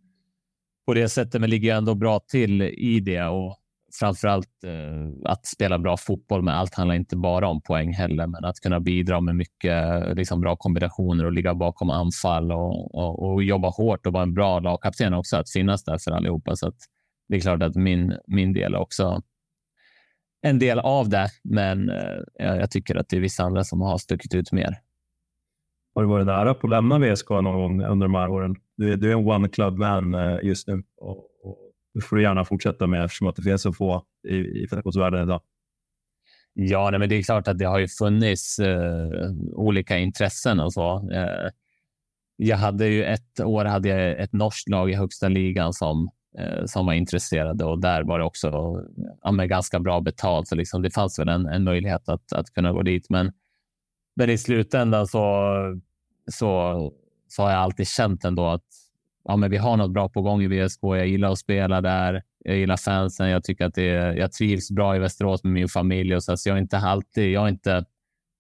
på 0.87 0.95
det 0.95 1.09
sättet, 1.09 1.41
men 1.41 1.51
ligger 1.51 1.77
ändå 1.77 1.95
bra 1.95 2.21
till 2.21 2.63
i 2.63 3.01
det. 3.01 3.25
Och 3.25 3.57
framförallt 4.01 4.65
eh, 4.65 5.31
att 5.31 5.47
spela 5.47 5.79
bra 5.79 5.97
fotboll, 5.97 6.43
men 6.43 6.55
allt 6.55 6.75
handlar 6.75 6.95
inte 6.95 7.17
bara 7.17 7.49
om 7.49 7.61
poäng 7.61 7.93
heller, 7.93 8.27
men 8.27 8.45
att 8.45 8.61
kunna 8.61 8.81
bidra 8.81 9.21
med 9.21 9.37
mycket 9.37 10.17
liksom, 10.17 10.41
bra 10.41 10.57
kombinationer 10.57 11.25
och 11.25 11.33
ligga 11.33 11.55
bakom 11.55 11.91
anfall 11.91 12.53
och, 12.53 12.95
och, 12.95 13.33
och 13.33 13.43
jobba 13.43 13.69
hårt 13.69 14.07
och 14.07 14.13
vara 14.13 14.23
en 14.23 14.35
bra 14.35 14.61
lagkapten 14.61 15.15
också, 15.15 15.37
att 15.37 15.51
finnas 15.51 15.85
där 15.85 15.99
för 15.99 16.11
allihopa. 16.11 16.57
Så 16.57 16.69
att 16.69 16.77
det 17.29 17.37
är 17.37 17.41
klart 17.41 17.63
att 17.63 17.75
min, 17.75 18.17
min 18.27 18.53
del 18.53 18.75
är 18.75 18.79
också 18.79 19.23
en 20.43 20.59
del 20.59 20.79
av 20.79 21.09
det, 21.09 21.29
men 21.45 21.91
eh, 21.91 22.17
jag 22.39 22.71
tycker 22.71 22.97
att 22.97 23.09
det 23.09 23.17
är 23.17 23.21
vissa 23.21 23.43
andra 23.43 23.65
som 23.65 23.81
har 23.81 23.99
stuckit 23.99 24.35
ut 24.35 24.53
mer. 24.53 24.79
Har 25.95 26.03
du 26.03 26.09
varit 26.09 26.27
nära 26.27 26.55
på 26.55 26.67
att 26.67 26.71
lämna 26.71 26.99
VSK 26.99 27.31
någon 27.31 27.45
gång 27.45 27.85
under 27.85 28.07
de 28.07 28.15
här 28.15 28.29
åren? 28.29 28.57
Du 28.77 28.93
är, 28.93 28.97
du 28.97 29.09
är 29.13 29.17
en 29.17 29.29
one 29.29 29.49
club 29.49 29.79
man 29.79 30.15
eh, 30.15 30.39
just 30.43 30.69
nu 30.69 30.83
och 30.97 31.25
det 31.95 32.01
får 32.01 32.17
du 32.17 32.23
gärna 32.23 32.45
fortsätta 32.45 32.87
med 32.87 33.05
eftersom 33.05 33.27
att 33.27 33.37
det 33.37 33.43
finns 33.43 33.63
så 33.63 33.73
få 33.73 34.05
i, 34.29 34.37
i 34.37 34.67
fotbollsvärlden 34.71 35.23
idag. 35.23 35.41
Ja, 36.61 36.91
nej, 36.91 37.01
men 37.01 37.09
det 37.09 37.15
är 37.15 37.23
klart 37.23 37.49
att 37.49 37.59
det 37.59 37.65
har 37.65 37.79
ju 37.79 37.89
funnits 37.89 38.59
eh, 38.59 39.09
olika 39.53 39.99
intressen 39.99 40.61
och 40.61 40.73
så. 40.73 41.11
Eh, 41.13 41.51
jag 42.37 42.57
hade 42.57 42.87
ju 42.87 43.05
ett 43.05 43.41
år 43.41 43.65
hade 43.65 43.89
jag 43.89 44.21
ett 44.21 44.33
norskt 44.33 44.69
lag 44.69 44.91
i 44.91 44.95
högsta 44.95 45.29
ligan 45.29 45.73
som, 45.73 46.11
eh, 46.39 46.65
som 46.67 46.87
var 46.87 46.93
intresserade 46.93 47.65
och 47.65 47.81
där 47.81 48.03
var 48.03 48.19
det 48.19 48.25
också 48.25 48.77
ja, 49.23 49.33
med 49.33 49.49
ganska 49.49 49.81
bra 49.81 50.01
betalt. 50.01 50.49
Så 50.49 50.55
liksom, 50.55 50.83
det 50.83 50.91
fanns 50.91 51.19
väl 51.19 51.29
en, 51.29 51.47
en 51.47 51.65
möjlighet 51.65 52.09
att, 52.09 52.33
att 52.33 52.51
kunna 52.51 52.73
gå 52.73 52.83
dit. 52.83 53.11
Men, 53.11 53.33
men 54.17 54.31
i 54.31 54.39
slutändan 54.39 55.07
så, 55.07 55.55
så, 56.31 56.93
så 57.29 57.43
har 57.43 57.51
jag 57.51 57.61
alltid 57.61 57.89
känt 57.89 58.25
ändå 58.25 58.47
att 58.47 58.67
ja, 59.29 59.37
men 59.37 59.51
vi 59.51 59.57
har 59.57 59.77
något 59.77 59.91
bra 59.91 60.09
på 60.09 60.23
gång 60.23 60.43
i 60.43 60.47
VSK. 60.47 60.79
Jag 60.83 61.07
gillar 61.07 61.33
att 61.33 61.39
spela 61.39 61.81
där. 61.81 62.23
Jag 62.45 62.57
gillar 62.57 62.77
fansen. 62.77 63.29
Jag 63.29 63.45
tycker 63.45 63.65
att 63.65 63.75
det 63.75 63.89
är, 63.89 64.15
jag 64.17 64.33
trivs 64.33 64.71
bra 64.71 64.97
i 64.97 64.99
Västerås 64.99 65.45
med 65.45 65.53
min 65.53 65.69
familj 65.69 66.17
och 66.17 66.25
så. 66.25 66.37
så 66.37 66.49
jag 66.49 66.57
är 66.57 66.61
inte 66.63 66.79
alltid. 66.79 67.33
Jag 67.33 67.45
är 67.45 67.49
inte. 67.49 67.85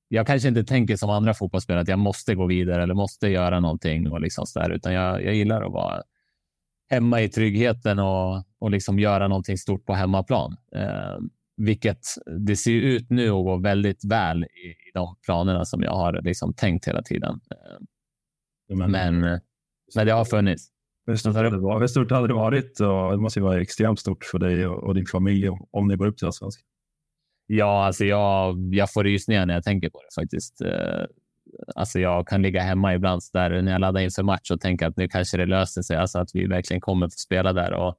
Jag 0.09 0.27
kanske 0.27 0.48
inte 0.48 0.64
tänker 0.64 0.96
som 0.96 1.11
andra 1.11 1.35
fotbollsspelare 1.35 1.83
att 1.83 1.88
jag 1.88 1.98
måste 1.98 2.35
gå 2.35 2.46
vidare 2.46 2.83
eller 2.83 2.94
måste 2.94 3.29
göra 3.29 3.61
någonting 3.61 4.11
och 4.11 4.20
liksom 4.20 4.46
så 4.46 4.59
där, 4.59 4.70
utan 4.70 4.92
jag, 4.94 5.24
jag 5.24 5.35
gillar 5.35 5.62
att 5.62 5.72
vara 5.72 6.03
hemma 6.90 7.20
i 7.20 7.29
tryggheten 7.29 7.98
och, 7.98 8.44
och 8.59 8.70
liksom 8.70 8.98
göra 8.98 9.29
någonting 9.29 9.59
stort 9.59 9.87
på 9.87 9.94
hemmaplan. 9.94 10.57
Eh, 10.74 11.18
vilket 11.57 12.01
det 12.46 12.57
ser 12.57 12.72
ut 12.72 13.11
nu 13.11 13.29
att 13.29 13.44
gå 13.44 13.57
väldigt 13.57 14.05
väl 14.05 14.44
i, 14.44 14.68
i 14.68 14.90
de 14.94 15.16
planerna 15.24 15.64
som 15.64 15.83
jag 15.83 15.92
har 15.92 16.22
liksom 16.22 16.55
tänkt 16.55 16.88
hela 16.88 17.03
tiden. 17.03 17.40
Eh, 17.51 18.77
men, 18.77 18.90
men, 18.90 19.20
men 19.94 20.07
det 20.07 20.12
har 20.12 20.24
funnits. 20.24 20.78
Hur 21.09 21.16
stort 21.16 21.35
hade 21.35 21.51
det 21.51 21.59
varit? 21.59 21.83
Hur 21.83 21.87
stort 21.87 22.11
hade 22.11 22.29
det 22.29 22.35
varit? 22.35 22.81
Och 22.81 23.11
det 23.11 23.16
måste 23.16 23.38
ju 23.38 23.44
vara 23.44 23.61
extremt 23.61 24.01
stort 24.01 24.25
för 24.25 24.38
dig 24.38 24.66
och, 24.66 24.85
och 24.85 24.94
din 24.94 25.07
familj 25.07 25.49
om 25.71 25.88
ni 25.88 25.97
går 25.97 26.07
upp 26.07 26.16
till 26.16 26.27
Allsvenskan. 26.27 26.64
Ja, 27.47 27.85
alltså 27.87 28.05
jag, 28.05 28.75
jag 28.75 28.92
får 28.92 29.05
rysningar 29.05 29.47
när 29.47 29.55
jag 29.55 29.64
tänker 29.64 29.90
på 29.90 30.01
det 30.03 30.23
faktiskt. 30.23 30.61
Eh, 30.61 31.05
alltså 31.75 32.01
jag 32.01 32.29
kan 32.29 32.42
ligga 32.42 32.62
hemma 32.62 32.94
ibland 32.94 33.23
där 33.33 33.62
när 33.62 33.73
jag 33.73 33.81
laddar 33.81 34.01
inför 34.01 34.23
match 34.23 34.51
och 34.51 34.61
tänka 34.61 34.87
att 34.87 34.97
nu 34.97 35.09
kanske 35.09 35.37
det 35.37 35.47
löser 35.47 35.83
sig, 35.83 35.97
alltså 35.97 36.18
att 36.18 36.31
vi 36.35 36.47
verkligen 36.47 36.81
kommer 36.81 37.07
få 37.07 37.18
spela 37.18 37.53
där. 37.53 37.73
Och, 37.73 37.94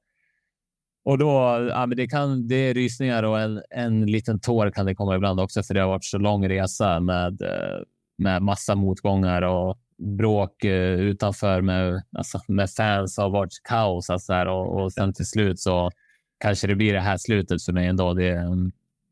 och 1.06 1.17
då, 1.17 1.28
ja, 1.69 1.86
men 1.86 1.98
det, 1.98 2.08
kan, 2.08 2.48
det 2.48 2.56
är 2.56 2.74
rysningar 2.74 3.24
och 3.24 3.39
en, 3.39 3.62
en 3.69 4.06
liten 4.06 4.39
tår 4.39 4.72
kan 4.72 4.86
det 4.86 4.95
komma 4.95 5.15
ibland 5.15 5.39
också, 5.39 5.63
för 5.63 5.74
det 5.74 5.82
har 5.82 5.88
varit 5.88 6.06
så 6.06 6.17
lång 6.17 6.50
resa 6.50 7.00
med, 7.00 7.41
eh, 7.41 7.84
med 8.17 8.41
massa 8.41 8.76
motgångar 8.76 9.41
och 9.41 9.78
bråk 10.00 10.64
eh, 10.64 11.00
utanför 11.00 11.62
med, 11.62 12.04
alltså, 12.18 12.42
med 12.48 12.70
fans 12.70 13.18
har 13.18 13.30
varit 13.30 13.54
kaos 13.64 14.10
alltså, 14.10 14.34
här, 14.34 14.48
och, 14.48 14.84
och 14.84 14.94
sen 14.94 15.14
till 15.14 15.26
slut 15.26 15.60
så 15.60 15.92
kanske 16.40 16.68
det 16.68 16.76
blir 16.76 16.94
det 16.94 17.00
här 17.00 17.18
slutet 17.18 17.64
för 17.64 17.74
mig 17.74 17.88
ändå. 17.88 18.14
Det, 18.14 18.44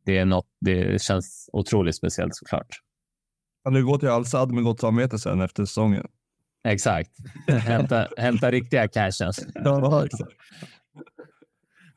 det, 0.06 0.18
är 0.18 0.26
något, 0.26 0.48
det 0.62 1.02
känns 1.02 1.50
otroligt 1.54 1.96
speciellt 1.96 2.36
såklart. 2.36 2.68
Kan 3.64 3.74
du 3.74 3.86
gå 3.86 3.98
till 3.98 4.10
Al-Sad 4.10 4.52
med 4.52 4.64
gott 4.64 4.80
samvete 4.80 5.20
sen 5.20 5.42
efter 5.42 5.66
säsongen? 5.66 6.08
Exakt. 6.68 7.12
hämta, 7.48 8.08
hämta 8.18 8.52
riktiga 8.52 8.88
cashen. 8.88 9.32
Ja, 9.54 10.06
exakt. 10.06 10.32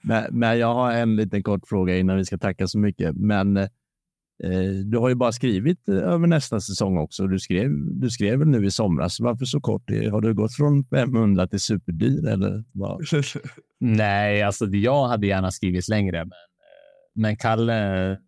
Men, 0.02 0.26
men 0.30 0.58
jag 0.58 0.74
har 0.74 0.92
en 0.92 1.16
liten 1.16 1.42
kort 1.42 1.68
fråga 1.68 1.98
innan 1.98 2.16
vi 2.16 2.24
ska 2.24 2.38
tacka 2.38 2.66
så 2.66 2.78
mycket. 2.78 3.16
Men 3.16 3.56
Eh, 3.56 3.68
Eh, 4.44 4.70
du 4.84 4.98
har 4.98 5.08
ju 5.08 5.14
bara 5.14 5.32
skrivit 5.32 5.88
eh, 5.88 5.94
över 5.94 6.26
nästa 6.26 6.60
säsong 6.60 6.98
också. 6.98 7.26
Du 7.26 7.38
skrev, 7.38 7.70
du 8.00 8.10
skrev 8.10 8.38
väl 8.38 8.48
nu 8.48 8.66
i 8.66 8.70
somras. 8.70 9.20
Varför 9.20 9.44
så 9.44 9.60
kort? 9.60 9.90
Eh, 9.90 10.12
har 10.12 10.20
du 10.20 10.34
gått 10.34 10.54
från 10.54 10.84
500 10.84 11.46
till 11.46 11.60
superdyr 11.60 12.28
eller 12.28 12.64
vad? 12.72 13.00
Nej, 13.80 14.42
alltså 14.42 14.66
jag 14.66 15.06
hade 15.08 15.26
gärna 15.26 15.50
skrivit 15.50 15.88
längre, 15.88 16.18
men, 16.18 16.32
men 17.14 17.36
Kalle, 17.36 18.18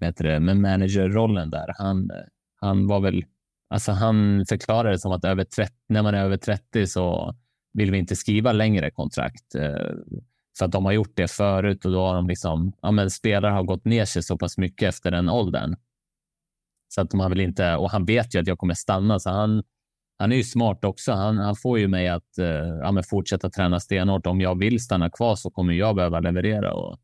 bättre, 0.00 0.40
men 0.40 0.60
managerrollen 0.60 1.50
där, 1.50 1.74
han, 1.78 2.10
han 2.60 2.86
var 2.86 3.00
väl, 3.00 3.24
alltså 3.70 3.92
han 3.92 4.44
förklarade 4.48 4.90
det 4.90 4.98
som 4.98 5.12
att 5.12 5.24
över 5.24 5.44
30, 5.44 5.72
när 5.88 6.02
man 6.02 6.14
är 6.14 6.24
över 6.24 6.36
30 6.36 6.86
så 6.86 7.34
vill 7.72 7.90
vi 7.90 7.98
inte 7.98 8.16
skriva 8.16 8.52
längre 8.52 8.90
kontrakt. 8.90 9.54
För 10.58 10.64
att 10.64 10.72
de 10.72 10.84
har 10.84 10.92
gjort 10.92 11.12
det 11.16 11.30
förut 11.30 11.84
och 11.84 11.92
då 11.92 12.06
har 12.06 12.14
de 12.14 12.26
liksom, 12.26 12.72
ja 12.82 12.90
men 12.90 13.10
spelare 13.10 13.52
har 13.52 13.62
gått 13.62 13.84
ner 13.84 14.04
sig 14.04 14.22
så 14.22 14.38
pass 14.38 14.58
mycket 14.58 14.88
efter 14.88 15.10
den 15.10 15.28
åldern. 15.28 15.76
Så 16.88 17.00
att 17.00 17.14
man 17.14 17.30
vill 17.30 17.40
inte, 17.40 17.76
och 17.76 17.90
han 17.90 18.04
vet 18.04 18.34
ju 18.34 18.40
att 18.40 18.46
jag 18.46 18.58
kommer 18.58 18.74
stanna, 18.74 19.18
så 19.18 19.30
han, 19.30 19.62
han 20.18 20.32
är 20.32 20.36
ju 20.36 20.44
smart 20.44 20.84
också. 20.84 21.12
Han, 21.12 21.38
han 21.38 21.56
får 21.56 21.78
ju 21.78 21.88
mig 21.88 22.08
att 22.08 22.38
eh, 22.38 22.46
ja, 22.82 22.92
men 22.92 23.02
fortsätta 23.02 23.50
träna 23.50 23.80
stenhårt. 23.80 24.26
Om 24.26 24.40
jag 24.40 24.58
vill 24.58 24.80
stanna 24.80 25.10
kvar 25.10 25.34
så 25.34 25.50
kommer 25.50 25.72
jag 25.72 25.96
behöva 25.96 26.20
leverera. 26.20 26.74
Och 26.74 26.98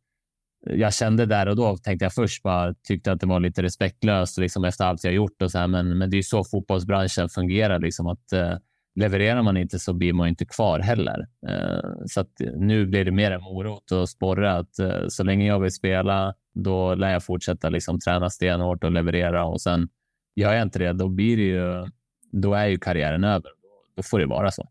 jag 0.66 0.94
kände 0.94 1.26
där 1.26 1.48
och 1.48 1.56
då, 1.56 1.76
tänkte 1.76 2.04
jag 2.04 2.14
först, 2.14 2.42
bara 2.42 2.74
tyckte 2.74 3.12
att 3.12 3.20
det 3.20 3.26
var 3.26 3.40
lite 3.40 3.62
respektlöst 3.62 4.38
liksom 4.38 4.64
efter 4.64 4.84
allt 4.84 5.04
jag 5.04 5.14
gjort 5.14 5.42
och 5.42 5.50
så 5.50 5.58
här, 5.58 5.66
men, 5.66 5.98
men 5.98 6.10
det 6.10 6.14
är 6.14 6.18
ju 6.18 6.22
så 6.22 6.44
fotbollsbranschen 6.44 7.28
fungerar, 7.28 7.78
liksom 7.78 8.06
att 8.06 8.32
eh, 8.32 8.56
levererar 8.94 9.42
man 9.42 9.56
inte 9.56 9.78
så 9.78 9.92
blir 9.92 10.12
man 10.12 10.28
inte 10.28 10.44
kvar 10.44 10.78
heller. 10.78 11.26
Eh, 11.48 11.90
så 12.06 12.20
att 12.20 12.32
nu 12.56 12.86
blir 12.86 13.04
det 13.04 13.10
mer 13.10 13.30
en 13.30 13.42
morot 13.42 13.92
och 13.92 14.08
sporre 14.08 14.52
att 14.52 14.78
eh, 14.78 15.08
så 15.08 15.24
länge 15.24 15.46
jag 15.46 15.60
vill 15.60 15.72
spela, 15.72 16.34
då 16.54 16.94
lär 16.94 17.12
jag 17.12 17.24
fortsätta 17.24 17.68
liksom 17.68 18.00
träna 18.00 18.30
stenhårt 18.30 18.84
och 18.84 18.92
leverera 18.92 19.44
och 19.44 19.60
sen 19.60 19.88
gör 20.36 20.52
jag 20.52 20.62
inte 20.62 20.78
det, 20.78 20.92
då 20.92 21.08
blir 21.08 21.36
det 21.36 21.42
ju, 21.42 21.90
då 22.32 22.54
är 22.54 22.66
ju 22.66 22.78
karriären 22.78 23.24
över. 23.24 23.50
Då 23.96 24.02
får 24.02 24.18
det 24.18 24.26
vara 24.26 24.50
så. 24.50 24.68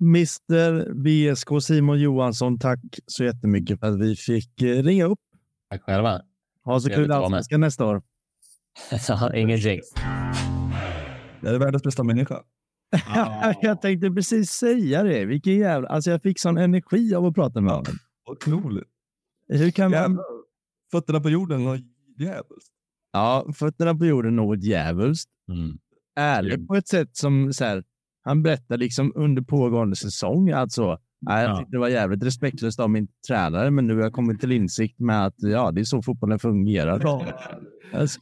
Mr 0.00 0.92
VSK 1.04 1.48
Simon 1.66 2.00
Johansson, 2.00 2.58
tack 2.58 2.80
så 3.06 3.24
jättemycket 3.24 3.80
för 3.80 3.86
att 3.86 4.00
vi 4.00 4.16
fick 4.16 4.62
eh, 4.62 4.82
ringa 4.82 5.04
upp. 5.04 5.20
Tack 5.70 5.82
själva. 5.82 6.22
Ha 6.64 6.80
så 6.80 6.88
kul 6.88 7.12
allsvenskan 7.12 7.60
nästa 7.60 7.86
år. 7.86 8.02
Ingen 9.34 9.58
jinx. 9.58 9.86
Det 11.40 11.48
är 11.48 11.58
världens 11.58 11.82
bästa 11.82 12.02
människa. 12.02 12.42
jag 13.62 13.82
tänkte 13.82 14.10
precis 14.10 14.50
säga 14.50 15.02
det. 15.02 15.24
Vilken 15.24 15.56
jävla... 15.56 15.88
Alltså 15.88 16.10
jag 16.10 16.22
fick 16.22 16.40
sån 16.40 16.58
energi 16.58 17.14
av 17.14 17.26
att 17.26 17.34
prata 17.34 17.60
med 17.60 17.72
honom. 17.72 17.92
Otroligt. 18.30 18.88
Hur 19.48 19.70
kan 19.70 19.90
man... 19.90 20.20
Fötterna 20.90 21.20
på 21.20 21.30
jorden, 21.30 21.64
något 21.64 21.80
djävulskt. 22.18 22.72
Ja, 23.12 23.46
fötterna 23.54 23.94
på 23.94 24.06
jorden, 24.06 24.36
något 24.36 24.62
djävulskt. 24.62 25.30
Mm. 25.48 25.78
Ärligt 26.16 26.66
på 26.66 26.74
ett 26.74 26.88
sätt 26.88 27.16
som 27.16 27.52
så 27.52 27.64
här, 27.64 27.84
han 28.22 28.42
berättar 28.42 28.76
liksom 28.76 29.12
under 29.14 29.42
pågående 29.42 29.96
säsong. 29.96 30.50
Alltså, 30.50 30.98
jag 31.20 31.58
tyckte 31.58 31.72
det 31.72 31.78
var 31.78 31.88
jävligt 31.88 32.24
respektlöst 32.24 32.80
av 32.80 32.90
min 32.90 33.08
tränare, 33.28 33.70
men 33.70 33.86
nu 33.86 33.94
har 33.94 34.02
jag 34.02 34.12
kommit 34.12 34.40
till 34.40 34.52
insikt 34.52 35.00
med 35.00 35.26
att 35.26 35.34
ja, 35.36 35.70
det 35.70 35.80
är 35.80 35.84
så 35.84 36.02
fotbollen 36.02 36.38
fungerar. 36.38 37.00
Alltså, 37.92 38.20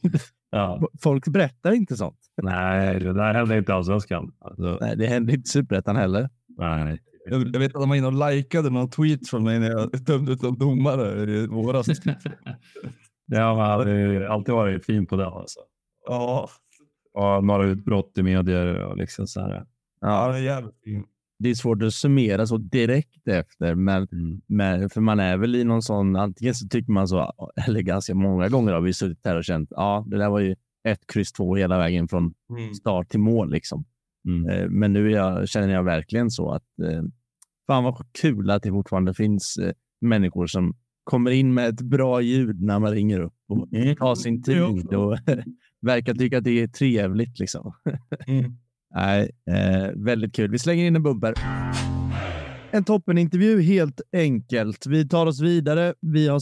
Ja. 0.53 0.81
Folk 1.01 1.27
berättar 1.27 1.71
inte 1.71 1.97
sånt. 1.97 2.19
Nej, 2.41 2.99
det 2.99 3.13
där 3.13 3.33
händer 3.33 3.57
inte 3.57 3.71
i 3.71 3.75
allsvenskan. 3.75 4.31
Alltså. 4.39 4.77
Nej, 4.81 4.97
det 4.97 5.07
händer 5.07 5.33
inte 5.33 5.47
i 5.47 5.49
superettan 5.49 5.95
heller. 5.95 6.29
Nej. 6.57 6.99
Jag, 7.25 7.47
jag 7.53 7.59
vet 7.59 7.75
att 7.75 7.81
han 7.81 7.89
var 7.89 7.95
inne 7.95 8.07
och 8.07 8.31
likade 8.31 8.69
någon 8.69 8.89
tweet 8.89 9.29
från 9.29 9.43
mig 9.43 9.59
när 9.59 9.69
jag 9.69 9.91
dömde 9.91 10.31
ut 10.31 10.41
någon 10.41 10.57
domare 10.57 11.31
i 11.31 11.47
våras. 11.47 11.87
Det 13.27 13.37
har 13.37 13.85
ju 13.87 14.25
alltid 14.25 14.55
varit 14.55 14.85
fin 14.85 15.05
på 15.05 15.15
den. 15.15 15.27
Alltså. 15.27 15.59
ja, 16.07 16.49
Och 17.13 17.43
några 17.43 17.65
utbrott 17.65 18.17
i 18.17 18.23
medier 18.23 18.83
och 18.83 18.97
liksom 18.97 19.27
så 19.27 19.41
här. 19.41 19.65
ja, 20.01 20.07
han 20.07 20.35
är 20.35 20.39
jävligt 20.39 20.83
fin. 20.83 21.03
Det 21.43 21.49
är 21.49 21.55
svårt 21.55 21.83
att 21.83 21.93
summera 21.93 22.47
så 22.47 22.57
direkt 22.57 23.27
efter, 23.27 23.75
men, 23.75 24.07
men 24.47 24.89
för 24.89 25.01
man 25.01 25.19
är 25.19 25.37
väl 25.37 25.55
i 25.55 25.63
någon 25.63 25.81
sån, 25.81 26.15
antingen 26.15 26.55
så 26.55 26.67
tycker 26.67 26.91
man 26.91 27.07
så, 27.07 27.33
eller 27.67 27.81
ganska 27.81 28.15
många 28.15 28.49
gånger 28.49 28.73
har 28.73 28.81
vi 28.81 28.93
suttit 28.93 29.25
här 29.25 29.37
och 29.37 29.43
känt, 29.43 29.69
ja, 29.71 30.05
det 30.07 30.17
där 30.17 30.29
var 30.29 30.39
ju 30.39 30.55
ett 30.87 31.07
kryss 31.07 31.31
två 31.31 31.55
hela 31.55 31.77
vägen 31.77 32.07
från 32.07 32.33
start 32.73 33.09
till 33.09 33.19
mål 33.19 33.51
liksom. 33.51 33.85
Mm. 34.27 34.49
Eh, 34.49 34.69
Men 34.69 34.93
nu 34.93 35.11
jag, 35.11 35.49
känner 35.49 35.73
jag 35.73 35.83
verkligen 35.83 36.31
så 36.31 36.51
att 36.51 36.79
eh, 36.83 37.03
fan 37.67 37.83
vad 37.83 38.05
kul 38.21 38.49
att 38.49 38.63
det 38.63 38.69
fortfarande 38.69 39.13
finns 39.13 39.57
eh, 39.57 39.73
människor 40.01 40.47
som 40.47 40.75
kommer 41.03 41.31
in 41.31 41.53
med 41.53 41.69
ett 41.69 41.81
bra 41.81 42.21
ljud 42.21 42.61
när 42.61 42.79
man 42.79 42.91
ringer 42.91 43.19
upp 43.19 43.33
och 43.47 43.69
tar 43.97 44.15
sin 44.15 44.43
tid 44.43 44.93
och 44.93 45.17
verkar 45.81 46.13
tycka 46.13 46.37
att 46.37 46.43
det 46.43 46.61
är 46.61 46.67
trevligt. 46.67 47.39
Liksom. 47.39 47.73
Mm. 48.27 48.57
Nej, 48.95 49.31
eh, 49.51 49.91
väldigt 49.95 50.35
kul. 50.35 50.51
Vi 50.51 50.59
slänger 50.59 50.85
in 50.85 50.95
en 50.95 51.03
bumper. 51.03 51.33
En 52.71 52.83
toppenintervju 52.83 53.61
helt 53.61 54.01
enkelt. 54.13 54.85
Vi 54.87 55.07
tar 55.07 55.25
oss 55.25 55.41
vidare. 55.41 55.93
Vi 56.01 56.27
har, 56.27 56.41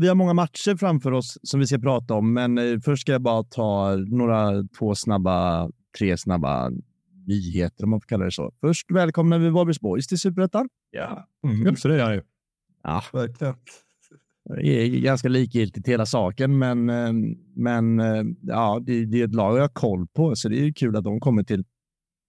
vi 0.00 0.08
har 0.08 0.14
många 0.14 0.32
matcher 0.34 0.76
framför 0.76 1.12
oss 1.12 1.38
som 1.42 1.60
vi 1.60 1.66
ska 1.66 1.78
prata 1.78 2.14
om, 2.14 2.32
men 2.34 2.58
eh, 2.58 2.80
först 2.84 3.00
ska 3.00 3.12
jag 3.12 3.22
bara 3.22 3.42
ta 3.44 3.96
några, 3.96 4.64
två 4.78 4.94
snabba, 4.94 5.70
tre 5.98 6.16
snabba 6.18 6.70
nyheter 7.26 7.84
om 7.84 7.90
man 7.90 8.00
får 8.00 8.08
kalla 8.08 8.24
det 8.24 8.32
så. 8.32 8.52
Först 8.60 8.90
välkomnar 8.90 9.38
vi 9.38 9.48
Varbergs 9.50 9.80
Boys 9.80 10.06
till 10.06 10.18
Superettan. 10.18 10.68
Ja, 10.90 11.28
Mm. 11.44 11.76
så 11.76 11.88
det 11.88 12.02
är 12.02 12.12
ju. 12.12 12.22
Ja, 12.82 13.02
Verkligen. 13.12 13.54
Är 14.50 15.00
ganska 15.00 15.28
likgiltigt 15.28 15.88
hela 15.88 16.06
saken, 16.06 16.58
men, 16.58 16.90
eh, 16.90 17.12
men 17.54 18.00
eh, 18.00 18.22
ja, 18.42 18.80
det, 18.82 19.04
det 19.04 19.20
är 19.20 19.24
ett 19.24 19.34
lag 19.34 19.56
jag 19.56 19.62
har 19.62 19.68
koll 19.68 20.06
på, 20.06 20.36
så 20.36 20.48
det 20.48 20.58
är 20.58 20.64
ju 20.64 20.72
kul 20.72 20.96
att 20.96 21.04
de 21.04 21.20
kommer 21.20 21.42
till, 21.42 21.64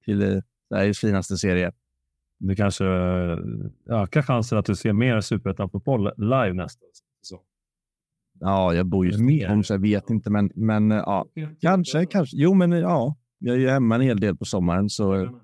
till 0.06 0.22
eh, 0.22 0.40
Sveriges 0.70 1.00
finaste 1.00 1.38
serie. 1.38 1.72
Det 2.40 2.56
kanske 2.56 2.86
eh, 2.86 3.38
ökar 3.90 4.22
chansen 4.22 4.58
att 4.58 4.66
du 4.66 4.76
ser 4.76 4.94
mer 4.94 5.22
Superettan-fotboll 5.22 6.12
live 6.18 6.54
nästa 6.54 6.86
säsong. 7.24 7.40
Ja, 8.40 8.74
jag 8.74 8.86
bor 8.86 9.06
ju 9.06 9.12
i 9.12 9.18
Mer? 9.18 9.40
Stockholm, 9.40 9.64
så 9.64 9.74
jag 9.74 9.80
vet 9.80 10.10
inte, 10.10 10.30
men, 10.30 10.52
men 10.56 10.92
eh, 10.92 10.98
ja, 10.98 11.28
kanske, 11.62 12.06
kanske. 12.06 12.38
Jo, 12.38 12.54
men 12.54 12.74
eh, 12.74 12.80
ja, 12.80 13.18
jag 13.40 13.56
är 13.56 13.60
ju 13.60 13.70
hemma 13.70 13.96
en 13.96 14.02
hel 14.02 14.20
del 14.20 14.36
på 14.36 14.46
sommaren, 14.46 14.90
så, 14.90 15.40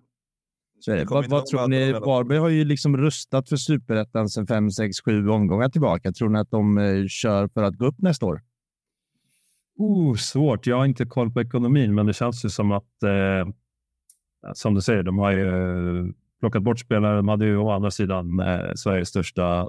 så 0.80 0.91
är 0.91 0.95
det. 0.95 1.05
Vad, 1.05 1.30
vad 1.30 1.45
tror 1.45 1.67
ni? 1.67 1.91
Varberg 1.91 2.38
har 2.38 2.49
ju 2.49 2.65
liksom 2.65 2.97
rustat 2.97 3.49
för 3.49 3.55
Superettan 3.55 4.30
sedan 4.30 4.47
fem, 4.47 4.71
sex, 4.71 5.01
sju 5.01 5.30
omgångar 5.30 5.69
tillbaka. 5.69 6.11
Tror 6.11 6.30
ni 6.30 6.39
att 6.39 6.51
de 6.51 6.77
eh, 6.77 7.05
kör 7.07 7.47
för 7.47 7.63
att 7.63 7.75
gå 7.75 7.86
upp 7.86 7.99
nästa 7.99 8.25
år? 8.25 8.41
Oh, 9.77 10.15
svårt. 10.15 10.67
Jag 10.67 10.77
har 10.77 10.86
inte 10.86 11.05
koll 11.05 11.32
på 11.32 11.41
ekonomin, 11.41 11.95
men 11.95 12.05
det 12.05 12.13
känns 12.13 12.45
ju 12.45 12.49
som 12.49 12.71
att, 12.71 13.03
eh, 13.03 13.53
som 14.53 14.75
du 14.75 14.82
säger, 14.82 15.03
de 15.03 15.17
har 15.17 15.32
ju 15.32 15.47
eh, 15.47 16.05
plockat 16.39 16.63
bort 16.63 16.80
spelare. 16.80 17.15
De 17.15 17.27
hade 17.27 17.45
ju 17.45 17.57
å 17.57 17.71
andra 17.71 17.91
sidan 17.91 18.39
eh, 18.39 18.73
Sveriges 18.75 19.09
största 19.09 19.67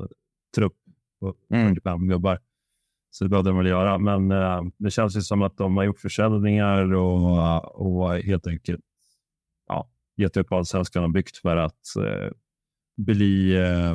trupp 0.55 0.75
på 1.21 1.35
Mm. 1.51 1.69
45 1.69 2.09
gubbar. 2.09 2.39
Så 3.11 3.25
det 3.25 3.31
behövde 3.31 3.51
de 3.51 3.57
väl 3.57 3.67
göra. 3.67 3.99
Men 3.99 4.31
eh, 4.31 4.63
det 4.79 4.91
känns 4.91 5.17
ju 5.17 5.21
som 5.21 5.43
att 5.43 5.57
de 5.57 5.77
har 5.77 5.85
gjort 5.85 6.01
försäljningar 6.01 6.95
och, 6.95 8.03
och 8.03 8.15
helt 8.15 8.47
enkelt 8.47 8.85
gett 10.21 10.37
upp 10.37 10.53
allsvenskan 10.53 11.05
och 11.05 11.11
byggt 11.13 11.37
för 11.37 11.57
att 11.57 11.97
eh, 11.99 12.31
bli 12.97 13.57
eh, 13.57 13.91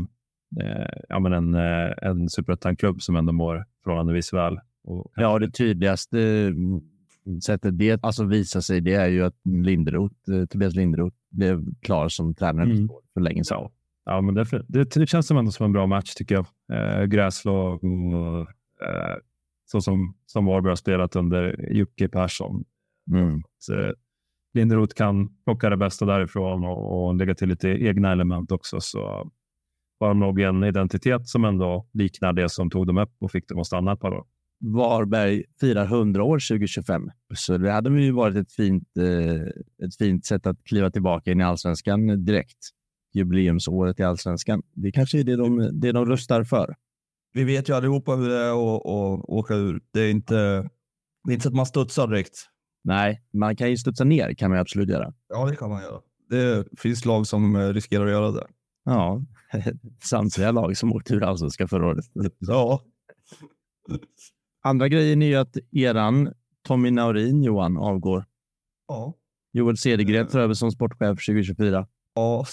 eh, 0.66 0.98
ja, 1.10 1.20
men 1.20 1.34
en, 1.34 1.56
eh, 1.56 1.92
en 2.02 2.30
superettan-klubb 2.30 3.02
som 3.02 3.16
ändå 3.16 3.34
mår 3.34 3.66
förhållandevis 3.84 4.34
väl. 4.34 4.60
Och 4.84 5.12
Ja, 5.16 5.40
det 5.40 5.52
tydligaste 5.52 6.20
mm, 6.20 6.82
sättet 7.46 7.78
det 7.80 8.04
alltså 8.04 8.24
visar 8.26 8.62
sig, 8.62 8.82
det 8.82 8.94
är 8.94 9.08
ju 9.08 9.24
att 9.26 9.36
Linderoth, 9.44 10.16
eh, 10.32 10.46
Tobias 10.46 10.76
Linderoth 10.76 11.16
blev 11.30 11.66
klar 11.82 12.10
som 12.10 12.36
tränare 12.36 12.72
Mm. 12.72 12.90
för 13.14 13.22
länge 13.22 13.44
sedan. 13.44 13.58
Ja, 13.62 13.72
ja 14.06 14.22
men 14.22 14.36
det, 14.36 14.64
det, 14.68 14.96
det 14.96 15.08
känns 15.08 15.28
som 15.28 15.38
ändå 15.38 15.52
som 15.52 15.66
en 15.66 15.72
bra 15.72 15.88
match 15.88 16.14
tycker 16.14 16.36
jag. 16.36 16.46
Eh, 16.74 17.06
gräslag 17.06 17.84
och 17.84 18.48
så 19.66 19.82
som, 19.82 20.16
som 20.26 20.46
Varberg 20.46 20.72
har 20.72 20.76
spelat 20.76 21.16
under 21.16 21.72
Jocke 21.72 22.08
Persson. 22.10 22.64
Mm. 23.12 23.44
Så, 23.60 23.94
Linderoth 24.56 24.96
kan 24.96 25.30
plocka 25.46 25.70
det 25.70 25.78
bästa 25.78 26.06
därifrån 26.06 26.66
och, 26.66 27.08
och 27.08 27.16
lägga 27.16 27.36
till 27.36 27.50
lite 27.50 27.70
egna 27.70 28.12
element 28.12 28.52
också. 28.52 28.82
Så 28.82 29.32
har 30.00 30.08
de 30.08 30.20
nog 30.20 30.42
en 30.42 30.64
identitet 30.64 31.28
som 31.28 31.46
ändå 31.46 31.88
liknar 31.94 32.34
det 32.34 32.50
som 32.50 32.70
tog 32.70 32.88
dem 32.88 32.98
upp 32.98 33.16
och 33.20 33.32
fick 33.32 33.48
dem 33.50 33.60
att 33.60 33.68
stanna 33.68 33.94
ett 33.94 34.00
par 34.00 34.14
år. 34.14 34.26
Varberg 34.60 35.44
firar 35.60 35.86
100 35.86 36.24
år 36.24 36.40
2025, 36.50 37.10
så 37.36 37.58
det 37.58 37.72
hade 37.72 38.02
ju 38.02 38.12
varit 38.12 38.36
ett 38.36 38.52
fint, 38.52 38.88
eh, 38.98 39.86
ett 39.86 39.96
fint 39.98 40.26
sätt 40.26 40.48
att 40.48 40.64
kliva 40.64 40.92
tillbaka 40.92 41.32
in 41.32 41.42
i 41.42 41.44
allsvenskan 41.44 42.26
direkt. 42.26 42.58
Jubileumsåret 43.14 44.00
i 44.00 44.04
allsvenskan. 44.04 44.62
Det 44.74 44.92
kanske 44.92 45.20
är 45.20 45.24
det 45.24 45.36
de, 45.36 45.70
det 45.82 45.92
de 45.92 46.06
rustar 46.06 46.44
för. 46.44 46.76
Vi 47.34 47.44
vet 47.44 47.70
ju 47.70 47.74
allihopa 47.74 48.16
hur 48.16 48.30
det 48.30 48.38
är 48.38 48.52
att 48.52 49.30
åka 49.30 49.56
ur. 49.56 49.82
Det 49.92 50.00
är 50.00 50.12
inte, 50.12 50.36
det 51.24 51.32
är 51.32 51.34
inte 51.34 51.44
så 51.44 51.50
att 51.50 51.56
man 51.56 51.66
studsar 51.66 52.08
direkt. 52.08 52.50
Nej, 52.86 53.22
man 53.34 53.56
kan 53.56 53.70
ju 53.70 53.78
studsa 53.78 54.04
ner 54.04 54.34
kan 54.34 54.50
man 54.50 54.60
absolut 54.60 54.90
göra. 54.90 55.14
Ja, 55.30 55.46
det 55.46 55.56
kan 55.56 55.70
man 55.70 55.82
göra. 55.82 56.02
Det 56.30 56.68
finns 56.80 57.06
lag 57.06 57.28
som 57.28 57.56
eh, 57.56 57.70
riskerar 57.70 58.06
att 58.06 58.12
göra 58.12 58.32
det. 58.32 58.48
Ja, 58.84 59.22
samtliga 60.04 60.52
lag 60.52 60.78
som 60.78 60.94
åkte 60.94 61.14
ur 61.14 61.24
allsvenskan 61.24 61.68
förra 61.68 61.88
året. 61.88 62.06
Ja. 62.40 62.84
Andra 64.64 64.88
grejen 64.88 65.22
är 65.22 65.28
ju 65.28 65.36
att 65.36 65.58
eran 65.72 66.34
Tommy 66.68 66.92
Naurin, 66.92 67.44
Johan, 67.44 67.78
avgår. 67.78 68.26
Ja. 68.88 69.14
Joel 69.54 69.78
Cedergren 69.78 70.28
tar 70.28 70.40
över 70.40 70.54
som 70.54 70.72
sportchef 70.72 71.26
2024. 71.26 71.88
Ja, 72.16 72.46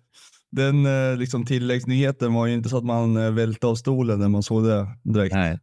den 0.50 0.86
eh, 0.86 1.16
liksom 1.16 1.46
tilläggsnyheten 1.46 2.34
var 2.34 2.46
ju 2.46 2.54
inte 2.54 2.68
så 2.68 2.78
att 2.78 2.84
man 2.84 3.16
eh, 3.16 3.30
välte 3.30 3.66
av 3.66 3.74
stolen 3.74 4.18
när 4.18 4.28
man 4.28 4.42
såg 4.42 4.64
det 4.64 4.86
direkt. 5.02 5.34
Nej. 5.34 5.58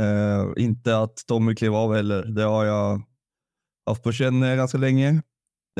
Eh, 0.00 0.46
inte 0.56 0.98
att 0.98 1.16
Tommy 1.26 1.54
klev 1.54 1.74
av 1.74 1.94
heller. 1.94 2.24
Det 2.24 2.42
har 2.42 2.64
jag 2.64 3.02
haft 3.88 4.02
på 4.02 4.12
känn 4.12 4.42
eh, 4.42 4.56
ganska 4.56 4.78
länge. 4.78 5.22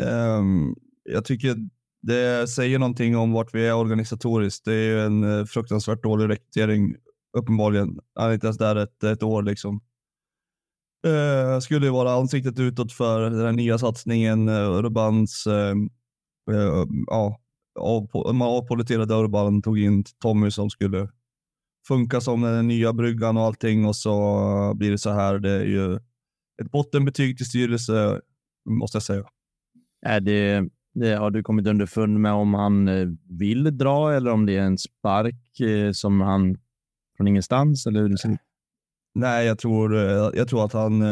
Ehm, 0.00 0.74
jag 1.04 1.24
tycker 1.24 1.56
det 2.02 2.48
säger 2.48 2.78
någonting 2.78 3.16
om 3.16 3.32
vart 3.32 3.54
vi 3.54 3.66
är 3.66 3.74
organisatoriskt. 3.74 4.64
Det 4.64 4.74
är 4.74 4.84
ju 4.84 5.00
en 5.00 5.38
eh, 5.38 5.44
fruktansvärt 5.44 6.02
dålig 6.02 6.28
rekrytering 6.28 6.94
uppenbarligen. 7.38 7.98
Han 8.14 8.30
är 8.30 8.34
inte 8.34 8.46
ens 8.46 8.58
där 8.58 8.76
ett, 8.76 9.04
ett 9.04 9.22
år 9.22 9.42
liksom. 9.42 9.80
Uh, 11.06 11.58
skulle 11.60 11.86
ju 11.86 11.92
vara 11.92 12.12
ansiktet 12.12 12.58
utåt 12.58 12.92
för 12.92 13.20
den 13.20 13.40
här 13.40 13.52
nya 13.52 13.78
satsningen. 13.78 14.48
Uh, 14.48 14.78
Urbans, 14.78 15.46
eh, 15.46 15.70
ehm, 15.70 15.90
eh, 16.50 16.84
ja, 17.06 17.40
av, 17.80 18.34
man 18.34 18.48
avpoliterade 18.48 19.14
Urban, 19.14 19.62
tog 19.62 19.78
in 19.78 20.04
Tommy 20.22 20.50
som 20.50 20.70
skulle 20.70 21.08
funka 21.88 22.20
som 22.20 22.40
den 22.40 22.68
nya 22.68 22.92
bryggan 22.92 23.36
och 23.36 23.42
allting 23.42 23.86
och 23.86 23.96
så 23.96 24.72
blir 24.74 24.90
det 24.90 24.98
så 24.98 25.10
här. 25.10 25.38
Det 25.38 25.50
är 25.50 25.64
ju 25.64 25.98
ett 26.62 26.70
bottenbetyg 26.70 27.36
till 27.36 27.46
styrelse, 27.46 28.20
måste 28.70 28.96
jag 28.96 29.02
säga. 29.02 29.24
Är 30.06 30.20
det, 30.20 30.68
det, 30.94 31.14
har 31.14 31.30
du 31.30 31.42
kommit 31.42 31.66
underfund 31.66 32.20
med 32.20 32.32
om 32.32 32.54
han 32.54 32.88
eh, 32.88 33.08
vill 33.38 33.78
dra 33.78 34.12
eller 34.12 34.30
om 34.30 34.46
det 34.46 34.56
är 34.56 34.62
en 34.62 34.78
spark 34.78 35.60
eh, 35.60 35.92
som 35.92 36.20
han 36.20 36.58
från 37.16 37.28
ingenstans? 37.28 37.86
Eller 37.86 38.00
hur 38.00 38.08
det? 38.08 38.38
Nej, 39.14 39.46
jag 39.46 39.58
tror, 39.58 39.96
eh, 39.96 40.30
jag 40.34 40.48
tror 40.48 40.64
att 40.64 40.72
han 40.72 41.02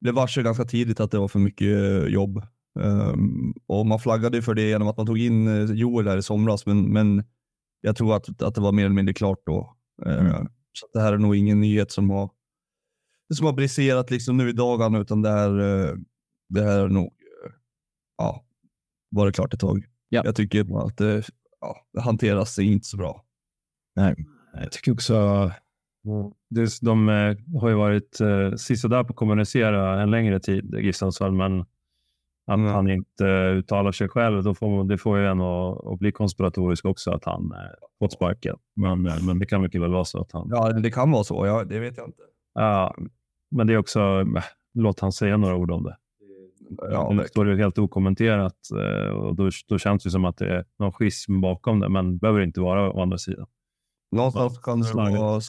blev 0.00 0.14
varse 0.14 0.42
ganska 0.42 0.64
tidigt 0.64 1.00
att 1.00 1.10
det 1.10 1.18
var 1.18 1.28
för 1.28 1.38
mycket 1.38 2.10
jobb. 2.10 2.42
Ehm, 2.80 3.54
och 3.66 3.86
man 3.86 4.00
flaggade 4.00 4.42
för 4.42 4.54
det 4.54 4.68
genom 4.68 4.88
att 4.88 4.96
man 4.96 5.06
tog 5.06 5.18
in 5.18 5.66
Joel 5.76 6.08
här 6.08 6.16
i 6.16 6.22
somras, 6.22 6.66
men, 6.66 6.92
men 6.92 7.24
jag 7.80 7.96
tror 7.96 8.16
att, 8.16 8.42
att 8.42 8.54
det 8.54 8.60
var 8.60 8.72
mer 8.72 8.84
eller 8.84 8.94
mindre 8.94 9.14
klart 9.14 9.42
då. 9.46 9.76
Eh, 10.06 10.44
Så 10.72 10.86
att 10.86 10.92
det 10.92 11.00
här 11.00 11.12
är 11.12 11.18
nog 11.18 11.36
ingen 11.36 11.60
nyhet 11.60 11.90
som 11.90 12.10
har, 12.10 12.30
som 13.34 13.46
har 13.46 13.52
briserat 13.52 14.10
liksom 14.10 14.36
nu 14.36 14.48
i 14.48 14.52
dagarna, 14.52 14.98
utan 14.98 15.22
det 15.22 15.30
här, 15.30 15.58
eh, 15.58 15.94
det 16.48 16.62
här 16.62 16.78
är 16.80 16.88
nog 16.88 17.04
eh, 17.04 17.52
ja, 18.18 18.44
varit 19.10 19.34
klart 19.34 19.54
ett 19.54 19.60
tag. 19.60 19.84
Ja. 20.08 20.22
Jag 20.24 20.36
tycker 20.36 20.86
att 20.86 20.96
det, 20.96 21.22
ja, 21.60 21.76
det 21.92 22.00
hanteras 22.00 22.58
inte 22.58 22.86
så 22.86 22.96
bra. 22.96 23.24
Jag 24.54 24.72
tycker 24.72 24.92
också 24.92 25.50
det, 26.50 26.80
de 26.82 27.08
eh, 27.08 27.36
har 27.60 27.68
ju 27.68 27.74
varit 27.74 28.20
eh, 28.20 28.54
sisådär 28.56 29.04
på 29.04 29.10
att 29.10 29.16
kommunicera 29.16 30.02
en 30.02 30.10
längre 30.10 30.40
tid, 30.40 30.74
Gifsonsson, 30.74 31.36
men 31.36 31.60
att 32.48 32.58
Mm. 32.58 32.72
han 32.72 32.90
inte 32.90 33.24
uttalar 33.58 33.92
sig 33.92 34.08
själv, 34.08 34.42
då 34.42 34.54
får, 34.54 34.84
det 34.84 34.98
får 34.98 35.18
ju 35.18 35.26
en 35.26 35.40
att, 35.40 35.86
att 35.86 35.98
bli 35.98 36.12
konspiratorisk 36.12 36.84
också, 36.84 37.10
att 37.10 37.24
han 37.24 37.52
eh, 37.52 37.58
fått 37.98 38.12
sparken. 38.12 38.56
Men, 38.76 39.02
men 39.02 39.38
det 39.38 39.46
kan 39.46 39.62
mycket 39.62 39.80
väl 39.80 39.92
vara 39.92 40.04
så 40.04 40.20
att 40.20 40.32
han... 40.32 40.48
Ja, 40.50 40.72
det 40.72 40.90
kan 40.90 41.10
vara 41.10 41.24
så. 41.24 41.46
Ja, 41.46 41.64
det 41.64 41.78
vet 41.78 41.96
jag 41.96 42.08
inte. 42.08 42.22
Ja, 42.56 42.94
men 43.50 43.66
det 43.66 43.72
är 43.72 43.78
också, 43.78 44.00
eh, 44.00 44.42
låt 44.74 45.00
han 45.00 45.12
säga 45.12 45.36
några 45.36 45.56
ord 45.56 45.70
om 45.70 45.84
det. 45.84 45.96
Ja, 46.90 47.12
det 47.12 47.28
står 47.28 47.48
ju 47.48 47.56
helt 47.56 47.78
okommenterat 47.78 48.56
eh, 48.72 49.08
och 49.08 49.36
då, 49.36 49.50
då 49.68 49.78
känns 49.78 50.02
det 50.02 50.10
som 50.10 50.24
att 50.24 50.36
det 50.36 50.54
är 50.54 50.64
någon 50.78 50.92
schism 50.92 51.40
bakom 51.40 51.80
det, 51.80 51.88
men 51.88 52.12
det 52.12 52.18
behöver 52.18 52.40
inte 52.40 52.60
vara 52.60 52.90
å 52.92 53.02
andra 53.02 53.18
sidan. 53.18 53.46
Någonstans 54.12 54.58
kan 54.58 54.80
det 54.80 54.92
vara, 54.94 55.40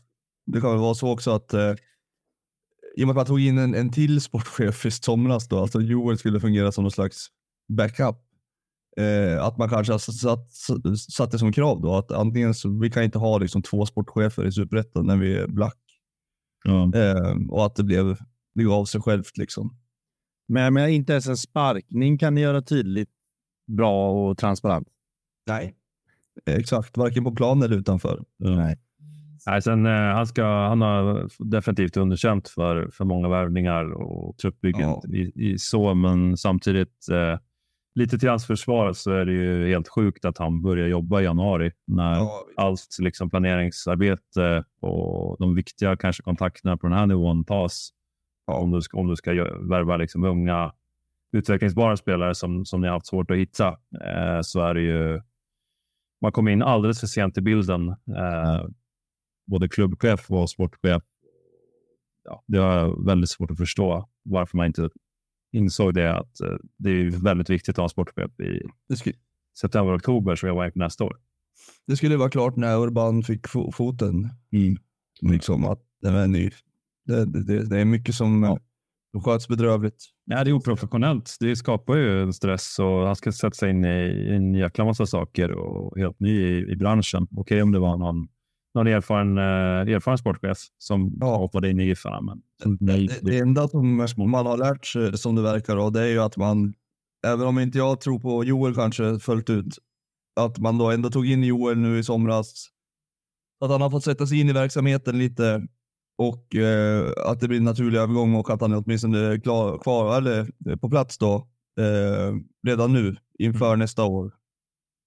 det 0.46 0.62
kan 0.62 0.72
väl 0.72 0.80
vara 0.80 0.94
så 0.94 1.12
också 1.12 1.32
att 1.32 1.54
eh, 1.54 1.74
i 2.96 3.04
och 3.04 3.08
med 3.08 3.10
att 3.10 3.16
man 3.16 3.26
tog 3.26 3.42
in 3.42 3.58
en, 3.58 3.76
en 3.76 3.92
till 3.92 4.22
sportchef 4.22 4.86
i 4.86 4.92
somras 4.92 5.48
då, 5.48 5.60
alltså 5.60 5.82
Joel 5.82 6.18
skulle 6.18 6.40
fungera 6.40 6.72
som 6.72 6.84
någon 6.84 6.92
slags 6.92 7.28
backup. 7.78 8.16
Eh, 8.98 9.44
att 9.44 9.58
man 9.58 9.70
kanske 9.70 9.94
har 9.94 10.00
satt, 10.00 10.52
satt 11.12 11.32
det 11.32 11.40
som 11.40 11.52
krav 11.52 11.82
då 11.82 11.96
att 11.96 12.12
antingen 12.12 12.54
så 12.54 12.80
vi 12.80 12.90
kan 12.92 13.04
inte 13.04 13.18
ha 13.18 13.38
liksom 13.38 13.62
två 13.62 13.86
sportchefer 13.86 14.46
i 14.46 14.52
Superettan 14.52 15.06
när 15.06 15.18
vi 15.18 15.38
är 15.38 15.48
black 15.48 15.87
eh, 16.68 17.36
och 17.50 17.66
att 17.66 17.76
det 17.76 17.84
blev 17.84 18.18
det 18.56 18.64
gav 18.64 18.86
sig 18.86 19.02
självt 19.02 19.38
liksom. 19.38 19.78
Men, 20.48 20.74
men 20.74 20.90
inte 20.90 21.14
ens 21.14 21.28
en 21.28 21.38
sparkning 21.38 22.18
kan 22.18 22.36
ni 22.36 22.42
göra 22.42 22.62
tydligt 22.62 23.10
bra 23.68 24.12
och 24.12 24.38
transparent. 24.38 24.88
Nej. 25.48 25.76
Exakt, 26.46 26.98
varken 26.98 27.24
på 27.24 27.32
plan 27.32 27.64
eller 27.64 27.76
utanför. 27.76 28.24
Nej. 28.38 28.80
Nej, 29.48 29.62
sen, 29.62 29.86
eh, 29.86 29.92
han, 29.92 30.28
ska, 30.28 30.44
han 30.46 30.82
har 30.82 31.30
definitivt 31.52 31.98
underkänt 31.98 32.50
för, 32.50 32.90
för 32.94 33.06
många 33.06 33.30
värvningar 33.30 33.92
och 33.94 34.38
truppbyggen 34.38 34.90
Ja. 34.90 35.04
i, 35.14 35.52
i 35.52 35.58
så, 35.58 35.94
men 35.94 36.38
samtidigt 36.38 37.10
eh, 37.12 37.40
lite 37.98 38.18
till 38.18 38.30
hans 38.30 38.46
försvar 38.46 38.94
så 38.94 39.12
är 39.12 39.26
det 39.26 39.32
ju 39.32 39.68
helt 39.68 39.88
sjukt 39.88 40.26
att 40.26 40.38
han 40.38 40.62
börjar 40.62 40.88
jobba 40.88 41.22
i 41.22 41.24
januari 41.24 41.72
när 41.88 42.16
Ja, 42.16 42.46
allt 42.58 42.98
liksom 43.00 43.30
planeringsarbete 43.30 44.64
och 44.80 45.38
de 45.40 45.56
viktiga 45.56 45.98
kanske 45.98 46.24
kontakterna 46.24 46.78
på 46.78 46.88
den 46.88 46.98
här 46.98 47.06
nivån 47.06 47.46
tas. 47.46 47.90
Om 48.52 48.72
du 48.72 48.82
ska, 48.82 48.98
om 48.98 49.08
du 49.08 49.16
ska 49.16 49.32
värva 49.70 49.98
liksom 49.98 50.24
unga 50.24 50.74
utvecklingsbara 51.32 51.98
spelare 51.98 52.36
som, 52.36 52.66
som 52.66 52.82
ni 52.82 52.88
har 52.88 52.94
haft 52.94 53.08
svårt 53.08 53.32
att 53.32 53.38
hitta 53.38 53.68
eh, 54.06 54.42
så 54.42 54.62
är 54.62 54.74
det 54.74 54.82
ju 54.82 55.22
man 56.22 56.32
kommer 56.32 56.52
in 56.52 56.62
alldeles 56.62 57.00
för 57.00 57.08
sent 57.08 57.38
i 57.38 57.42
bilden. 57.42 57.90
Eh, 57.90 58.66
både 59.48 59.70
klubbchef 59.70 60.32
och 60.32 60.50
sportchef. 60.50 61.04
Ja, 62.24 62.44
det 62.48 62.58
har 62.58 62.78
jag 62.78 63.06
väldigt 63.06 63.30
svårt 63.30 63.52
att 63.52 63.58
förstå 63.58 64.10
varför 64.24 64.58
man 64.58 64.66
inte 64.66 64.90
insåg 65.52 65.94
det 65.94 66.14
att 66.18 66.42
eh, 66.42 66.58
det 66.78 66.90
är 66.90 67.24
väldigt 67.24 67.50
viktigt 67.50 67.70
att 67.70 67.78
ha 67.78 67.84
en 67.84 67.90
sportchef 67.90 68.40
i 68.40 68.62
september, 69.60 69.98
oktober 69.98 70.36
så 70.36 70.48
jag 70.48 70.56
var 70.56 70.66
inför 70.66 70.80
nästa 70.80 71.04
år. 71.04 71.18
det 71.88 71.98
skulle 71.98 72.18
vara 72.18 72.30
klart 72.30 72.56
när 72.56 72.78
Urban 72.78 73.24
fick 73.24 73.48
fo 73.48 73.72
foten. 73.72 74.30
Liksom 75.22 75.66
att 75.66 75.80
det 76.02 76.12
var 76.12 76.28
ny. 76.28 76.50
Det, 77.06 77.26
det, 77.26 77.70
det, 77.70 77.80
är 77.80 77.86
mycket 77.86 78.16
som 78.16 78.44
ja. 78.44 78.60
sköts 79.22 79.48
bedrövligt. 79.48 80.06
Ja, 80.26 80.44
det 80.44 80.50
är 80.50 80.54
oprofessionellt. 80.54 81.38
Det 81.40 81.56
skapar 81.56 81.96
ju 81.96 82.22
en 82.24 82.34
stress 82.34 82.80
och 82.80 83.06
han 83.06 83.16
ska 83.16 83.32
sätta 83.32 83.56
sig 83.56 83.70
in 83.70 83.86
i, 83.86 84.28
en 84.30 84.54
jäkla 84.54 84.86
massa 84.86 85.06
saker 85.06 85.52
och 85.52 85.98
helt 86.00 86.20
ny 86.20 86.42
i, 86.42 86.72
i 86.72 86.76
branschen. 86.76 87.28
Okej 87.38 87.62
om 87.62 87.72
det 87.72 87.80
var 87.80 87.98
någon, 87.98 88.28
någon 88.78 88.88
erfaren, 88.88 89.38
eh, 89.38 89.96
erfaren 89.96 90.18
sportchef 90.18 90.58
som 90.78 91.18
Ja. 91.20 91.38
hoppade 91.38 91.70
in 91.70 91.80
i 91.80 91.86
Giffarna. 91.86 92.22
Men 92.22 92.78
nej, 92.80 93.08
Det, 93.08 93.32
det 93.32 93.38
enda 93.40 93.68
som 93.68 93.98
man 94.32 94.46
har 94.46 94.58
lärt 94.58 94.86
sig, 94.86 95.18
som 95.18 95.36
det 95.36 95.42
verkar, 95.42 95.76
då, 95.76 95.90
det 95.90 96.02
är 96.02 96.08
ju 96.08 96.20
att 96.20 96.38
man, 96.38 96.74
även 97.28 97.48
om 97.48 97.60
inte 97.60 97.78
jag 97.78 98.02
tror 98.02 98.20
på 98.20 98.44
Joel 98.44 98.76
kanske 98.76 99.20
fullt 99.20 99.50
ut, 99.50 99.78
att 100.40 100.58
man 100.58 100.78
då 100.78 100.92
ändå 100.92 101.10
tog 101.10 101.28
in 101.28 101.44
Joel 101.44 101.78
nu 101.78 102.00
i 102.00 102.04
somras. 102.04 102.68
Att 103.66 103.72
han 103.72 103.82
har 103.82 103.90
fått 103.90 104.04
sätta 104.04 104.28
sig 104.28 104.40
in 104.40 104.50
i 104.50 104.54
verksamheten 104.54 105.18
lite 105.20 105.68
och 106.18 106.56
eh, 106.56 107.12
att 107.26 107.40
det 107.40 107.48
blir 107.48 107.58
en 107.58 107.64
naturlig 107.64 108.00
övergång 108.00 108.36
och 108.36 108.50
att 108.50 108.62
han 108.62 108.74
är 108.74 108.84
åtminstone 108.86 109.40
klar, 109.40 109.78
kvar, 109.78 110.18
eller 110.18 110.48
eh, 110.70 110.76
på 110.76 110.90
plats 110.90 111.18
då 111.18 111.36
eh, 111.80 112.34
redan 112.68 112.94
nu 112.94 113.16
inför 113.40 113.76
nästa 113.76 114.04
år. 114.06 114.32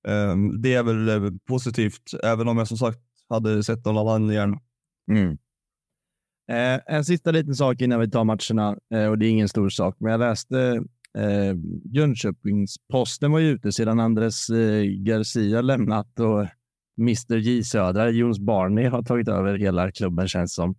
Eh, 0.09 0.37
det 0.59 0.75
är 0.75 0.83
väl 0.83 1.09
eh, 1.09 1.31
positivt, 1.49 2.11
även 2.25 2.49
om 2.49 2.59
jag 2.59 2.69
som 2.69 2.77
sagt 2.79 2.99
hade 3.31 3.63
sett 3.63 3.85
någon 3.85 3.99
annan 3.99 4.29
gärna. 4.29 4.61
Mm. 5.11 5.39
Eh, 6.51 6.81
en 6.87 7.05
sista 7.05 7.31
liten 7.31 7.55
sak 7.55 7.81
innan 7.81 8.01
vi 8.01 8.11
tar 8.11 8.25
matcherna, 8.25 8.79
eh, 8.95 9.07
och 9.07 9.19
det 9.19 9.27
är 9.27 9.31
ingen 9.31 9.49
stor 9.49 9.69
sak, 9.69 9.97
men 9.99 10.13
jag 10.13 10.19
läste 10.19 10.85
eh, 11.19 11.55
Jönköpings-Posten 11.85 13.33
var 13.33 13.39
ju 13.39 13.49
ute 13.49 13.73
sedan 13.73 14.01
Andres 14.01 14.51
eh, 14.51 14.83
Garcia 14.83 15.61
lämnat 15.61 16.21
och 16.21 16.47
Mr 17.01 17.37
J 17.37 17.65
Södra, 17.65 18.11
Jons 18.11 18.39
Barney, 18.39 18.87
har 18.87 19.03
tagit 19.03 19.29
över 19.29 19.59
hela 19.59 19.93
klubben 19.93 20.29
känns 20.29 20.55
som. 20.55 20.75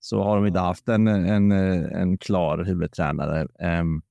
Så 0.00 0.22
har 0.22 0.36
de 0.36 0.46
inte 0.46 0.60
haft 0.60 0.88
en, 0.88 1.06
en, 1.06 1.52
eh, 1.52 2.00
en 2.00 2.18
klar 2.18 2.64
huvudtränare. 2.64 3.48
Ehm, 3.60 4.02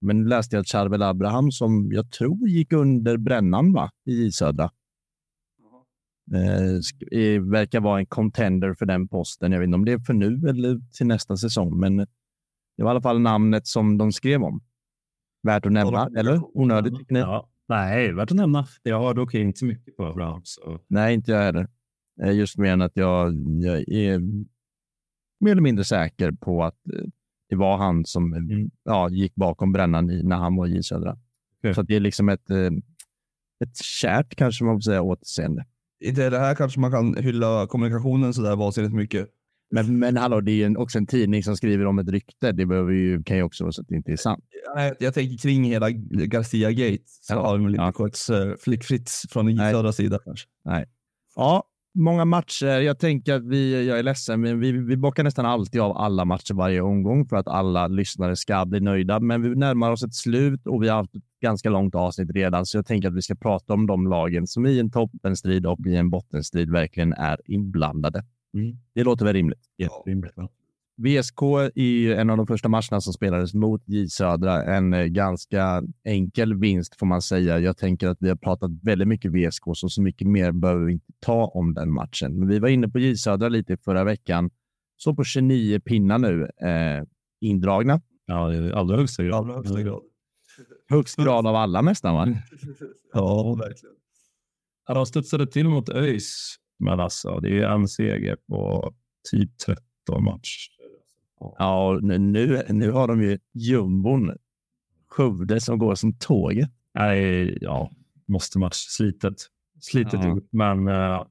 men 0.00 0.28
läste 0.28 0.56
jag 0.56 0.60
att 0.60 0.68
Charbel 0.68 1.02
Abraham, 1.02 1.50
som 1.50 1.92
jag 1.92 2.10
tror 2.10 2.48
gick 2.48 2.72
under 2.72 3.16
brännan 3.16 3.72
va? 3.72 3.90
i 4.06 4.24
J 4.24 4.32
Södra, 4.32 4.70
Eh, 6.32 7.42
verkar 7.42 7.80
vara 7.80 7.98
en 7.98 8.06
contender 8.06 8.74
för 8.74 8.86
den 8.86 9.08
posten. 9.08 9.52
Jag 9.52 9.58
vet 9.58 9.66
inte 9.66 9.74
om 9.74 9.84
det 9.84 9.92
är 9.92 9.98
för 9.98 10.12
nu 10.14 10.48
eller 10.48 10.80
till 10.92 11.06
nästa 11.06 11.36
säsong, 11.36 11.78
men 11.80 11.96
det 11.96 12.82
var 12.82 12.86
i 12.86 12.90
alla 12.90 13.00
fall 13.02 13.20
namnet 13.20 13.66
som 13.66 13.98
de 13.98 14.12
skrev 14.12 14.42
om. 14.42 14.60
Värt 15.42 15.66
att 15.66 15.72
nämna, 15.72 16.10
eller? 16.16 16.40
Onödigt, 16.58 16.96
tycker 16.98 17.14
ni? 17.14 17.20
Ja, 17.20 17.48
nej, 17.68 18.12
värt 18.12 18.30
att 18.30 18.36
nämna. 18.36 18.66
Jag 18.82 18.98
har 19.00 19.14
dock 19.14 19.34
inte 19.34 19.58
så 19.58 19.64
mycket 19.66 19.96
på 19.96 20.04
Abraham. 20.06 20.40
Så. 20.44 20.80
Nej, 20.88 21.14
inte 21.14 21.32
jag 21.32 21.42
heller. 21.42 21.68
Eh, 22.22 22.32
Just 22.32 22.58
mer 22.58 22.72
än 22.72 22.82
att 22.82 22.96
jag, 22.96 23.34
jag 23.62 23.88
är 23.88 24.18
mer 25.40 25.50
eller 25.52 25.62
mindre 25.62 25.84
säker 25.84 26.32
på 26.32 26.64
att 26.64 26.88
eh, 26.94 27.04
det 27.48 27.56
var 27.56 27.76
han 27.76 28.04
som 28.04 28.32
eh, 28.32 28.38
Mm. 28.38 28.70
ja, 28.84 29.08
gick 29.10 29.34
bakom 29.34 29.72
brännan 29.72 30.10
i, 30.10 30.22
när 30.22 30.36
han 30.36 30.56
var 30.56 30.66
i 30.66 30.82
Södra. 30.82 31.18
Okej. 31.58 31.74
Så 31.74 31.80
att 31.80 31.86
det 31.86 31.96
är 31.96 32.00
liksom 32.00 32.28
ett, 32.28 32.50
ett 33.64 33.76
kärt, 33.76 34.34
kanske 34.34 34.64
man 34.64 34.76
får 34.76 34.80
säga, 34.80 35.02
återseende. 35.02 35.64
Inte 36.00 36.30
det 36.30 36.38
här 36.38 36.54
kanske 36.54 36.80
man 36.80 36.90
kan 36.92 37.16
hylla 37.16 37.66
kommunikationen 37.66 38.34
sådär 38.34 38.56
vansinnigt 38.56 38.94
mycket. 38.94 39.28
Men, 39.70 39.98
men 39.98 40.16
hallå, 40.16 40.40
det 40.40 40.52
är 40.52 40.54
ju 40.56 40.64
en, 40.64 40.76
också 40.76 40.98
en 40.98 41.06
tidning 41.06 41.42
som 41.42 41.56
skriver 41.56 41.86
om 41.86 41.98
ett 41.98 42.08
rykte. 42.08 42.52
Det 42.52 42.66
behöver 42.66 42.92
ju, 42.92 43.22
kan 43.22 43.36
ju 43.36 43.42
också 43.42 43.64
vara 43.64 43.72
så 43.72 43.80
att 43.82 43.88
det 43.88 43.96
inte 43.96 44.12
är 44.12 44.16
sant. 44.16 44.44
Nej, 44.74 44.94
jag 45.00 45.14
tänker 45.14 45.38
kring 45.38 45.64
hela 45.64 45.90
Garcia 45.90 46.70
Gate 46.72 47.02
så 47.06 47.34
Ja. 47.34 47.46
har 47.46 47.58
de 47.58 47.68
lite 47.68 47.82
Ja. 47.82 47.92
skötts 47.92 48.30
uh, 48.30 48.54
flickfritt 48.60 49.10
från 49.30 49.54
Nej. 49.54 49.72
södra 49.72 49.92
sida 49.92 50.18
kanske. 50.24 50.48
Ja, 51.36 51.62
många 51.96 52.24
matcher. 52.24 52.66
Jag 52.66 52.98
tänker 52.98 53.34
att 53.34 53.44
vi, 53.44 53.86
jag 53.86 53.98
är 53.98 54.02
ledsen, 54.02 54.40
men 54.40 54.60
vi, 54.60 54.72
vi 54.72 54.96
bockar 54.96 55.24
nästan 55.24 55.46
alltid 55.46 55.80
av 55.80 55.96
alla 55.96 56.24
matcher 56.24 56.54
varje 56.54 56.80
omgång 56.80 57.28
för 57.28 57.36
att 57.36 57.48
alla 57.48 57.88
lyssnare 57.88 58.36
ska 58.36 58.64
bli 58.64 58.80
nöjda. 58.80 59.20
Men 59.20 59.42
vi 59.42 59.54
närmar 59.54 59.90
oss 59.90 60.02
ett 60.02 60.14
slut 60.14 60.66
och 60.66 60.82
vi 60.82 60.88
har 60.88 60.96
haft 60.96 61.14
ett 61.14 61.22
ganska 61.42 61.70
långt 61.70 61.94
avsnitt 61.94 62.30
redan, 62.30 62.66
så 62.66 62.78
jag 62.78 62.86
tänker 62.86 63.08
att 63.08 63.14
vi 63.14 63.22
ska 63.22 63.34
prata 63.34 63.74
om 63.74 63.86
de 63.86 64.06
lagen 64.06 64.46
som 64.46 64.66
i 64.66 64.80
en 64.80 64.90
toppenstrid 64.90 65.66
och 65.66 65.86
i 65.86 65.96
en 65.96 66.10
bottenstrid 66.10 66.70
verkligen 66.70 67.12
är 67.12 67.40
inblandade. 67.44 68.24
Det 68.94 69.04
låter 69.04 69.24
väl 69.24 69.34
rimligt? 69.34 69.60
Jätterimligt. 69.78 70.36
va? 70.36 70.48
VSK 70.96 71.42
i 71.74 72.12
en 72.12 72.30
av 72.30 72.36
de 72.36 72.46
första 72.46 72.68
matcherna 72.68 73.00
som 73.00 73.12
spelades 73.12 73.54
mot 73.54 73.82
J 73.86 74.08
Södra. 74.08 74.62
En 74.62 74.92
eh, 74.92 75.04
ganska 75.04 75.82
enkel 76.04 76.54
vinst 76.54 76.98
får 76.98 77.06
man 77.06 77.22
säga. 77.22 77.58
Jag 77.58 77.76
tänker 77.76 78.08
att 78.08 78.18
vi 78.20 78.28
har 78.28 78.36
pratat 78.36 78.70
väldigt 78.82 79.08
mycket 79.08 79.32
VSK, 79.32 79.62
så 79.74 79.88
så 79.88 80.02
mycket 80.02 80.28
mer 80.28 80.52
behöver 80.52 80.84
vi 80.84 80.92
inte 80.92 81.12
ta 81.20 81.46
om 81.46 81.74
den 81.74 81.92
matchen. 81.92 82.38
Men 82.38 82.48
vi 82.48 82.58
var 82.58 82.68
inne 82.68 82.88
på 82.88 82.98
J 82.98 83.16
Södra 83.16 83.48
lite 83.48 83.76
förra 83.76 84.04
veckan. 84.04 84.50
Så 84.96 85.14
på 85.14 85.24
29 85.24 85.80
pinnar 85.80 86.18
nu 86.18 86.42
eh, 86.42 87.04
indragna. 87.40 88.00
Ja, 88.26 88.54
i 88.54 88.72
allra 88.72 88.96
högsta 88.96 89.24
grad. 89.24 89.34
Allra 89.34 89.54
högsta 89.54 89.82
grad. 89.82 90.02
Högst 90.88 91.16
grad 91.16 91.46
av 91.46 91.56
alla 91.56 91.80
nästan, 91.82 92.14
va? 92.14 92.26
Ja, 93.12 93.54
verkligen. 93.54 93.94
De 94.86 95.06
studsade 95.06 95.46
till 95.46 95.68
mot 95.68 95.88
ÖIS, 95.88 96.56
men 96.78 97.00
alltså 97.00 97.40
det 97.40 97.48
är 97.48 97.52
ju 97.52 97.62
en 97.62 97.88
seger 97.88 98.36
på 98.48 98.92
typ 99.30 99.58
13 99.58 100.24
matcher. 100.24 100.75
Ja, 101.40 101.88
och 101.88 102.02
nu, 102.02 102.18
nu, 102.68 102.90
har 102.90 103.08
de 103.08 103.22
ju 103.22 103.38
jumbon. 103.54 104.32
Skövde 105.08 105.60
som 105.60 105.78
går 105.78 105.94
som 105.94 106.12
tåget. 106.18 106.70
Nej, 106.94 107.58
ja, 107.60 107.90
måste 108.28 108.58
match. 108.58 108.74
Slitet. 108.76 109.34
Slitet 109.80 110.20
Ja. 110.24 110.36
ut. 110.36 110.48
Men 110.52 110.88
uh, 110.88 111.24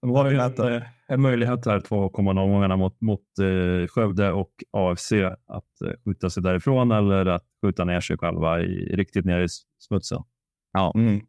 de 0.00 0.10
har 0.10 0.30
ju 0.30 0.40
ett, 0.40 0.58
eh, 0.58 0.82
en 1.08 1.20
möjlighet 1.20 1.66
här 1.66 1.80
två 1.80 2.08
kommande 2.08 2.42
omgångarna 2.42 2.76
mot, 2.76 3.00
mot 3.00 3.24
uh, 3.40 3.86
Skövde 3.86 4.32
och 4.32 4.52
AFC 4.70 5.12
att 5.46 5.64
uh, 5.84 5.90
skjuta 6.04 6.30
sig 6.30 6.42
därifrån 6.42 6.90
eller 6.92 7.26
att 7.26 7.44
skjuta 7.62 7.84
ner 7.84 8.00
sig 8.00 8.18
själva 8.18 8.60
i, 8.60 8.96
riktigt 8.96 9.24
ner 9.24 9.40
i 9.40 9.46
smutsen. 9.78 10.22
Ja, 10.72 10.92
Mm 10.94 11.20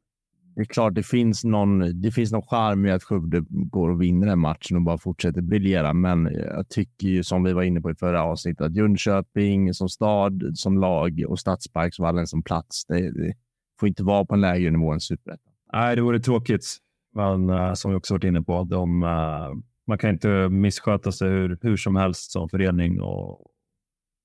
det 0.57 0.63
är 0.63 0.65
klart 0.65 0.95
det 0.95 1.03
finns 1.03 1.43
någon, 1.43 2.01
det 2.01 2.11
finns 2.11 2.31
någon 2.31 2.41
charm 2.41 2.85
i 2.85 2.91
att 2.91 3.03
Skövde 3.03 3.45
går 3.49 3.89
och 3.89 4.01
vinner 4.01 4.27
den 4.27 4.39
matchen 4.39 4.77
och 4.77 4.83
bara 4.83 4.97
fortsätter 4.97 5.41
briljera. 5.41 5.93
Men 5.93 6.25
jag 6.33 6.69
tycker 6.69 7.07
ju 7.07 7.23
som 7.23 7.43
vi 7.43 7.53
var 7.53 7.63
inne 7.63 7.81
på 7.81 7.91
i 7.91 7.95
förra 7.95 8.23
avsnittet 8.23 8.61
att 8.61 8.75
Jönköping 8.75 9.73
som 9.73 9.89
stad, 9.89 10.51
som 10.53 10.77
lag 10.77 11.23
och 11.27 11.39
Stadsparksvallen 11.39 12.27
som 12.27 12.43
plats, 12.43 12.85
det, 12.85 13.11
det 13.11 13.33
får 13.79 13.89
inte 13.89 14.03
vara 14.03 14.25
på 14.25 14.33
en 14.33 14.41
lägre 14.41 14.71
nivå 14.71 14.91
än 14.91 14.99
superettan. 14.99 15.53
Nej, 15.73 15.95
det 15.95 16.01
vore 16.01 16.19
tråkigt. 16.19 16.77
Men 17.15 17.49
eh, 17.49 17.73
som 17.73 17.91
vi 17.91 17.97
också 17.97 18.13
varit 18.13 18.23
inne 18.23 18.41
på, 18.41 18.63
de, 18.63 19.03
eh, 19.03 19.49
man 19.87 19.97
kan 19.97 20.09
inte 20.09 20.49
missköta 20.49 21.11
sig 21.11 21.29
hur, 21.29 21.57
hur 21.61 21.77
som 21.77 21.95
helst 21.95 22.31
som 22.31 22.49
förening 22.49 23.01
och, 23.01 23.51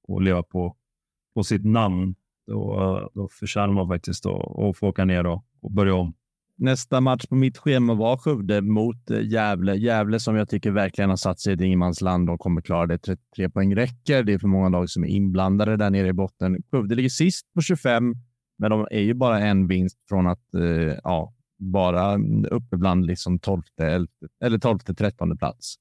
och 0.09 0.23
leva 0.23 0.43
på 0.43 0.77
på 1.35 1.43
sitt 1.43 1.65
namn, 1.65 2.15
då, 2.47 2.81
eh, 2.81 3.09
då 3.15 3.29
förtjänar 3.29 3.73
man 3.75 3.89
faktiskt 3.89 4.27
att, 4.27 4.59
att 4.59 4.79
få 4.79 4.89
åka 4.89 5.05
ner 5.05 5.27
och, 5.27 5.45
och 5.63 5.73
börja 5.73 5.95
om. 5.95 6.15
Nästa 6.63 7.01
match 7.01 7.27
på 7.27 7.35
mitt 7.35 7.59
schema 7.59 7.95
var 7.95 8.17
Skövde 8.17 8.61
mot 8.61 9.11
eh, 9.11 9.21
Gävle. 9.21 9.77
Gävle 9.77 10.21
som 10.21 10.37
jag 10.37 10.49
tycker 10.49 10.71
verkligen 10.71 11.11
har 11.11 11.17
satt 11.17 11.41
sig 11.41 11.53
i 11.53 11.55
ett 11.55 11.61
ingenmansland 11.61 12.31
och 12.31 12.41
kommer 12.41 12.61
klara 12.61 12.87
det. 12.87 12.99
33 12.99 13.51
poäng 13.51 13.77
räcker. 13.77 14.23
Det 14.23 14.33
är 14.33 14.39
för 14.39 14.49
många 14.49 14.69
lag 14.69 14.91
som 14.91 15.05
är 15.05 15.09
inblandade 15.09 15.77
där 15.77 15.91
nere 15.91 16.09
i 16.09 16.13
botten. 16.13 16.63
Skövde 16.71 16.95
ligger 16.95 17.09
sist 17.09 17.53
på 17.55 17.61
25, 17.61 18.15
men 18.59 18.71
de 18.71 18.87
är 18.91 19.01
ju 19.01 19.15
bara 19.15 19.41
en 19.41 19.67
vinst 19.67 19.99
från 20.09 20.27
att 20.27 20.55
eh, 20.55 20.97
ja, 21.05 21.35
bara 21.59 22.19
uppe 22.51 22.77
bland 22.77 23.07
liksom 23.07 23.39
12 23.39 23.63
eller 24.41 24.59
12 24.59 24.79
13 24.79 25.39
plats. 25.39 25.75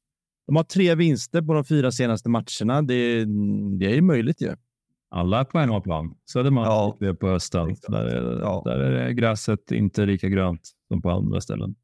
De 0.48 0.56
har 0.56 0.64
tre 0.64 0.96
vinster 0.96 1.42
på 1.42 1.54
de 1.54 1.66
fyra 1.66 1.92
senaste 1.92 2.30
matcherna. 2.30 2.82
Det, 2.82 3.26
det 3.80 3.86
är 3.86 3.96
ju 3.96 4.02
möjligt 4.02 4.42
ju. 4.42 4.56
Alla 5.12 5.46
på 5.46 5.60
hemmaplan. 5.60 6.16
Södermalm 6.26 6.68
ja. 6.68 6.98
det 7.00 7.16
på 7.16 7.28
hösten. 7.28 7.76
Där 7.88 8.06
är, 8.06 8.40
ja. 8.42 8.62
där 8.66 8.80
är 8.80 9.10
gräset 9.10 9.72
inte 9.72 10.06
lika 10.06 10.30
grönt 10.30 10.62
som 10.88 11.02
på 11.02 11.10
andra 11.10 11.42
ställen. 11.42 11.76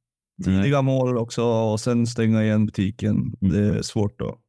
Tidiga 0.43 0.81
mål 0.81 1.17
också 1.17 1.43
och 1.43 1.79
sen 1.79 2.07
stänga 2.07 2.43
igen 2.43 2.65
butiken. 2.65 3.15
Mm. 3.15 3.35
Det 3.39 3.77
är 3.77 3.81
svårt 3.81 4.19
då. 4.19 4.39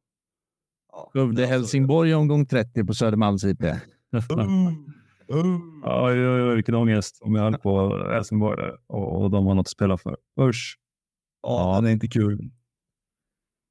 Skövde 1.13 1.45
Helsingborg 1.45 2.15
omgång 2.15 2.45
30 2.45 2.85
på 2.85 2.93
Södermalms 2.93 3.43
IP. 3.45 3.63
Oj, 5.27 6.27
oj, 6.27 6.41
oj, 6.41 6.55
vilken 6.55 6.75
ångest 6.75 7.19
om 7.21 7.35
jag 7.35 7.43
höll 7.43 7.57
på 7.57 8.03
Helsingborg 8.11 8.71
och, 8.87 9.21
och 9.21 9.31
de 9.31 9.45
har 9.45 9.55
något 9.55 9.63
att 9.63 9.69
spela 9.69 9.97
för. 9.97 10.17
Usch. 10.41 10.77
Ja, 11.41 11.75
ja, 11.75 11.81
det 11.81 11.89
är 11.89 11.93
inte 11.93 12.07
kul. 12.07 12.51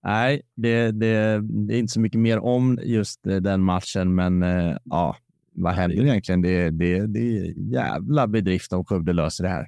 Nej, 0.04 0.42
det, 0.54 0.90
det, 0.90 1.40
det, 1.42 1.74
är 1.74 1.78
inte 1.78 1.92
så 1.92 2.00
mycket 2.00 2.20
mer 2.20 2.38
om 2.38 2.78
just 2.82 3.26
eh, 3.26 3.36
den 3.36 3.62
matchen, 3.62 4.14
men 4.14 4.42
äh, 4.42 4.76
ja, 4.84 5.16
vad 5.52 5.72
händer 5.72 6.04
egentligen? 6.04 6.42
Det, 6.42 6.70
det, 6.70 7.06
det 7.06 7.18
är 7.18 7.72
jävla 7.72 8.26
bedrift 8.26 8.72
om 8.72 8.84
Skövde 8.84 9.12
löser 9.12 9.44
det 9.44 9.50
här. 9.50 9.66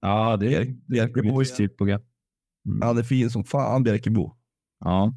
Ja, 0.00 0.36
det 0.36 0.54
är 0.54 0.74
Bjerkebo 0.86 1.40
är 1.40 1.44
stilt 1.44 1.76
på 1.76 1.84
mm. 1.84 2.00
Han 2.82 2.98
är 2.98 3.02
fin 3.02 3.30
som 3.30 3.44
fan, 3.44 3.82
Bjerkebo. 3.82 4.36
Ja, 4.80 5.14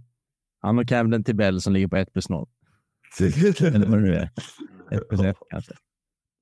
han 0.61 0.79
och 0.79 0.87
Camden 0.87 1.23
Tibell 1.23 1.61
som 1.61 1.73
ligger 1.73 1.87
på 1.87 1.97
1 1.97 2.13
plus 2.13 2.29
0. 2.29 2.47
Eller 3.19 3.87
vad 3.87 3.99
det 3.99 4.03
nu 4.03 4.15
är. 4.15 4.29
1 4.91 5.09
plus 5.09 5.21
1 5.21 5.35
kanske. 5.49 5.73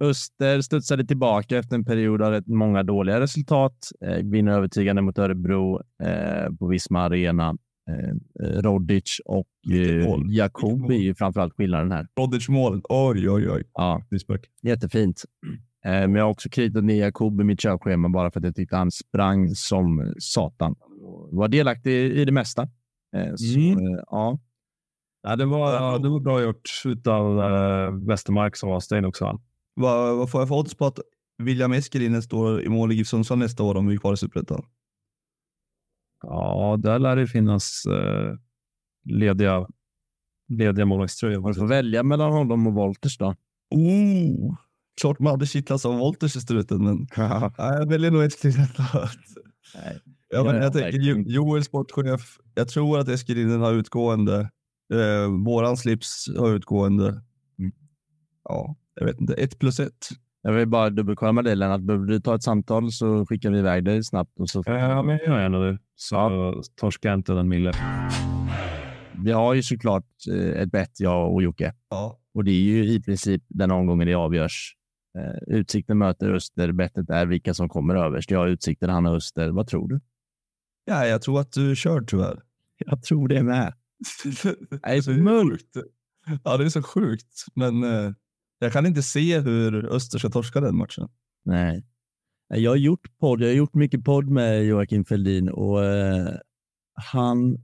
Öster 0.04 0.62
studsade 0.62 1.06
tillbaka 1.06 1.58
efter 1.58 1.76
en 1.76 1.86
period 1.86 2.22
av 2.22 2.32
rätt 2.32 2.48
många 2.48 2.84
dåliga 2.84 3.20
resultat. 3.20 3.78
Eh, 4.06 4.18
vinner 4.24 4.52
övertygande 4.52 5.02
mot 5.02 5.18
Örebro 5.18 5.82
eh, 6.04 6.54
på 6.60 6.68
Visma 6.68 7.02
Arena. 7.02 7.58
Eh, 7.90 8.62
Rodic 8.62 9.20
och 9.26 9.74
eh, 9.74 10.18
Jakob 10.30 10.92
är 10.92 10.96
ju 10.96 11.16
framförallt 11.16 11.54
skillnaden 11.54 11.92
här. 11.92 12.08
Rodic 12.20 12.50
mål. 12.50 12.82
Oj, 12.90 13.30
oj, 13.30 13.50
oj. 13.50 13.64
Ja, 13.74 14.02
jättefint. 14.62 15.24
Eh, 15.86 15.92
men 15.92 16.16
jag 16.16 16.24
har 16.24 16.32
också 16.32 16.50
kritat 16.50 16.84
ner 16.84 17.02
Jakob 17.02 17.42
i 17.42 17.44
mitt 17.44 17.60
körschema 17.60 18.10
bara 18.10 18.32
för 18.32 18.40
att 18.40 18.46
jag 18.46 18.56
tyckte 18.56 18.76
han 18.76 18.92
sprang 18.92 19.50
som 19.56 20.14
satan. 20.18 20.76
Var 21.32 21.48
delaktig 21.48 21.92
i 21.92 22.26
det 22.26 22.32
mesta. 22.32 22.62
Eh, 23.16 23.36
så, 23.36 23.60
mm. 23.60 24.00
ja. 24.08 24.40
ja, 25.24 25.36
det 25.36 25.46
var, 25.46 26.00
det 26.00 26.10
var 26.10 26.20
bra 26.20 26.42
gjort 26.42 26.70
av 27.08 27.38
uh, 27.38 28.08
Westermark 28.08 28.56
som 28.56 28.70
var 28.70 28.80
sten 28.80 29.06
också. 29.06 29.40
Vad, 29.74 30.18
vad 30.18 30.32
får 30.32 30.42
jag 30.42 30.48
för 30.48 30.56
odds 30.56 30.76
på 30.76 30.86
att 30.86 31.00
William 31.44 31.74
Eskelinen 31.74 32.22
står 32.22 32.62
i 32.62 32.70
mål 32.70 32.92
i 32.92 32.96
GIF 32.96 33.08
Sundsvall 33.08 33.40
nästa 33.40 33.64
år 33.64 33.76
om 33.76 33.88
vi 33.88 33.94
är 33.94 34.00
kvar 34.00 34.14
i 34.14 34.18
Superettan? 34.18 34.66
Ja, 36.24 36.78
där 36.80 37.00
lär 37.00 37.16
det 37.16 37.28
finnas 37.28 37.86
eh, 37.86 38.36
lediga, 39.06 39.68
lediga 40.48 40.86
målvaktströjor. 40.86 41.48
Du 41.48 41.54
får 41.54 41.68
välja 41.68 42.04
mellan 42.04 42.32
honom 42.32 42.68
och 42.68 42.74
Wolters 42.74 43.18
då. 43.18 43.36
Oh, 43.70 44.56
klart 45.02 45.20
man 45.20 45.32
hade 45.32 45.46
kittlats 45.46 45.86
av 45.86 45.98
Wolters 45.98 46.36
i 46.36 46.42
struten, 46.42 46.84
men 46.84 47.08
Nej, 47.18 47.52
jag 47.58 47.90
väljer 47.90 48.12
nog 48.12 48.24
Eskelinen. 48.24 48.68
Nej. 49.76 50.00
Ja, 50.30 50.44
men 50.44 50.56
jag 50.56 50.74
tänker, 50.74 51.32
Joel 51.32 51.64
sportchef, 51.64 52.38
jag 52.56 52.68
tror 52.68 53.00
att 53.00 53.08
Eskelinen 53.08 53.62
har 53.62 53.74
utgående. 53.74 54.40
Eh, 54.94 55.46
våran 55.46 55.78
slips 55.78 56.26
har 56.38 56.56
utgående. 56.56 57.08
Mm. 57.60 57.72
Ja, 58.44 58.76
jag 58.96 59.06
vet 59.06 59.20
inte. 59.20 59.34
Ett 59.34 59.60
plus 59.60 59.80
ett. 59.80 60.10
Jag 60.42 60.54
vill 60.54 60.68
bara 60.68 60.90
dubbelkolla 60.90 61.32
med 61.32 61.44
dig 61.44 61.56
Lennart. 61.56 61.82
Behöver 61.82 62.06
du 62.06 62.20
ta 62.20 62.36
ett 62.36 62.44
samtal 62.44 62.92
så 62.92 63.26
skickar 63.26 63.52
vi 63.52 63.60
iväg 63.60 63.86
dig 63.86 64.04
snabbt. 64.04 64.40
Och 64.40 64.50
så... 64.50 64.64
Ja, 64.66 65.04
men 65.04 65.18
jag 65.18 65.28
gör 65.28 65.42
gärna 65.42 65.60
det. 65.60 65.80
Så 66.04 66.16
ja. 66.16 66.64
torskar 66.76 67.10
jag 67.10 67.20
inte 67.20 67.34
den 67.34 67.48
mille. 67.48 67.72
Vi 69.24 69.32
har 69.32 69.54
ju 69.54 69.64
såklart 69.64 70.06
eh, 70.32 70.62
ett 70.62 70.72
bett, 70.72 71.00
jag 71.00 71.34
och 71.34 71.44
Jocke. 71.44 71.74
Ja. 71.90 72.20
Och 72.34 72.44
det 72.44 72.52
är 72.52 72.62
ju 72.62 72.86
i 72.86 73.02
princip 73.02 73.44
den 73.48 73.72
omgången 73.72 74.08
det 74.08 74.14
avgörs. 74.14 74.76
Eh, 75.18 75.56
utsikten 75.58 75.98
möter 75.98 76.30
Öster. 76.34 76.72
Bettet 76.72 77.10
är 77.10 77.26
vilka 77.26 77.54
som 77.54 77.70
kommer 77.70 77.96
överst. 77.96 78.32
Jag 78.32 78.40
har 78.40 78.48
Utsikten, 78.48 78.90
han 78.90 79.06
har 79.06 79.16
Öster. 79.16 79.50
Vad 79.50 79.68
tror 79.68 79.88
du? 79.88 80.00
Ja, 80.86 81.06
jag 81.06 81.22
tror 81.22 81.40
att 81.40 81.52
du 81.52 81.76
kör 81.76 82.02
tyvärr. 82.02 82.44
Jag 82.78 83.04
tror 83.04 83.28
det 83.28 83.44
med. 83.44 83.74
det 84.70 84.80
är 84.84 85.02
så 85.02 85.12
mörkt. 85.12 85.78
Ja, 86.44 86.58
det 86.58 86.66
är 86.66 86.70
så 86.70 86.84
sjukt. 86.84 87.46
Men 87.56 87.84
eh, 87.84 88.12
jag 88.60 88.74
kan 88.74 88.86
inte 88.86 89.04
se 89.04 89.40
hur 89.40 89.86
Öster 89.86 90.20
ska 90.20 90.30
torska 90.30 90.62
den 90.62 90.76
matchen. 90.76 91.10
Nej. 91.46 91.86
Jag 92.48 92.72
har 92.72 92.76
gjort 92.78 93.18
podd. 93.20 93.42
Jag 93.42 93.48
har 93.48 93.54
gjort 93.54 93.74
mycket 93.74 94.04
podd 94.04 94.30
med 94.30 94.66
Joakim 94.66 95.06
Feldin 95.06 95.50
och 95.50 95.86
eh, 95.86 96.28
han, 96.94 97.58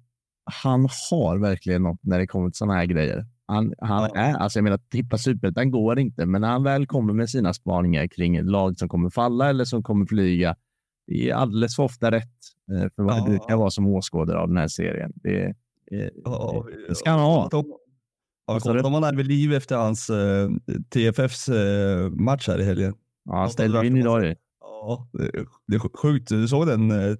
han 0.44 0.88
har 1.12 1.38
verkligen 1.38 1.84
något 1.84 2.00
när 2.02 2.20
det 2.20 2.28
kommer 2.28 2.50
till 2.50 2.58
sådana 2.58 2.74
här 2.74 2.86
grejer. 2.86 3.26
Han, 3.46 3.74
han 3.80 4.12
är, 4.16 4.34
alltså 4.34 4.60
jag 4.60 4.64
menar, 4.64 4.78
tippa 4.78 5.18
superettan 5.18 5.72
går 5.72 6.00
inte, 6.00 6.26
men 6.26 6.42
när 6.42 6.48
han 6.48 6.64
väl 6.64 6.88
kommer 6.88 7.14
med 7.14 7.30
sina 7.30 7.54
spaningar 7.54 8.08
kring 8.08 8.42
lag 8.42 8.78
som 8.78 8.90
kommer 8.90 9.10
falla 9.10 9.50
eller 9.50 9.66
som 9.66 9.84
kommer 9.84 10.06
flyga, 10.06 10.56
det 11.08 11.30
är 11.30 11.34
alldeles 11.34 11.76
för 11.76 11.84
ofta 11.84 12.12
rätt 12.12 12.38
eh, 12.72 12.90
för 12.96 13.04
vad 13.04 13.18
ja. 13.18 13.24
det 13.24 13.30
brukar 13.30 13.56
vara 13.56 13.70
som 13.70 13.88
åskådare 13.88 14.40
av 14.40 14.48
den 14.48 14.58
här 14.58 14.68
serien. 14.68 15.12
Det, 15.16 15.54
det, 15.90 16.12
ja, 16.24 16.66
det 16.90 16.96
ska 16.96 17.10
han 17.10 17.20
ha. 17.20 17.50
Har 18.48 18.74
vi 18.74 18.82
honom 18.82 19.16
vid 19.16 19.28
liv 19.28 19.54
efter 19.54 19.76
hans 19.76 20.10
eh, 20.10 20.50
TFFs 20.90 21.50
eh, 21.50 22.10
match 22.10 22.48
här 22.48 22.62
i 22.62 22.64
helgen? 22.64 22.94
Ja, 23.26 23.36
han 23.36 23.50
ställde 23.50 23.88
in 23.88 23.98
idag 23.98 24.26
ju. 24.26 24.36
Ja, 24.82 25.08
det 25.68 25.76
är 25.76 25.98
sjukt. 25.98 26.30
Du 26.30 26.48
såg 26.48 26.68
den 26.68 26.92
uh, 26.92 27.16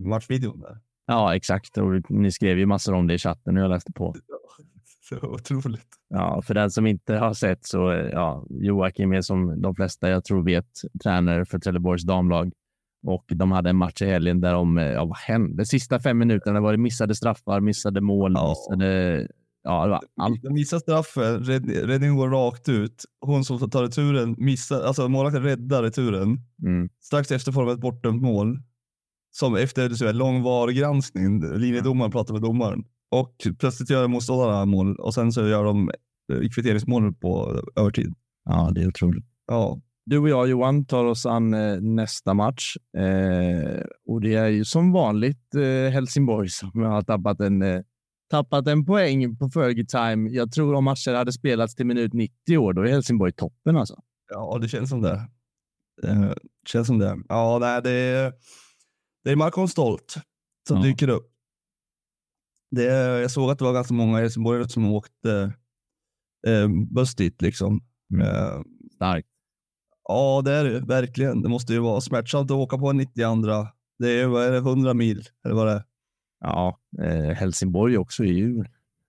matchvideon 0.00 0.60
där? 0.60 0.78
Ja, 1.06 1.36
exakt. 1.36 1.78
Och 1.78 2.10
ni 2.10 2.32
skrev 2.32 2.58
ju 2.58 2.66
massor 2.66 2.94
om 2.94 3.06
det 3.06 3.14
i 3.14 3.18
chatten 3.18 3.56
och 3.56 3.62
jag 3.62 3.70
läste 3.70 3.92
på. 3.92 4.14
Så 5.08 5.16
otroligt. 5.22 5.88
Ja, 6.08 6.42
för 6.42 6.54
den 6.54 6.70
som 6.70 6.86
inte 6.86 7.14
har 7.14 7.34
sett 7.34 7.66
så, 7.66 8.08
ja, 8.12 8.46
Joakim 8.50 9.12
är 9.12 9.20
som 9.20 9.62
de 9.62 9.74
flesta 9.74 10.08
jag 10.08 10.24
tror 10.24 10.42
vet 10.42 10.68
tränare 11.02 11.44
för 11.44 11.58
Trelleborgs 11.58 12.02
damlag. 12.02 12.52
Och 13.06 13.24
de 13.28 13.52
hade 13.52 13.70
en 13.70 13.76
match 13.76 14.02
i 14.02 14.06
helgen 14.06 14.40
där 14.40 14.52
de, 14.52 14.76
ja 14.76 15.04
vad 15.04 15.16
hände? 15.16 15.66
Sista 15.66 16.00
fem 16.00 16.18
minuterna 16.18 16.60
var 16.60 16.72
det 16.72 16.78
missade 16.78 17.14
straffar, 17.14 17.60
missade 17.60 18.00
mål, 18.00 18.32
ja. 18.34 18.48
missade 18.48 19.28
Ja, 19.66 19.84
det 19.84 19.90
var 19.90 20.00
allt. 20.20 20.42
De 20.42 20.52
missar 20.52 20.78
straffen, 20.78 21.44
räddningen 21.44 22.16
går 22.16 22.28
rakt 22.28 22.68
ut. 22.68 23.04
Hon 23.20 23.44
som 23.44 23.70
tar 23.70 23.82
returen 23.82 24.34
missar, 24.38 24.82
alltså 24.82 25.08
målvakten 25.08 25.42
räddar 25.42 25.82
returen. 25.82 26.38
Mm. 26.62 26.88
Strax 27.00 27.30
efter 27.30 27.52
får 27.52 27.66
de 27.66 27.72
ett 27.72 27.80
bortdömt 27.80 28.22
mål. 28.22 28.58
Som 29.30 29.56
efter 29.56 29.88
så 29.88 30.06
här, 30.06 30.12
lång 30.12 30.42
VAR-granskning, 30.42 31.58
linjedomaren 31.58 32.10
pratar 32.10 32.34
med 32.34 32.42
domaren. 32.42 32.84
Och 33.10 33.34
plötsligt 33.58 33.90
gör 33.90 34.08
motståndarna 34.08 34.64
mål 34.64 34.96
och 34.96 35.14
sen 35.14 35.32
så 35.32 35.46
gör 35.46 35.64
de 35.64 35.90
eh, 36.32 36.48
kvitteringsmål 36.54 37.14
på 37.14 37.62
övertid. 37.76 38.14
Ja, 38.44 38.70
det 38.74 38.82
är 38.82 38.88
otroligt. 38.88 39.24
Ja. 39.46 39.80
Du 40.06 40.18
och 40.18 40.28
jag 40.28 40.48
Johan 40.48 40.86
tar 40.86 41.04
oss 41.04 41.26
an 41.26 41.54
eh, 41.54 41.80
nästa 41.80 42.34
match. 42.34 42.76
Eh, 42.96 43.82
och 44.06 44.20
det 44.20 44.34
är 44.34 44.48
ju 44.48 44.64
som 44.64 44.92
vanligt 44.92 45.54
eh, 45.54 45.92
Helsingborg 45.92 46.48
som 46.48 46.82
har 46.82 47.02
tappat 47.02 47.40
en 47.40 47.62
eh, 47.62 47.80
tappat 48.34 48.68
en 48.68 48.84
poäng 48.84 49.36
på 49.36 49.50
Fergie 49.50 49.86
Time. 49.86 50.30
Jag 50.30 50.52
tror 50.52 50.74
om 50.74 50.84
matcher 50.84 51.14
hade 51.14 51.32
spelats 51.32 51.74
till 51.74 51.86
minut 51.86 52.12
90 52.12 52.58
år, 52.58 52.72
då 52.72 52.82
är 52.82 52.86
Helsingborg 52.86 53.32
toppen 53.32 53.76
alltså. 53.76 54.02
Ja, 54.28 54.58
det 54.60 54.68
känns 54.68 54.90
som 54.90 55.02
det. 55.02 55.28
Det 56.02 56.34
känns 56.66 56.86
som 56.86 56.98
det. 56.98 57.18
Ja, 57.28 57.58
nej, 57.60 57.82
det 57.82 57.90
är, 57.90 58.32
det 59.24 59.30
är 59.30 59.36
Malcolm 59.36 59.68
Stolt 59.68 60.14
som 60.68 60.76
ja. 60.76 60.82
dyker 60.82 61.08
upp. 61.08 61.30
Det 62.70 62.84
jag 63.20 63.30
såg 63.30 63.50
att 63.50 63.58
det 63.58 63.64
var 63.64 63.72
ganska 63.72 63.94
många 63.94 64.18
helsingborgare 64.18 64.68
som 64.68 64.92
åkte 64.92 65.52
eh, 66.46 66.68
buss 66.90 67.14
dit. 67.14 67.42
Liksom. 67.42 67.80
Mm. 68.14 68.26
Eh, 68.26 68.62
Starkt. 68.94 69.28
Ja, 70.08 70.42
det 70.44 70.52
är 70.52 70.64
det 70.64 70.80
verkligen. 70.80 71.42
Det 71.42 71.48
måste 71.48 71.72
ju 71.72 71.78
vara 71.78 72.00
smärtsamt 72.00 72.50
att 72.50 72.56
åka 72.56 72.78
på 72.78 72.90
en 72.90 72.96
92. 72.96 73.66
Det 73.98 74.20
är, 74.20 74.26
vad 74.26 74.44
är 74.44 74.50
det, 74.52 74.58
100 74.58 74.94
mil 74.94 75.28
eller 75.44 75.54
vad 75.54 75.66
det 75.66 75.72
är. 75.72 75.82
Ja, 76.40 76.78
eh, 77.02 77.34
Helsingborg 77.34 77.98
också 77.98 78.24
är 78.24 78.32
ju 78.32 78.64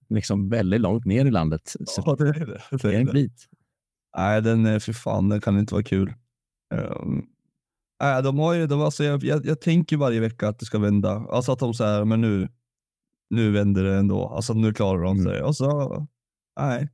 liksom 0.09 0.49
väldigt 0.49 0.82
långt 0.82 1.05
ner 1.05 1.26
i 1.26 1.32
landet. 1.32 1.76
Så 1.86 2.03
ja, 2.05 2.15
det 2.19 2.28
är 2.30 2.45
det. 2.45 2.61
Det 2.71 2.95
är 2.95 2.99
en 2.99 3.05
bit. 3.05 3.47
Nej, 4.17 4.41
den 4.41 4.65
är 4.65 4.80
för 4.80 4.93
fan, 4.93 5.30
den 5.30 5.41
kan 5.41 5.59
inte 5.59 5.73
vara 5.73 5.84
kul. 5.84 6.13
Um, 6.73 7.26
nej, 8.01 8.23
de 8.23 8.39
har 8.39 8.53
ju, 8.53 8.67
de, 8.67 8.82
alltså, 8.82 9.03
jag, 9.03 9.23
jag, 9.23 9.45
jag 9.45 9.61
tänker 9.61 9.97
varje 9.97 10.19
vecka 10.19 10.47
att 10.47 10.59
det 10.59 10.65
ska 10.65 10.80
vända. 10.80 11.26
Alltså 11.30 11.51
att 11.51 11.59
de 11.59 11.73
säger, 11.73 12.05
men 12.05 12.21
nu, 12.21 12.49
nu 13.30 13.51
vänder 13.51 13.84
det 13.84 13.95
ändå. 13.95 14.28
Alltså 14.28 14.53
nu 14.53 14.73
klarar 14.73 15.03
de 15.03 15.11
mm. 15.11 15.26
sig. 15.26 15.38
Mm. 15.38 15.47
Och 15.47 15.55
så, 15.55 16.07
nej. 16.59 16.89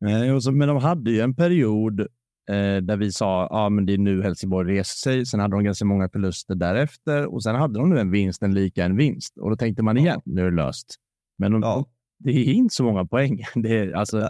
Nej, 0.00 0.32
och 0.32 0.42
så, 0.42 0.52
men 0.52 0.68
de 0.68 0.76
hade 0.76 1.10
ju 1.10 1.20
en 1.20 1.36
period 1.36 2.06
eh, 2.48 2.76
där 2.82 2.96
vi 2.96 3.12
sa 3.12 3.48
ja, 3.50 3.68
men 3.68 3.86
det 3.86 3.92
är 3.94 3.98
nu 3.98 4.22
Helsingborg 4.22 4.72
reser 4.78 4.96
sig. 5.10 5.26
Sen 5.26 5.40
hade 5.40 5.56
de 5.56 5.64
ganska 5.64 5.84
många 5.84 6.08
förluster 6.08 6.54
därefter 6.54 7.26
och 7.26 7.42
sen 7.42 7.54
hade 7.54 7.78
de 7.78 7.90
nu 7.90 7.98
en 8.00 8.10
vinst, 8.10 8.42
en 8.42 8.54
lika 8.54 8.84
en 8.84 8.96
vinst. 8.96 9.38
Och 9.38 9.50
då 9.50 9.56
tänkte 9.56 9.82
man 9.82 9.96
igen, 9.98 10.20
nu 10.24 10.40
är 10.40 10.50
det 10.50 10.56
löst. 10.56 10.94
Men 11.38 11.52
de, 11.52 11.62
Ja. 11.62 11.86
det 12.18 12.30
är 12.30 12.52
inte 12.52 12.74
så 12.74 12.84
många 12.84 13.04
poäng. 13.04 13.40
Det 13.54 13.78
är, 13.78 13.92
alltså, 13.92 14.28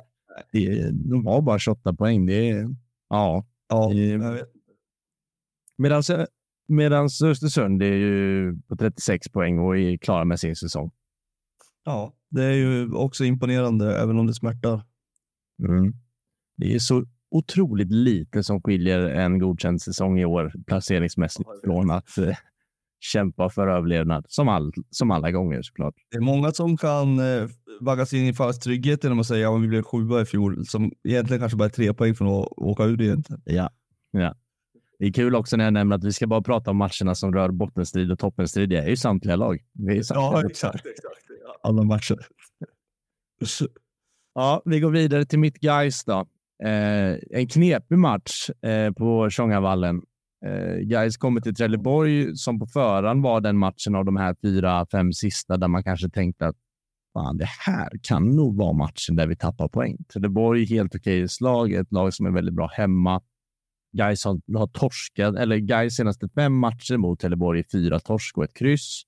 det 0.52 0.66
är, 0.66 0.92
de 0.92 1.26
har 1.26 1.42
bara 1.42 1.58
28 1.58 1.94
poäng. 1.94 2.26
Det 2.26 2.50
är, 2.50 2.68
ja. 3.08 3.46
Ja, 3.68 3.92
Eh, 3.94 4.32
vet. 4.32 4.50
Medan 5.78 6.02
medans 6.68 7.22
Östersund 7.22 7.82
är 7.82 7.92
ju 7.94 8.54
på 8.68 8.76
36 8.76 9.28
poäng 9.28 9.58
och 9.58 9.78
är 9.78 9.96
klara 9.96 10.24
med 10.24 10.40
sin 10.40 10.56
säsong. 10.56 10.90
ja, 11.84 12.12
det 12.30 12.44
är 12.44 12.52
ju 12.52 12.92
också 12.92 13.24
imponerande, 13.24 13.96
även 14.02 14.18
om 14.18 14.26
det 14.26 14.34
smärtar. 14.34 14.82
Mm. 15.68 15.92
Det 16.56 16.74
är 16.74 16.78
så 16.78 17.04
otroligt 17.34 17.90
lite 17.90 18.42
som 18.44 18.62
skiljer 18.62 19.00
en 19.00 19.38
godkänd 19.38 19.82
säsong 19.82 20.18
i 20.18 20.24
år 20.24 20.52
placeringsmässigt 20.66 21.48
Ja, 21.52 21.60
från 21.64 21.90
att 21.90 22.18
eh, 22.18 22.36
kämpa 23.00 23.50
för 23.50 23.68
överlevnad, 23.68 24.26
som, 24.28 24.48
all, 24.48 24.72
som 24.90 25.10
alla 25.10 25.30
gånger 25.30 25.62
såklart. 25.62 25.94
Det 26.10 26.16
är 26.16 26.20
många 26.20 26.52
som 26.52 26.76
kan 26.76 27.18
eh, 27.18 27.48
vaggas 27.80 28.12
in 28.12 28.26
i 28.26 28.34
falsk 28.34 28.62
trygghet 28.62 29.04
genom 29.04 29.20
att 29.20 29.26
säga 29.26 29.50
att 29.50 29.62
vi 29.62 29.68
blev 29.68 29.82
sjua 29.82 30.22
i 30.22 30.24
fjol, 30.24 30.66
som 30.66 30.92
egentligen 31.04 31.40
kanske 31.40 31.56
bara 31.56 31.64
är 31.64 31.70
tre 31.70 31.94
poäng 31.94 32.14
från 32.14 32.28
att 32.28 32.48
åka 32.56 32.84
ur 32.84 33.02
egentligen. 33.02 33.42
Ja. 33.44 33.70
ja. 34.10 34.34
Det 34.98 35.06
är 35.06 35.12
kul 35.12 35.34
också 35.34 35.56
när 35.56 35.64
jag 35.64 35.72
nämner 35.72 35.96
att 35.96 36.04
vi 36.04 36.12
ska 36.12 36.26
bara 36.26 36.42
prata 36.42 36.70
om 36.70 36.76
matcherna 36.76 37.14
som 37.14 37.34
rör 37.34 37.48
bottenstrid 37.48 38.12
och 38.12 38.18
toppenstrid. 38.18 38.68
Det 38.68 38.76
är 38.76 38.88
ju 38.88 38.96
samtliga 38.96 39.36
lag. 39.36 39.62
Ju 39.78 40.04
samtliga 40.04 40.46
exakt. 40.46 40.86
Alla 41.62 41.82
matcher. 41.82 42.26
Ja, 44.34 44.62
vi 44.64 44.80
går 44.80 44.90
vidare 44.90 45.24
till 45.24 45.38
mitt 45.38 45.60
Gais 45.60 46.04
då. 46.04 46.26
Eh, 46.64 47.18
en 47.30 47.46
knepig 47.46 47.98
match 47.98 48.50
eh, 48.62 48.92
på 48.92 49.30
Tjongavallen. 49.30 50.02
Eh, 50.46 50.76
Gais 50.76 51.16
kommer 51.16 51.40
till 51.40 51.54
Trelleborg 51.54 52.36
som 52.36 52.58
på 52.58 52.66
förhand 52.66 53.22
var 53.22 53.40
den 53.40 53.58
matchen 53.58 53.94
av 53.94 54.04
de 54.04 54.16
här 54.16 54.36
fyra, 54.42 54.86
fem 54.92 55.12
sista 55.12 55.56
där 55.56 55.68
man 55.68 55.82
kanske 55.84 56.10
tänkte 56.10 56.46
att 56.46 56.56
fan, 57.12 57.36
det 57.36 57.48
här 57.66 57.90
kan 58.02 58.36
nog 58.36 58.56
vara 58.56 58.72
matchen 58.72 59.16
där 59.16 59.26
vi 59.26 59.36
tappar 59.36 59.68
poäng. 59.68 59.96
Trelleborg 60.12 60.62
är 60.62 60.66
helt 60.66 60.94
okej 60.94 61.28
slag, 61.28 61.72
ett 61.72 61.92
lag 61.92 62.14
som 62.14 62.26
är 62.26 62.30
väldigt 62.30 62.54
bra 62.54 62.70
hemma. 62.72 63.22
Gais 63.92 64.24
har, 64.24 64.58
har 64.58 64.66
torskat, 64.66 65.36
eller 65.36 65.56
Gais 65.56 65.96
senaste 65.96 66.28
fem 66.28 66.54
matcher 66.54 66.96
mot 66.96 67.20
Trelleborg 67.20 67.58
är 67.60 67.64
fyra 67.72 68.00
torsk 68.00 68.38
och 68.38 68.44
ett 68.44 68.54
kryss. 68.54 69.02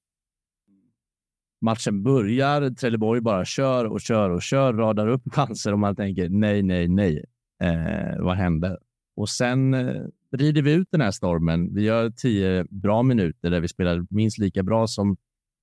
Matchen 1.61 2.03
börjar, 2.03 2.71
Trelleborg 2.71 3.21
bara 3.21 3.45
kör 3.45 3.85
och 3.85 4.01
kör 4.01 4.31
och 4.31 4.43
kör, 4.43 4.73
radar 4.73 5.09
upp 5.09 5.23
chanser 5.33 5.73
och 5.73 5.79
man 5.79 5.97
tänker 5.97 6.29
nej, 6.29 6.63
nej, 6.63 6.89
nej. 6.89 7.25
Eh, 7.61 8.19
vad 8.19 8.37
händer? 8.37 8.79
Och 9.17 9.29
sen 9.29 9.75
eh, 9.75 10.03
rider 10.33 10.63
vi 10.63 10.73
ut 10.73 10.89
den 10.91 11.01
här 11.01 11.11
stormen. 11.11 11.75
Vi 11.75 11.83
gör 11.83 12.11
tio 12.11 12.65
bra 12.71 13.03
minuter 13.03 13.51
där 13.51 13.61
vi 13.61 13.69
spelar 13.69 14.07
minst 14.11 14.39
lika 14.39 14.63
bra 14.63 14.87
som, 14.87 15.17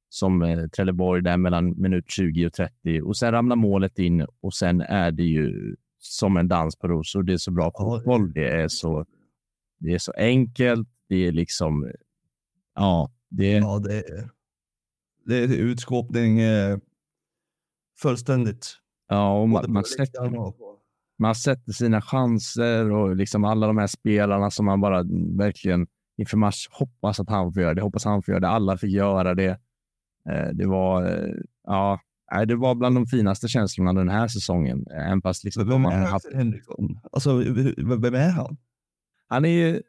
som 0.10 0.42
eh, 0.42 0.68
Trelleborg 0.68 1.22
där 1.22 1.38
mellan 1.38 1.82
minut 1.82 2.12
20 2.12 2.48
och 2.48 2.54
30 2.54 3.02
och 3.02 3.18
sen 3.18 3.32
ramlar 3.32 3.56
målet 3.56 4.00
in 4.00 4.28
och 4.42 4.54
sen 4.54 4.82
är 4.82 5.12
det 5.12 5.24
ju 5.24 5.76
som 6.00 6.38
en 6.38 6.48
dans 6.48 6.76
på 6.76 6.88
rosor. 6.88 7.24
Det 7.24 7.34
är 7.34 7.38
så 7.38 7.52
bra 7.52 7.72
fotboll. 7.78 8.34
Det 8.34 8.48
är 8.48 8.68
så, 8.68 9.06
det 9.80 9.94
är 9.94 10.00
så 10.00 10.12
enkelt. 10.18 10.90
Det 11.10 11.28
är 11.28 11.32
liksom, 11.32 11.92
ja, 12.76 13.12
det 13.30 13.54
är 13.54 13.62
Ja, 13.62 13.80
det 13.80 13.98
är, 13.98 14.30
det 15.26 15.38
är 15.38 15.48
utskåpning 15.48 16.40
eh, 16.40 16.78
fullständigt. 18.02 18.78
Ja, 19.08 19.42
och 19.42 19.50
man, 19.50 19.74
man, 19.74 19.84
på 20.58 20.73
man 21.20 21.36
sätter 21.36 21.72
sina 21.72 22.02
chanser 22.02 22.92
och 22.92 23.16
liksom 23.16 23.44
alla 23.44 23.68
de 23.68 23.78
här 23.78 23.88
spelarna 23.88 24.52
som 24.52 24.66
man 24.66 24.82
bara 24.82 25.04
verkligen 25.38 25.88
inför 26.18 26.38
match 26.38 26.68
hoppas 26.72 27.20
att 27.20 27.30
han 27.30 27.54
får 27.54 27.62
göra 27.62 27.74
det. 27.74 27.82
Hoppas 27.82 28.06
han 28.06 28.24
får 28.24 28.32
göra 28.32 28.40
det. 28.40 28.48
Alla 28.48 28.78
fick 28.78 28.92
göra 28.92 29.36
det. 29.36 29.60
Eh, 30.30 30.50
det 30.54 30.66
var, 30.66 31.06
eh, 31.06 31.34
ja, 31.64 32.00
det 32.48 32.56
var 32.56 32.76
bland 32.76 32.96
de 32.96 33.06
finaste 33.08 33.48
känslorna 33.48 33.94
den 33.94 34.10
här 34.10 34.28
säsongen. 34.28 34.86
Även 34.92 35.22
fast 35.22 35.44
liksom 35.44 35.70
Vem 35.70 35.82
man 35.82 35.94
är 35.94 36.00
har 36.00 36.08
haft, 36.08 36.34
Henriksson? 36.34 37.00
Alltså, 37.12 37.38
vem 37.78 38.16
är 38.16 38.30
han? 38.30 38.58
han 39.28 39.46
är 39.46 39.50
ju 39.50 39.82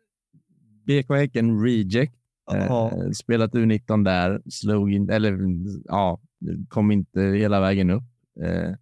BK 0.86 1.10
Häcken 1.10 1.62
Reject. 1.62 2.14
Eh, 2.52 3.10
spelat 3.10 3.52
U19 3.52 4.04
där, 4.04 4.42
slog 4.50 4.92
in, 4.92 5.10
eller 5.10 5.38
ja, 5.84 6.20
kom 6.68 6.90
inte 6.90 7.20
hela 7.20 7.60
vägen 7.60 7.90
upp. 7.90 8.02
Eh, 8.42 8.74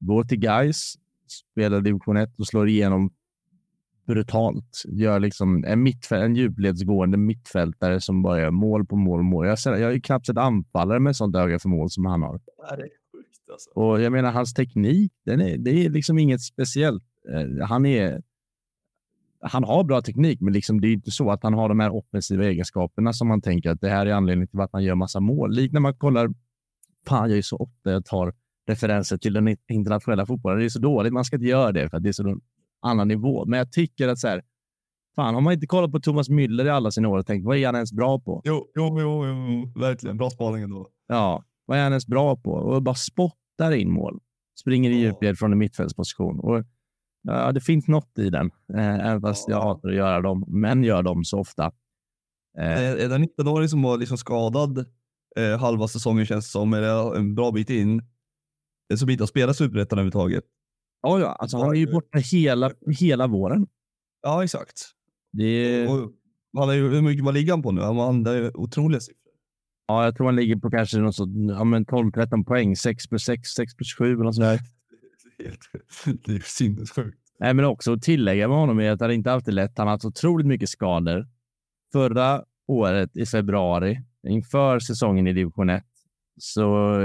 går 0.00 0.24
till 0.24 0.38
Gais, 0.38 0.94
spelar 1.32 1.80
division 1.80 2.16
1 2.16 2.38
och 2.38 2.46
slår 2.46 2.68
igenom 2.68 3.10
brutalt. 4.06 4.82
Gör 4.88 5.20
liksom 5.20 5.64
en, 5.64 5.82
mittfält, 5.82 6.24
en 6.24 6.36
djupledsgående 6.36 7.18
mittfältare 7.18 8.00
som 8.00 8.22
bara 8.22 8.40
gör 8.40 8.50
mål 8.50 8.86
på 8.86 8.96
mål. 8.96 9.18
på 9.18 9.22
mål. 9.22 9.46
Jag, 9.46 9.58
ser, 9.58 9.72
jag 9.72 9.86
har 9.86 9.92
ju 9.92 10.00
knappt 10.00 10.26
sett 10.26 10.38
anfallare 10.38 11.00
med 11.00 11.16
sånt 11.16 11.36
öga 11.36 11.58
för 11.58 11.68
mål 11.68 11.90
som 11.90 12.06
han 12.06 12.22
har. 12.22 12.40
det 12.76 12.82
är 12.82 12.88
sjukt 13.12 13.50
alltså. 13.50 13.70
Och 13.70 14.00
jag 14.00 14.12
menar, 14.12 14.32
hans 14.32 14.54
teknik, 14.54 15.12
den 15.24 15.40
är, 15.40 15.58
det 15.58 15.70
är 15.70 15.90
liksom 15.90 16.18
inget 16.18 16.40
speciellt. 16.40 17.04
Eh, 17.32 17.66
han 17.66 17.86
är... 17.86 18.22
Han 19.42 19.64
har 19.64 19.84
bra 19.84 20.02
teknik, 20.02 20.40
men 20.40 20.52
liksom 20.52 20.80
det 20.80 20.88
är 20.88 20.92
inte 20.92 21.10
så 21.10 21.30
att 21.30 21.42
han 21.42 21.54
har 21.54 21.68
de 21.68 21.80
här 21.80 21.94
offensiva 21.94 22.44
egenskaperna 22.44 23.12
som 23.12 23.28
man 23.28 23.40
tänker 23.40 23.70
att 23.70 23.80
det 23.80 23.88
här 23.88 24.06
är 24.06 24.12
anledningen 24.12 24.48
till 24.48 24.60
att 24.60 24.70
han 24.72 24.84
gör 24.84 24.94
massa 24.94 25.20
mål. 25.20 25.54
Likt 25.54 25.72
när 25.72 25.80
man 25.80 25.94
kollar, 25.94 26.28
fan 27.08 27.28
jag 27.30 27.38
är 27.38 27.42
så 27.42 27.56
ofta 27.56 27.90
jag 27.90 28.04
tar 28.04 28.34
referenser 28.68 29.16
till 29.18 29.32
den 29.32 29.56
internationella 29.68 30.26
fotbollen. 30.26 30.58
Det 30.58 30.64
är 30.64 30.68
så 30.68 30.78
dåligt, 30.78 31.12
man 31.12 31.24
ska 31.24 31.36
inte 31.36 31.46
göra 31.48 31.72
det 31.72 31.90
för 31.90 31.96
att 31.96 32.02
det 32.02 32.08
är 32.08 32.12
så 32.12 32.28
en 32.28 32.40
annan 32.82 33.08
nivå. 33.08 33.44
Men 33.46 33.58
jag 33.58 33.72
tycker 33.72 34.08
att 34.08 34.18
så 34.18 34.28
här, 34.28 34.42
fan 35.16 35.34
har 35.34 35.40
man 35.40 35.52
inte 35.52 35.66
kollat 35.66 35.92
på 35.92 36.00
Thomas 36.00 36.28
Müller 36.30 36.64
i 36.66 36.70
alla 36.70 36.90
sina 36.90 37.08
år 37.08 37.18
och 37.18 37.26
tänkt, 37.26 37.44
vad 37.44 37.56
är 37.56 37.66
han 37.66 37.74
ens 37.74 37.92
bra 37.92 38.20
på? 38.20 38.42
Jo, 38.44 38.66
jo, 38.74 39.00
jo, 39.00 39.26
jo, 39.26 39.72
verkligen. 39.80 40.16
Bra 40.16 40.30
spaning 40.30 40.62
ändå. 40.62 40.88
Ja, 41.08 41.44
vad 41.66 41.78
är 41.78 41.82
han 41.82 41.92
ens 41.92 42.06
bra 42.06 42.36
på? 42.36 42.50
Och 42.52 42.82
bara 42.82 42.94
spottar 42.94 43.72
in 43.72 43.90
mål. 43.92 44.18
Springer 44.60 44.90
i 44.90 44.94
djupled 44.94 45.38
från 45.38 45.52
en 45.52 45.58
mittfältsposition. 45.58 46.40
Och, 46.40 46.64
ja, 47.22 47.52
det 47.52 47.60
finns 47.60 47.88
något 47.88 48.18
i 48.18 48.30
den, 48.30 48.50
eh, 48.74 48.94
även 49.06 49.20
fast 49.20 49.48
Ja. 49.48 49.54
jag 49.56 49.62
hatar 49.62 49.88
att 49.88 49.94
göra 49.94 50.20
dem, 50.20 50.44
men 50.48 50.84
gör 50.84 51.02
dem 51.02 51.24
så 51.24 51.38
ofta. 51.38 51.72
Eh, 52.58 52.82
Är, 52.82 53.10
en 53.14 53.22
19-åring 53.24 53.68
som 53.68 53.82
var 53.82 53.98
liksom 53.98 54.18
skadad 54.18 54.78
eh, 55.36 55.58
halva 55.60 55.88
säsongen 55.88 56.26
känns 56.26 56.44
det 56.44 56.50
som, 56.50 56.74
eller 56.74 57.16
en 57.16 57.34
bra 57.34 57.50
bit 57.52 57.70
in, 57.70 58.02
som 58.96 59.10
inte 59.10 59.22
har 59.22 59.26
spelat 59.26 59.56
superettan 59.56 59.98
överhuvudtaget? 59.98 60.44
ja, 61.02 61.20
ja, 61.20 61.32
alltså 61.32 61.56
han 61.56 61.70
är 61.70 61.74
ju 61.74 61.92
borta 61.92 62.18
hela, 62.18 62.72
hela 63.00 63.26
våren. 63.26 63.66
Ja, 64.22 64.44
exakt. 64.44 64.82
Det 65.32 65.44
är, 65.44 65.90
Och, 65.90 66.12
han 66.56 66.70
är 66.70 66.74
hur 66.74 67.02
mycket 67.02 67.24
var 67.24 67.32
liggan 67.32 67.62
på 67.62 67.72
nu? 67.72 67.80
Han, 67.80 67.96
han 67.96 68.22
det 68.22 68.30
är 68.30 68.36
ju 68.36 68.50
otroliga 68.54 69.00
siffror. 69.00 69.32
ja, 69.86 70.04
jag 70.04 70.16
tror 70.16 70.26
han 70.26 70.36
ligger 70.36 70.56
på 70.56 70.70
kanske 70.70 70.98
något 70.98 71.14
sånt, 71.14 71.50
ja, 71.50 71.64
men 71.64 71.86
12-13 71.86 72.44
poäng, 72.44 72.76
6 72.76 73.08
plus 73.08 73.24
6, 73.24 73.48
6 73.48 73.74
plus 73.76 73.94
7 73.94 74.12
eller 74.12 74.24
något 74.24 74.34
sånt 74.34 74.46
där. 74.46 74.60
Det 76.24 76.32
är 76.32 76.36
ju 76.36 76.40
sinnessjukt. 76.40 77.18
Nej, 77.38 77.54
men 77.54 77.64
också 77.64 77.92
att 77.92 78.02
tillägga 78.02 78.48
med 78.48 78.56
honom 78.56 78.80
är 78.80 78.90
att 78.90 79.00
han 79.00 79.12
inte 79.12 79.30
haft 79.30 79.46
det 79.46 79.52
lätt. 79.52 79.78
Han 79.78 79.86
har 79.86 79.94
haft 79.94 80.04
otroligt 80.04 80.46
mycket 80.46 80.68
skador. 80.68 81.28
Förra 81.92 82.44
året 82.66 83.16
i 83.16 83.26
februari, 83.26 84.00
inför 84.28 84.78
säsongen 84.80 85.26
i 85.26 85.32
division 85.32 85.70
1, 85.70 85.84
så 86.40 86.96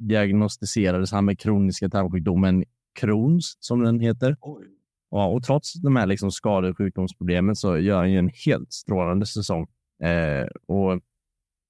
diagnostiserades 0.00 1.12
han 1.12 1.24
med 1.24 1.38
kroniska 1.38 1.88
tarmsjukdomen 1.88 2.64
Crohns, 3.00 3.56
som 3.60 3.82
den 3.84 4.00
heter. 4.00 4.36
Oj. 4.40 4.66
Ja, 5.10 5.26
och 5.26 5.42
trots 5.42 5.72
de 5.72 5.96
här 5.96 6.06
liksom 6.06 6.30
skade 6.30 6.68
och 6.70 6.78
sjukdomsproblemen 6.78 7.56
så 7.56 7.78
gör 7.78 7.98
han 7.98 8.12
ju 8.12 8.18
en 8.18 8.30
helt 8.46 8.72
strålande 8.72 9.26
säsong. 9.26 9.66
Eh, 10.02 10.46
och 10.66 11.00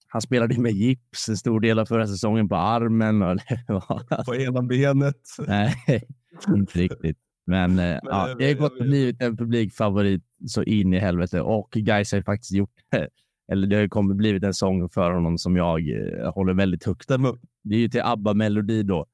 han 0.07 0.22
spelade 0.22 0.61
med 0.61 0.72
gips 0.72 1.28
en 1.28 1.37
stor 1.37 1.61
del 1.61 1.78
av 1.78 1.87
förra 1.87 2.07
säsongen 2.07 2.49
på 2.49 2.57
armen. 2.57 3.22
Och 3.22 3.37
det 3.37 4.24
På 4.26 4.35
ena 4.35 4.62
benet. 4.62 5.16
Nej, 5.47 5.74
inte 6.49 6.78
riktigt. 6.78 7.18
Men, 7.47 7.78
eh, 7.78 7.99
ja, 8.03 8.28
jag 8.28 8.39
det 8.39 8.47
har 8.47 8.55
gått 8.55 8.81
och 8.81 8.87
blivit 8.87 9.22
en 9.22 9.37
publikfavorit 9.37 10.22
så 10.47 10.62
in 10.62 10.95
i 10.95 10.99
helvete 10.99 11.41
och 11.41 11.70
Gais 11.70 12.12
har 12.12 12.22
faktiskt 12.22 12.53
gjort 12.53 12.74
eller 13.53 13.66
det 13.66 13.76
har 13.76 13.83
ju 13.83 13.89
kommit 13.89 14.16
blivit 14.16 14.45
en 14.45 14.55
sång 14.55 14.89
för 14.89 15.11
honom 15.11 15.39
som 15.39 15.57
jag 15.57 15.89
eh, 15.89 16.33
håller 16.33 16.55
väldigt 16.55 16.85
högt. 16.85 17.11
Det 17.63 17.75
är 17.75 17.79
ju 17.79 17.89
till 17.89 18.03
ABBA-melodi 18.03 18.83
då. 18.83 19.07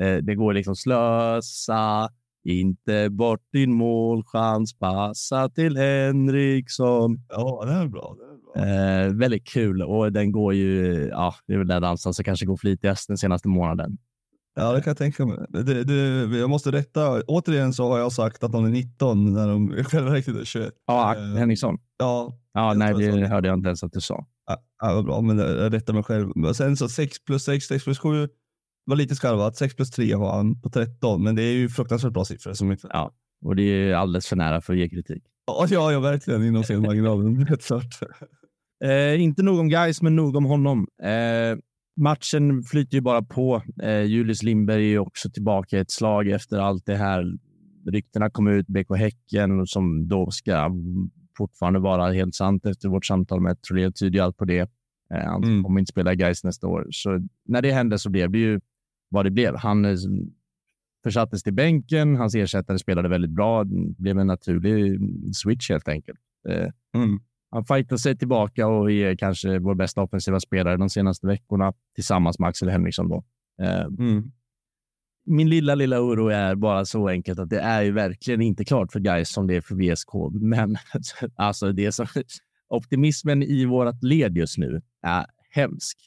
Eh, 0.00 0.16
det 0.16 0.34
går 0.34 0.52
liksom 0.52 0.76
slösa, 0.76 2.08
inte 2.44 3.10
bort 3.10 3.42
din 3.52 3.72
målchans, 3.74 4.78
passa 4.78 5.48
till 5.48 5.76
Henriksson. 5.76 7.20
Ja, 7.28 7.64
det 7.66 7.72
är 7.72 7.86
bra. 7.86 8.16
Det 8.18 8.60
är 8.60 8.64
bra. 8.64 9.06
Eh, 9.06 9.12
väldigt 9.14 9.46
kul 9.46 9.82
och 9.82 10.12
den 10.12 10.32
går 10.32 10.54
ju, 10.54 11.06
ja, 11.10 11.34
det 11.46 11.54
är 11.54 11.58
väl 11.58 11.66
den 11.66 11.82
dansen 11.82 12.14
som 12.14 12.24
kanske 12.24 12.46
går 12.46 12.56
flitigast 12.56 13.08
den 13.08 13.18
senaste 13.18 13.48
månaden. 13.48 13.98
Ja, 14.54 14.72
det 14.72 14.80
kan 14.82 14.90
jag 14.90 14.96
tänka 14.98 15.26
mig. 15.26 15.38
Det, 15.48 15.84
det, 15.84 15.94
jag 16.38 16.50
måste 16.50 16.72
rätta. 16.72 17.22
Återigen 17.22 17.72
så 17.72 17.88
har 17.90 17.98
jag 17.98 18.12
sagt 18.12 18.44
att 18.44 18.52
de 18.52 18.64
är 18.64 18.68
19 18.70 19.32
när 19.32 19.48
de 19.48 19.74
i 19.78 19.84
själva 19.84 20.10
verket 20.10 20.36
är 20.36 20.44
21. 20.44 20.72
Ja, 20.86 21.14
Eh, 21.16 21.22
Henriksson. 21.22 21.78
Ja, 21.98 22.38
Ja, 22.52 22.74
nej, 22.74 22.94
det 22.94 23.26
hörde 23.26 23.48
jag 23.48 23.58
inte 23.58 23.68
ens 23.68 23.82
att 23.84 23.92
du 23.92 24.00
sa. 24.00 24.26
ja, 24.46 24.56
ja 24.82 24.94
vad 24.94 25.04
bra, 25.04 25.20
men 25.20 25.38
jag 25.38 25.74
rättar 25.74 25.92
mig 25.94 26.02
själv. 26.02 26.32
Men 26.34 26.54
sen 26.54 26.76
så 26.76 26.88
6 26.88 27.24
plus 27.24 27.44
6, 27.44 27.66
6 27.66 27.84
plus 27.84 27.98
7. 27.98 28.28
var 28.84 28.96
lite 28.96 29.14
skarvat. 29.14 29.56
6 29.56 29.76
plus 29.76 29.90
3 29.90 30.12
har 30.12 30.36
han 30.36 30.60
på 30.60 30.70
13, 30.70 31.22
men 31.22 31.34
det 31.34 31.42
är 31.42 31.52
ju 31.52 31.68
fruktansvärt 31.68 32.12
bra 32.12 32.24
siffror. 32.24 32.52
Som 32.52 32.72
inte... 32.72 32.88
Ja, 32.92 33.12
och 33.44 33.56
det 33.56 33.62
är 33.62 33.94
alldeles 33.94 34.26
för 34.26 34.36
nära 34.36 34.60
för 34.60 34.72
att 34.72 34.78
ge 34.78 34.88
kritik. 34.88 35.22
Ja, 35.46 35.66
ja, 35.70 35.92
ja 35.92 36.00
verkligen. 36.00 36.44
Inom 36.44 36.64
sin. 36.64 37.46
Rätt 37.46 37.62
klart. 37.66 37.98
Eh, 38.84 39.22
inte 39.22 39.42
nog 39.42 39.58
om 39.58 39.68
guys, 39.68 40.02
men 40.02 40.16
nog 40.16 40.36
om 40.36 40.44
honom. 40.44 40.86
Eh, 41.02 41.58
matchen 41.98 42.62
flyter 42.62 42.94
ju 42.94 43.00
bara 43.00 43.22
på. 43.22 43.62
Eh, 43.82 44.02
Julius 44.02 44.42
Lindberg 44.42 44.92
är 44.92 44.98
också 44.98 45.30
tillbaka 45.30 45.78
ett 45.78 45.90
slag 45.90 46.28
efter 46.28 46.58
allt 46.58 46.86
det 46.86 46.96
här. 46.96 47.24
Ryktena 47.90 48.30
kom 48.30 48.48
ut, 48.48 48.66
BK 48.66 48.96
Häcken, 48.96 49.66
som 49.66 50.08
då 50.08 50.30
ska 50.30 50.70
fortfarande 51.38 51.78
vara 51.78 52.12
helt 52.12 52.34
sant 52.34 52.66
efter 52.66 52.88
vårt 52.88 53.06
samtal 53.06 53.40
med 53.40 53.62
Trolén, 53.62 53.92
tyder 53.92 54.22
allt 54.22 54.36
på 54.36 54.44
det. 54.44 54.70
Eh, 55.14 55.24
han 55.24 55.44
mm. 55.44 55.64
kommer 55.64 55.80
inte 55.80 55.90
spela 55.90 56.14
guys 56.14 56.44
nästa 56.44 56.66
år. 56.66 56.86
Så 56.90 57.26
när 57.44 57.62
det 57.62 57.72
hände 57.72 57.98
så 57.98 58.10
blev 58.10 58.30
det 58.30 58.38
ju 58.38 58.60
vad 59.08 59.26
det 59.26 59.30
blev. 59.30 59.56
Han 59.56 59.84
eh, 59.84 59.96
försattes 61.04 61.42
till 61.42 61.54
bänken. 61.54 62.16
Hans 62.16 62.34
ersättare 62.34 62.78
spelade 62.78 63.08
väldigt 63.08 63.30
bra. 63.30 63.64
Det 63.64 63.94
blev 63.98 64.18
en 64.18 64.26
naturlig 64.26 65.00
switch 65.34 65.70
helt 65.70 65.88
enkelt. 65.88 66.18
Eh, 66.48 66.68
mm. 67.02 67.20
Han 67.50 67.64
fightar 67.64 67.96
sig 67.96 68.18
tillbaka 68.18 68.66
och 68.66 68.92
är 68.92 69.16
kanske 69.16 69.58
vår 69.58 69.74
bästa 69.74 70.02
offensiva 70.02 70.40
spelare 70.40 70.76
de 70.76 70.90
senaste 70.90 71.26
veckorna 71.26 71.72
tillsammans 71.94 72.38
med 72.38 72.48
Axel 72.48 72.68
Henriksson. 72.68 73.08
Då. 73.08 73.24
Eh, 73.62 73.80
mm. 73.80 74.32
Min 75.26 75.48
lilla, 75.50 75.74
lilla 75.74 76.00
oro 76.00 76.28
är 76.28 76.54
bara 76.54 76.84
så 76.84 77.08
enkelt 77.08 77.38
att 77.38 77.50
det 77.50 77.60
är 77.60 77.82
ju 77.82 77.92
verkligen 77.92 78.42
inte 78.42 78.64
klart 78.64 78.92
för 78.92 79.00
guys 79.00 79.32
som 79.32 79.46
det 79.46 79.56
är 79.56 79.60
för 79.60 79.74
VSK. 79.74 80.40
Men 80.40 80.76
alltså, 81.36 81.72
det 81.72 81.92
så, 81.92 82.06
optimismen 82.68 83.42
i 83.42 83.64
vårt 83.64 84.02
led 84.02 84.36
just 84.36 84.58
nu 84.58 84.82
är 85.02 85.26
hemsk. 85.50 85.98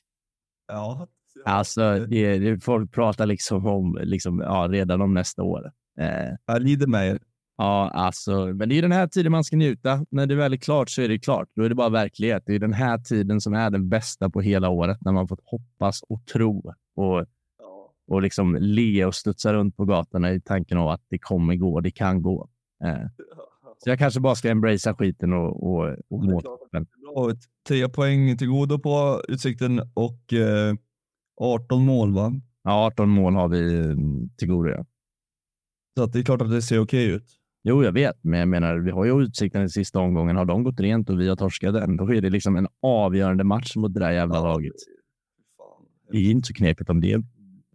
Ja. 0.67 1.07
Alltså, 1.45 2.05
det, 2.09 2.37
det, 2.37 2.59
folk 2.59 2.91
pratar 2.91 3.25
liksom 3.25 3.65
om 3.65 3.99
liksom, 4.01 4.39
ja, 4.39 4.67
redan 4.71 5.01
om 5.01 5.13
nästa 5.13 5.43
år. 5.43 5.71
Eh, 5.99 6.35
jag 6.45 6.61
lider 6.61 6.87
med 6.87 7.07
er. 7.09 7.19
Ja, 7.61 7.89
alltså, 7.89 8.45
men 8.45 8.69
det 8.69 8.77
är 8.77 8.81
den 8.81 8.91
här 8.91 9.07
tiden 9.07 9.31
man 9.31 9.43
ska 9.43 9.55
njuta. 9.55 10.05
När 10.09 10.27
det 10.27 10.35
väl 10.35 10.53
är 10.53 10.57
klart 10.57 10.89
så 10.89 11.01
är 11.01 11.09
det 11.09 11.19
klart. 11.19 11.49
Då 11.55 11.63
är 11.63 11.69
det 11.69 11.75
bara 11.75 11.89
verklighet. 11.89 12.43
Det 12.45 12.55
är 12.55 12.59
den 12.59 12.73
här 12.73 12.97
tiden 12.97 13.41
som 13.41 13.53
är 13.53 13.69
den 13.69 13.89
bästa 13.89 14.29
på 14.29 14.41
hela 14.41 14.69
året, 14.69 14.97
när 15.01 15.11
man 15.11 15.27
fått 15.27 15.39
hoppas 15.43 16.01
och 16.01 16.25
tro 16.25 16.73
och, 16.95 17.25
och 18.07 18.21
liksom 18.21 18.57
le 18.59 19.05
och 19.05 19.15
studsa 19.15 19.53
runt 19.53 19.77
på 19.77 19.85
gatorna 19.85 20.31
i 20.31 20.41
tanken 20.41 20.77
av 20.77 20.89
att 20.89 21.01
det 21.09 21.19
kommer 21.19 21.55
gå, 21.55 21.79
det 21.81 21.91
kan 21.91 22.21
gå. 22.21 22.49
Eh. 22.83 23.07
Så 23.77 23.89
jag 23.89 23.99
kanske 23.99 24.19
bara 24.19 24.35
ska 24.35 24.49
embracea 24.49 24.95
skiten 24.95 25.33
och, 25.33 25.63
och, 25.63 25.95
och 26.09 26.23
må 26.23 26.41
toppen. 26.41 26.87
Tre 27.67 27.89
poäng 27.89 28.37
till 28.37 28.47
godo 28.47 28.79
på 28.79 29.21
Utsikten 29.27 29.81
och 29.93 30.33
eh, 30.33 30.75
18 31.41 31.85
mål, 31.85 32.13
va? 32.13 32.33
Ja, 32.63 32.85
18 32.85 33.09
mål 33.09 33.35
har 33.35 33.47
vi 33.47 33.75
mm, 33.75 34.29
till 34.37 34.47
godo, 34.47 34.69
ja. 34.69 34.85
Så 35.97 36.05
det 36.05 36.19
är 36.19 36.23
klart 36.23 36.41
att 36.41 36.51
det 36.51 36.61
ser 36.61 36.79
okej 36.79 37.05
ut. 37.05 37.40
Jo, 37.63 37.83
jag 37.83 37.91
vet, 37.91 38.23
men 38.23 38.39
jag 38.39 38.49
menar, 38.49 38.77
vi 38.77 38.91
har 38.91 39.05
ju 39.05 39.23
Utsikten 39.23 39.63
i 39.63 39.69
sista 39.69 39.99
omgången. 39.99 40.35
Har 40.35 40.45
de 40.45 40.63
gått 40.63 40.79
rent 40.79 41.09
och 41.09 41.19
vi 41.19 41.27
har 41.27 41.35
torskat 41.35 41.73
den, 41.73 41.97
då 41.97 42.13
är 42.13 42.21
det 42.21 42.29
liksom 42.29 42.55
en 42.55 42.67
avgörande 42.81 43.43
match 43.43 43.75
mot 43.75 43.93
det 43.93 43.99
där 43.99 44.11
jävla 44.11 44.35
ja, 44.35 44.43
laget. 44.43 44.73
Det 46.11 46.17
är 46.17 46.31
inte 46.31 46.47
så 46.47 46.53
knepigt 46.53 46.89
om 46.89 47.01
det 47.01 47.21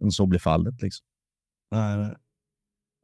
om 0.01 0.11
så 0.11 0.25
blir 0.25 0.39
fallet. 0.39 0.81
Liksom. 0.81 1.05
Nej, 1.71 1.97
nej. 1.97 2.15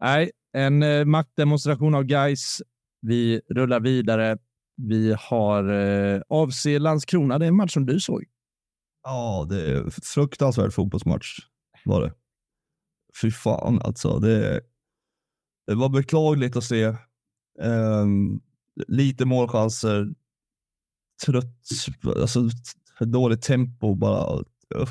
nej 0.01 0.31
en 0.53 0.83
eh, 0.83 1.05
maktdemonstration 1.05 1.95
av 1.95 2.03
guys. 2.03 2.61
Vi 3.01 3.41
rullar 3.49 3.79
vidare. 3.79 4.37
Vi 4.75 5.15
har 5.19 5.69
eh, 5.73 6.21
AFC 6.29 6.65
Landskrona. 6.65 7.39
Det 7.39 7.45
är 7.45 7.47
en 7.47 7.55
match 7.55 7.73
som 7.73 7.85
du 7.85 7.99
såg. 7.99 8.23
Ja, 9.03 9.47
det 9.49 9.71
är 9.71 9.89
fruktansvärd 10.13 10.73
fotbollsmatch 10.73 11.39
var 11.85 12.01
det. 12.01 12.13
Fy 13.21 13.31
fan 13.31 13.81
alltså. 13.81 14.19
Det, 14.19 14.61
det 15.67 15.75
var 15.75 15.89
beklagligt 15.89 16.55
att 16.55 16.63
se. 16.63 16.95
Um, 17.59 18.41
lite 18.87 19.25
målchanser. 19.25 20.13
Trött, 21.25 21.59
alltså 22.05 22.49
dåligt 22.99 23.41
tempo 23.41 23.95
bara. 23.95 24.37
Uh. 24.75 24.89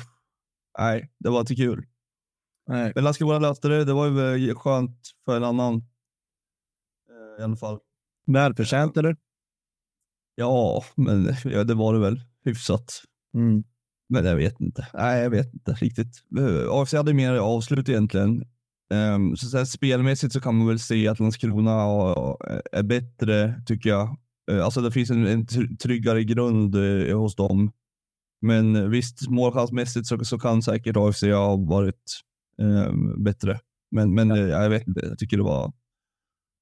Nej, 0.79 1.11
det 1.19 1.29
var 1.29 1.39
inte 1.39 1.55
kul. 1.55 1.85
Nej. 2.67 2.91
Men 2.95 3.03
Landskrona 3.03 3.39
löste 3.39 3.67
det. 3.67 3.85
Det 3.85 3.93
var 3.93 4.35
ju 4.35 4.55
skönt 4.55 5.11
för 5.25 5.37
en 5.37 5.43
annan. 5.43 5.75
Uh, 5.75 7.41
I 7.41 7.43
alla 7.43 7.55
fall. 7.55 7.79
Välförtjänt 8.25 8.97
eller? 8.97 9.17
Ja, 10.35 10.83
men 10.95 11.35
ja, 11.43 11.63
det 11.63 11.73
var 11.73 11.93
det 11.93 11.99
väl 11.99 12.21
hyfsat. 12.45 13.03
Mm. 13.33 13.63
Men 14.09 14.25
jag 14.25 14.35
vet 14.35 14.61
inte. 14.61 14.87
Nej, 14.93 15.23
jag 15.23 15.29
vet 15.29 15.53
inte 15.53 15.73
riktigt. 15.73 16.23
AFC 16.69 16.93
hade 16.93 17.13
mer 17.13 17.33
avslut 17.33 17.89
egentligen. 17.89 18.43
Um, 18.93 19.35
så, 19.37 19.47
så 19.47 19.65
spelmässigt 19.65 20.33
så 20.33 20.41
kan 20.41 20.55
man 20.55 20.67
väl 20.67 20.79
se 20.79 21.07
att 21.07 21.19
Landskrona 21.19 21.71
är 22.71 22.83
bättre, 22.83 23.61
tycker 23.65 23.89
jag. 23.89 24.17
Uh, 24.51 24.65
alltså 24.65 24.81
det 24.81 24.91
finns 24.91 25.09
en, 25.09 25.27
en 25.27 25.47
tryggare 25.77 26.23
grund 26.23 26.75
uh, 26.75 27.17
hos 27.17 27.35
dem. 27.35 27.71
Men 28.41 28.91
visst, 28.91 29.29
målchansmässigt 29.29 30.07
så, 30.07 30.25
så 30.25 30.39
kan 30.39 30.61
säkert 30.61 30.97
AFC 30.97 31.23
ha 31.23 31.55
varit 31.55 32.21
um, 32.57 33.23
bättre. 33.23 33.59
Men, 33.91 34.13
men 34.13 34.29
ja. 34.29 34.35
jag 34.35 34.69
vet 34.69 34.87
inte, 34.87 35.05
jag 35.05 35.19
tycker 35.19 35.37
det 35.37 35.43
var 35.43 35.73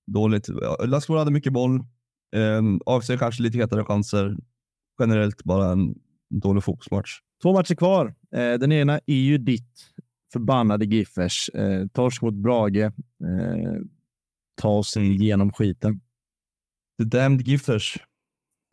dåligt. 0.07 0.49
Landskrona 0.85 1.21
hade 1.21 1.31
mycket 1.31 1.53
boll. 1.53 1.83
Um, 2.35 2.81
AFC 2.85 3.07
kanske 3.19 3.43
lite 3.43 3.57
hetare 3.57 3.83
chanser. 3.83 4.37
Generellt 4.99 5.43
bara 5.43 5.71
en 5.71 5.95
dålig 6.29 6.63
fokusmatch. 6.63 7.11
Två 7.41 7.53
matcher 7.53 7.75
kvar. 7.75 8.15
Eh, 8.35 8.53
den 8.53 8.71
ena 8.71 8.99
är 9.05 9.15
ju 9.15 9.37
ditt 9.37 9.90
förbannade 10.33 10.85
Giffers. 10.85 11.49
Eh, 11.53 11.87
torsk 11.87 12.21
mot 12.21 12.33
Brage. 12.33 12.77
Eh, 12.77 12.91
ta 14.61 14.69
oss 14.69 14.97
igenom 14.97 15.53
skiten. 15.53 16.01
The 16.99 17.03
damned 17.03 17.47
Giffers. 17.47 17.97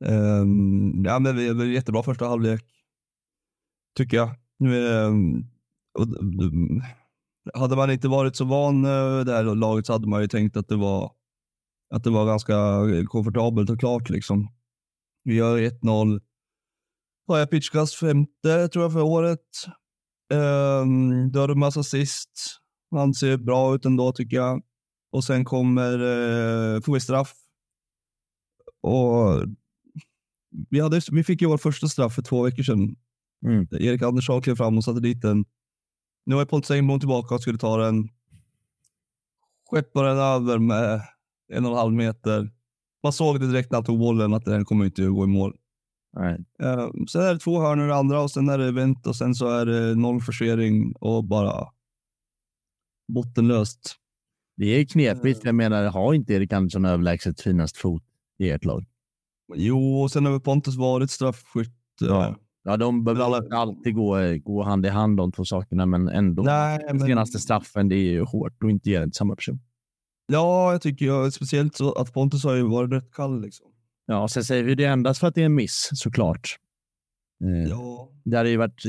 Um, 0.04 1.04
ja, 1.04 1.18
men 1.18 1.36
det 1.36 1.42
är 1.42 1.64
jättebra 1.64 2.02
första 2.02 2.28
halvlek. 2.28 2.64
Tycker 3.96 4.16
jag. 4.16 4.30
Um, 5.06 5.46
um, 5.98 6.82
hade 7.54 7.76
man 7.76 7.90
inte 7.90 8.08
varit 8.08 8.36
så 8.36 8.44
van 8.44 8.84
uh, 8.84 9.24
det 9.24 9.32
här 9.32 9.54
laget 9.54 9.86
så 9.86 9.92
hade 9.92 10.08
man 10.08 10.20
ju 10.20 10.28
tänkt 10.28 10.56
att 10.56 10.68
det 10.68 10.76
var 10.76 11.12
att 11.94 12.04
det 12.04 12.10
var 12.10 12.26
ganska 12.26 12.54
komfortabelt 13.06 13.70
och 13.70 13.80
klart 13.80 14.10
liksom. 14.10 14.52
Vi 15.24 15.34
gör 15.34 15.58
1-0 15.58 16.20
har 17.28 17.38
jag 17.38 17.50
pitchkast 17.50 17.94
femte 17.94 18.68
tror 18.68 18.84
jag 18.84 18.92
för 18.92 19.02
året. 19.02 19.40
Um, 20.30 21.32
då 21.32 21.40
har 21.40 21.48
du 21.48 21.54
massa 21.54 21.80
assist. 21.80 22.30
Han 22.90 23.14
ser 23.14 23.36
bra 23.36 23.74
ut 23.74 23.84
ändå 23.84 24.12
tycker 24.12 24.36
jag. 24.36 24.62
Och 25.12 25.24
sen 25.24 25.44
kommer, 25.44 26.02
uh, 26.02 26.80
får 26.80 26.94
vi 26.94 27.00
straff. 27.00 27.34
Och 28.80 29.44
vi, 30.70 30.80
hade, 30.80 31.00
vi 31.12 31.24
fick 31.24 31.42
ju 31.42 31.48
vår 31.48 31.58
första 31.58 31.88
straff 31.88 32.14
för 32.14 32.22
två 32.22 32.42
veckor 32.42 32.62
sedan. 32.62 32.96
Mm. 33.46 33.66
Erik 33.70 34.02
Andersson 34.02 34.42
klev 34.42 34.56
fram 34.56 34.76
och 34.76 34.84
satte 34.84 35.00
dit 35.00 35.22
den. 35.22 35.44
Nu 36.26 36.40
är 36.40 36.44
Pontus 36.44 36.70
Engblom 36.70 37.00
tillbaka 37.00 37.34
och 37.34 37.42
skulle 37.42 37.58
ta 37.58 37.76
den. 37.76 38.08
Skeppar 39.70 40.04
den 40.04 40.18
över 40.18 40.58
med 40.58 41.02
en 41.52 41.64
och 41.64 41.70
en 41.70 41.76
halv 41.76 41.92
meter. 41.92 42.50
Man 43.02 43.12
såg 43.12 43.40
det 43.40 43.46
direkt 43.46 43.70
när 43.70 43.76
han 43.76 43.84
tog 43.84 43.98
bollen 43.98 44.34
att 44.34 44.44
den 44.44 44.64
kommer 44.64 44.84
inte 44.84 45.04
att 45.04 45.14
gå 45.14 45.24
i 45.24 45.26
mål. 45.26 45.56
Right. 46.18 46.40
Uh, 46.62 47.04
sen 47.08 47.22
är 47.22 47.32
det 47.32 47.40
två 47.40 47.60
hörnor 47.60 47.90
andra 47.90 48.20
och 48.20 48.30
sen 48.30 48.48
är 48.48 48.58
det 48.58 48.72
vänt 48.72 49.06
och 49.06 49.16
sen 49.16 49.34
så 49.34 49.48
är 49.48 49.66
det 49.66 49.94
noll 49.94 50.20
forcering 50.20 50.92
och 50.92 51.24
bara 51.24 51.68
bottenlöst. 53.12 53.96
Det 54.56 54.66
är 54.66 54.84
knepigt. 54.84 55.44
Jag 55.44 55.54
menar, 55.54 55.84
har 55.84 56.14
inte 56.14 56.32
Erik 56.34 56.52
Andersson 56.52 56.84
överlägset 56.84 57.40
finast 57.40 57.76
fot 57.76 58.02
i 58.38 58.50
ert 58.50 58.64
lag? 58.64 58.84
Jo, 59.54 60.02
och 60.02 60.10
sen 60.10 60.26
har 60.26 60.40
Pontus 60.40 60.76
varit 60.76 61.10
straffskytt. 61.10 61.74
Ja. 62.00 62.36
Ja, 62.62 62.76
de 62.76 63.04
behöver 63.04 63.54
alltid 63.54 63.94
gå, 63.94 64.16
gå 64.44 64.62
hand 64.62 64.86
i 64.86 64.88
hand 64.88 65.16
de 65.16 65.32
två 65.32 65.44
sakerna, 65.44 65.86
men 65.86 66.08
ändå. 66.08 66.42
Nej, 66.42 66.80
men... 66.88 67.00
Senaste 67.00 67.38
straffen, 67.38 67.88
det 67.88 67.94
är 67.94 68.10
ju 68.10 68.22
hårt 68.22 68.62
att 68.64 68.70
inte 68.70 68.90
ge 68.90 68.98
det 68.98 69.04
till 69.04 69.12
samma 69.12 69.36
person. 69.36 69.60
Ja, 70.26 70.72
jag 70.72 70.82
tycker 70.82 71.06
jag, 71.06 71.32
speciellt 71.32 71.76
så 71.76 71.92
att 71.92 72.12
Pontus 72.12 72.44
har 72.44 72.54
ju 72.54 72.62
varit 72.62 72.92
rätt 72.92 73.10
kall. 73.12 73.40
Liksom. 73.40 73.66
Ja, 74.10 74.28
sen 74.28 74.44
säger 74.44 74.64
vi 74.64 74.74
det 74.74 74.84
endast 74.84 75.20
för 75.20 75.26
att 75.26 75.34
det 75.34 75.40
är 75.40 75.46
en 75.46 75.54
miss 75.54 75.90
såklart. 75.94 76.56
Eh, 77.44 77.70
ja. 77.70 78.12
Det 78.24 78.36
hade 78.36 78.50
ju 78.50 78.56
varit 78.56 78.82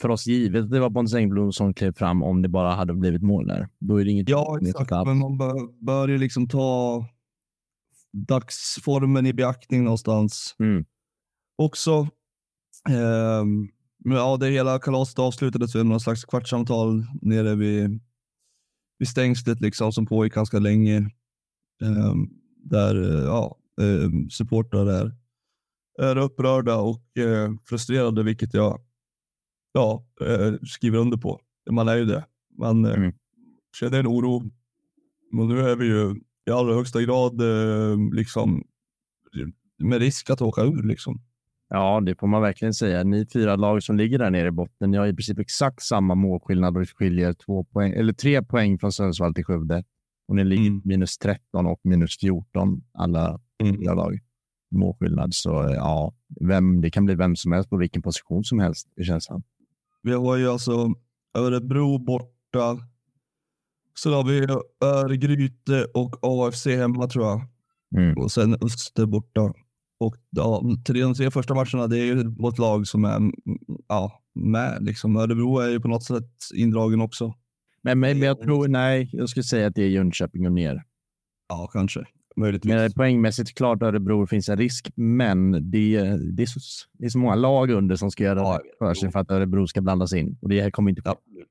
för 0.00 0.08
oss 0.08 0.26
givet 0.26 0.64
att 0.64 0.70
det 0.70 0.80
var 0.80 0.90
Pontus 0.90 1.14
Engblom 1.14 1.52
som 1.52 1.74
klev 1.74 1.92
fram 1.92 2.22
om 2.22 2.42
det 2.42 2.48
bara 2.48 2.74
hade 2.74 2.94
blivit 2.94 3.22
mål 3.22 3.46
där. 3.46 3.68
Då 3.78 4.00
är 4.00 4.04
det 4.04 4.10
inget 4.10 4.28
Ja, 4.28 4.58
exakt. 4.62 4.90
Men 4.90 5.18
man 5.18 5.38
bör, 5.38 5.84
bör 5.84 6.08
ju 6.08 6.18
liksom 6.18 6.48
ta 6.48 7.06
dagsformen 8.12 9.26
i 9.26 9.32
beaktning 9.32 9.84
någonstans. 9.84 10.56
Mm. 10.58 10.84
Också. 11.58 12.08
Eh, 12.88 13.44
ja, 14.04 14.36
det 14.36 14.50
hela 14.50 14.78
kalaset 14.78 15.18
avslutades 15.18 15.74
med 15.74 15.86
någon 15.86 16.00
slags 16.00 16.24
kvartssamtal 16.24 17.06
nere 17.22 17.54
vid, 17.54 18.00
vid 18.98 19.08
stängslet 19.08 19.60
liksom, 19.60 19.92
som 19.92 20.06
pågick 20.06 20.34
ganska 20.34 20.58
länge. 20.58 20.96
Eh, 21.82 22.14
där, 22.64 23.24
ja, 23.24 23.56
eh, 23.80 24.10
supportrar 24.30 24.86
är, 24.86 25.12
är 26.02 26.16
upprörda 26.18 26.76
och 26.76 27.18
eh, 27.18 27.50
frustrerade, 27.68 28.22
vilket 28.22 28.54
jag 28.54 28.80
ja, 29.72 30.06
eh, 30.20 30.52
skriver 30.66 30.98
under 30.98 31.16
på. 31.16 31.40
Man 31.70 31.88
är 31.88 31.96
ju 31.96 32.04
det. 32.04 32.24
Man 32.58 32.84
eh, 32.84 32.94
Mm. 32.94 33.12
känner 33.80 34.00
en 34.00 34.06
oro. 34.06 34.42
Men 35.32 35.48
nu 35.48 35.60
är 35.60 35.76
vi 35.76 35.86
ju 35.86 36.20
i 36.46 36.50
allra 36.50 36.74
högsta 36.74 37.02
grad 37.02 37.40
eh, 37.40 37.96
liksom 38.12 38.64
med 39.78 39.98
risk 39.98 40.30
att 40.30 40.42
åka 40.42 40.62
ur 40.62 40.82
liksom. 40.82 41.20
Ja, 41.68 42.00
det 42.00 42.14
får 42.20 42.26
man 42.26 42.42
verkligen 42.42 42.74
säga. 42.74 43.04
Ni 43.04 43.26
fyra 43.32 43.56
lag 43.56 43.82
som 43.82 43.96
ligger 43.96 44.18
där 44.18 44.30
nere 44.30 44.48
i 44.48 44.50
botten, 44.50 44.90
ni 44.90 44.96
har 44.96 45.06
i 45.06 45.14
princip 45.14 45.38
exakt 45.38 45.82
samma 45.82 46.14
målskillnad 46.14 46.76
och 46.76 46.88
skiljer 46.88 47.32
två 47.32 47.64
poäng, 47.64 47.92
eller 47.92 48.12
tre 48.12 48.42
poäng 48.42 48.78
från 48.78 48.92
Sundsvall 48.92 49.34
till 49.34 49.44
Skövde. 49.44 49.84
Och 50.28 50.36
ni 50.36 50.44
ligger 50.44 50.66
Mm. 50.66 50.82
minus 50.84 51.18
13 51.18 51.66
och 51.66 51.80
minus 51.84 52.18
14, 52.20 52.82
alla 52.92 53.40
fyra 53.62 53.94
lag. 53.94 54.18
Målskillnad. 54.70 55.34
Så 55.34 55.50
ja, 55.50 56.14
vem, 56.40 56.80
det 56.80 56.90
kan 56.90 57.04
bli 57.04 57.14
vem 57.14 57.36
som 57.36 57.52
helst 57.52 57.70
på 57.70 57.76
vilken 57.76 58.02
position 58.02 58.44
som 58.44 58.58
helst, 58.58 58.88
det 58.96 59.04
känns 59.04 59.24
som. 59.24 59.42
Vi 60.02 60.12
har 60.12 60.36
ju 60.36 60.48
alltså 60.48 60.94
Örebro 61.38 61.98
borta. 61.98 62.78
Sen 64.02 64.12
har 64.12 64.24
vi 64.24 64.46
Örgryte 64.86 65.84
och 65.94 66.16
AFC 66.22 66.66
hemma 66.66 67.06
tror 67.06 67.24
jag. 67.24 67.40
Mm. 67.96 68.18
Och 68.18 68.32
sen 68.32 68.54
Öster 68.54 69.06
borta. 69.06 69.52
Och 69.98 70.16
ja, 70.30 70.62
till 70.84 71.00
de 71.00 71.14
tre 71.14 71.30
första 71.30 71.54
matcherna, 71.54 71.86
det 71.86 71.98
är 71.98 72.04
ju 72.04 72.24
mot 72.24 72.58
lag 72.58 72.86
som 72.86 73.04
är 73.04 73.16
mm, 73.16 73.32
ja, 73.88 74.22
med. 74.34 74.78
Liksom. 74.84 75.16
Örebro 75.16 75.58
är 75.58 75.68
ju 75.68 75.80
på 75.80 75.88
något 75.88 76.04
sätt 76.04 76.30
indragen 76.54 77.00
också. 77.00 77.34
Men, 77.84 78.00
men, 78.00 78.18
men 78.18 78.28
jag 78.28 78.40
tror, 78.40 78.68
nej, 78.68 79.10
jag 79.12 79.28
skulle 79.28 79.44
säga 79.44 79.66
att 79.66 79.74
det 79.74 79.82
är 79.82 79.88
Jönköping 79.88 80.46
och 80.46 80.52
ner. 80.52 80.82
Ja, 81.48 81.70
kanske. 81.72 82.04
Möjligtvis. 82.36 82.72
Men 82.74 82.92
poängmässigt 82.92 83.54
klart 83.54 83.82
Örebro 83.82 84.26
finns 84.26 84.48
en 84.48 84.56
risk, 84.56 84.90
men 84.94 85.50
det, 85.70 86.00
det, 86.36 86.42
är 86.42 86.46
så, 86.46 86.60
det 86.92 87.04
är 87.04 87.10
så 87.10 87.18
många 87.18 87.34
lag 87.34 87.70
under 87.70 87.96
som 87.96 88.10
ska 88.10 88.24
göra 88.24 88.40
Ja, 88.40 88.60
för 88.78 88.94
sig 88.94 89.12
för 89.12 89.18
att 89.18 89.30
Örebro 89.30 89.66
ska 89.66 89.80
blandas 89.80 90.12
in. 90.12 90.38
Och 90.42 90.48
det 90.48 90.62
här 90.62 90.70
kommer 90.70 90.90
inte 90.90 91.02
ske. 91.02 91.08
Absolut. 91.08 91.48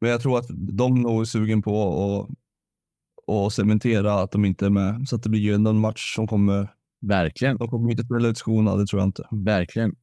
Men 0.00 0.10
jag 0.10 0.20
tror 0.20 0.38
att 0.38 0.46
de 0.50 1.02
nog 1.02 1.20
är 1.20 1.24
sugen 1.24 1.62
på 1.62 1.82
att 2.28 2.36
och 3.26 3.52
cementera 3.52 4.12
att 4.14 4.30
de 4.30 4.44
inte 4.44 4.66
är 4.66 4.70
med. 4.70 5.08
Så 5.08 5.16
att 5.16 5.22
det 5.22 5.28
blir 5.28 5.40
ju 5.40 5.54
en 5.54 5.78
match 5.78 6.14
som 6.14 6.26
kommer... 6.26 6.72
Verkligen. 7.00 7.56
De 7.56 7.68
kommer 7.68 7.90
inte 7.90 8.04
spela 8.04 8.28
ut 8.28 8.38
skorna, 8.38 8.76
det 8.76 8.86
tror 8.86 9.00
jag 9.00 9.08
inte. 9.08 9.28
Verkligen. 9.30 9.94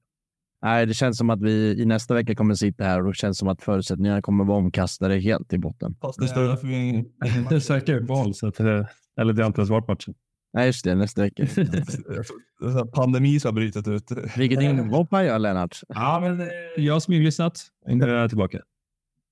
Nej, 0.64 0.86
det 0.86 0.94
känns 0.94 1.18
som 1.18 1.30
att 1.30 1.42
vi 1.42 1.82
i 1.82 1.86
nästa 1.86 2.14
vecka 2.14 2.36
kommer 2.36 2.54
sitta 2.54 2.84
här 2.84 3.02
och 3.02 3.08
det 3.08 3.14
känns 3.14 3.38
som 3.38 3.48
att 3.48 3.62
förutsättningarna 3.62 4.22
kommer 4.22 4.44
vara 4.44 4.58
omkastade 4.58 5.20
helt 5.20 5.54
i 5.54 5.58
botten. 5.58 5.96
Fast 6.02 6.20
det 6.20 6.28
står 6.28 6.56
för 6.56 6.68
ingen... 6.68 7.06
Det 7.50 7.56
är 7.56 7.60
säkert 7.74 8.04
val, 8.04 8.34
så 8.34 8.48
att, 8.48 8.60
eh, 8.60 8.86
eller 9.22 9.34
det 9.34 9.42
har 9.42 9.48
inte 9.48 9.62
ens 9.62 9.70
varit 9.70 9.88
matchen. 9.88 10.14
Nej, 10.54 10.66
just 10.66 10.84
det, 10.84 10.96
nästa 10.96 11.22
vecka. 11.22 11.48
Pandemi 12.94 13.40
som 13.40 13.48
har 13.50 13.54
brutit 13.54 13.88
ut. 13.88 14.12
Vilket 14.38 14.62
inhopp 14.62 15.08
han 15.12 15.26
gör, 15.26 15.40
Lennart. 15.40 15.80
Ja, 15.88 16.20
men 16.20 16.42
eh, 16.42 16.48
jag 16.78 16.94
har 16.94 17.00
smyglyssnat. 17.00 17.62
Nu 17.88 18.04
är 18.04 18.08
jag 18.08 18.30
tillbaka. 18.30 18.60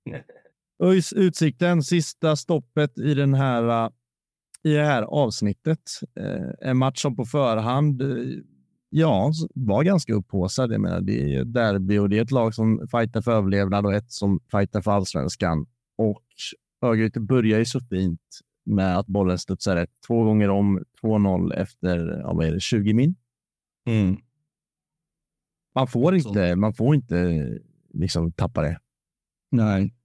ÖIS 0.84 1.14
Utsikten, 1.14 1.84
sista 1.84 2.36
stoppet 2.36 2.98
i, 2.98 3.14
den 3.14 3.34
här, 3.34 3.86
uh, 3.86 3.92
i 4.64 4.74
det 4.74 4.86
här 4.86 5.04
avsnittet. 5.04 5.82
Eh, 6.20 6.70
en 6.70 6.78
match 6.78 7.02
som 7.02 7.16
på 7.16 7.26
förhand 7.26 8.02
eh, 8.02 8.08
ja, 8.94 9.32
var 9.56 9.84
ganska 9.84 10.14
upphaussad. 10.14 10.72
Jag 10.74 10.82
menar, 10.82 11.02
det 11.02 11.34
är 11.36 11.42
ett 11.42 11.54
derby 11.54 11.98
och 11.98 12.10
det 12.10 12.18
är 12.18 12.22
ett 12.22 12.32
lag 12.32 12.56
som 12.56 12.88
fightar 12.92 13.22
för 13.22 13.32
överlevnad 13.32 13.86
och 13.86 13.94
ett 13.94 14.12
som 14.12 14.40
fightar 14.52 14.82
för 14.82 14.92
allsvenskan. 14.92 15.66
Och 15.98 16.24
Örgryte 16.82 17.20
börjar 17.20 17.60
ju 17.60 17.66
så 17.66 17.80
fint 17.80 18.22
med 18.66 18.98
att 18.98 19.08
bollen 19.08 19.38
studsar 19.40 19.76
rätt. 19.76 19.90
Två 20.08 20.24
gånger 20.24 20.50
om, 20.50 20.84
2-0 21.02 21.54
efter 21.54 22.20
ja, 22.20 22.34
vad 22.34 22.46
är 22.46 22.52
det, 22.52 22.60
20 22.60 22.94
min. 22.94 23.16
Mm. 23.88 24.18
Man 25.76 25.88
får 25.88 26.16
inte, 26.16 26.56
man 26.56 26.74
får 26.74 26.96
inte 26.96 27.48
liksom 27.94 28.32
tappa 28.32 28.62
det. 28.62 28.80
Nej. 29.52 29.96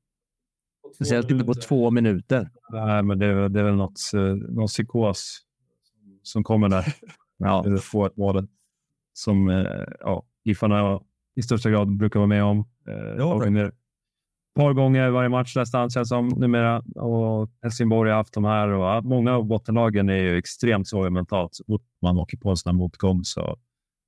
Speciellt 0.95 1.30
inte 1.30 1.45
på 1.45 1.55
två 1.55 1.91
minuter. 1.91 2.51
Nej, 2.72 3.03
men 3.03 3.18
det, 3.18 3.26
är- 3.26 3.49
det 3.49 3.61
är 3.61 3.64
väl 3.64 3.74
något, 3.74 4.01
eh, 4.14 4.20
någon 4.34 4.66
psykos 4.66 5.41
som 6.22 6.45
kommer 6.45 6.68
där. 6.68 6.95
Ja, 7.39 7.64
Eller 7.66 7.76
få 7.76 8.07
ett 8.07 8.16
mål 8.16 8.49
som 9.17 9.49
eh, 9.51 9.67
ja, 10.01 10.25
Giffarna 10.45 11.01
i 11.37 11.43
största 11.43 11.71
grad 11.71 11.97
brukar 11.97 12.21
vara 12.21 12.27
med 12.27 12.45
om. 12.45 12.59
Eh, 12.89 12.95
Ja, 13.19 13.35
ett 13.67 13.75
par 14.55 14.73
gånger 14.73 15.11
varje 15.11 15.29
match 15.29 15.57
nästan 15.57 15.91
känns 15.91 16.09
som 16.09 16.29
numera. 16.29 16.79
Och 16.95 17.51
Helsingborg 17.62 18.11
har 18.11 18.17
haft 18.17 18.35
de 18.35 18.45
här 18.45 18.69
och 18.69 19.05
många 19.05 19.33
av 19.37 19.45
bottenlagen 19.45 20.09
är 20.09 20.17
ju 20.17 20.37
extremt 20.39 20.89
svaga 20.89 21.11
mentalt. 21.11 21.55
Så 21.55 21.64
fort 21.67 21.83
man 22.03 22.19
åker 22.19 22.37
på 22.37 22.51
en 22.51 22.57
sån 22.57 22.71
här 22.71 22.79
motgång 22.79 23.25
så 23.25 23.57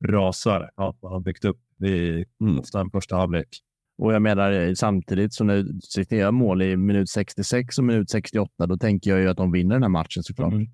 rasar 0.06 0.70
allt 0.74 1.02
man 1.02 1.12
har 1.12 1.20
byggt 1.20 1.44
upp 1.44 1.60
i 1.84 2.24
Mm. 2.40 2.58
ofta 2.58 2.80
en 2.80 2.90
första 2.90 3.16
halvlek. 3.16 3.48
Och 3.98 4.12
jag 4.14 4.22
menar 4.22 4.52
eh, 4.52 4.72
samtidigt 4.74 5.34
så 5.34 5.44
när 5.44 5.54
Utsikten 5.54 6.18
gör 6.18 6.30
mål 6.30 6.62
i 6.62 6.76
minut 6.76 7.08
66 7.10 7.78
och 7.78 7.84
minut 7.84 8.10
68, 8.10 8.66
då 8.66 8.76
tänker 8.76 9.10
jag 9.10 9.20
ju 9.20 9.28
att 9.28 9.36
de 9.36 9.52
vinner 9.52 9.74
den 9.74 9.82
här 9.82 9.88
matchen 9.90 10.22
såklart. 10.22 10.52
Mm. 10.52 10.66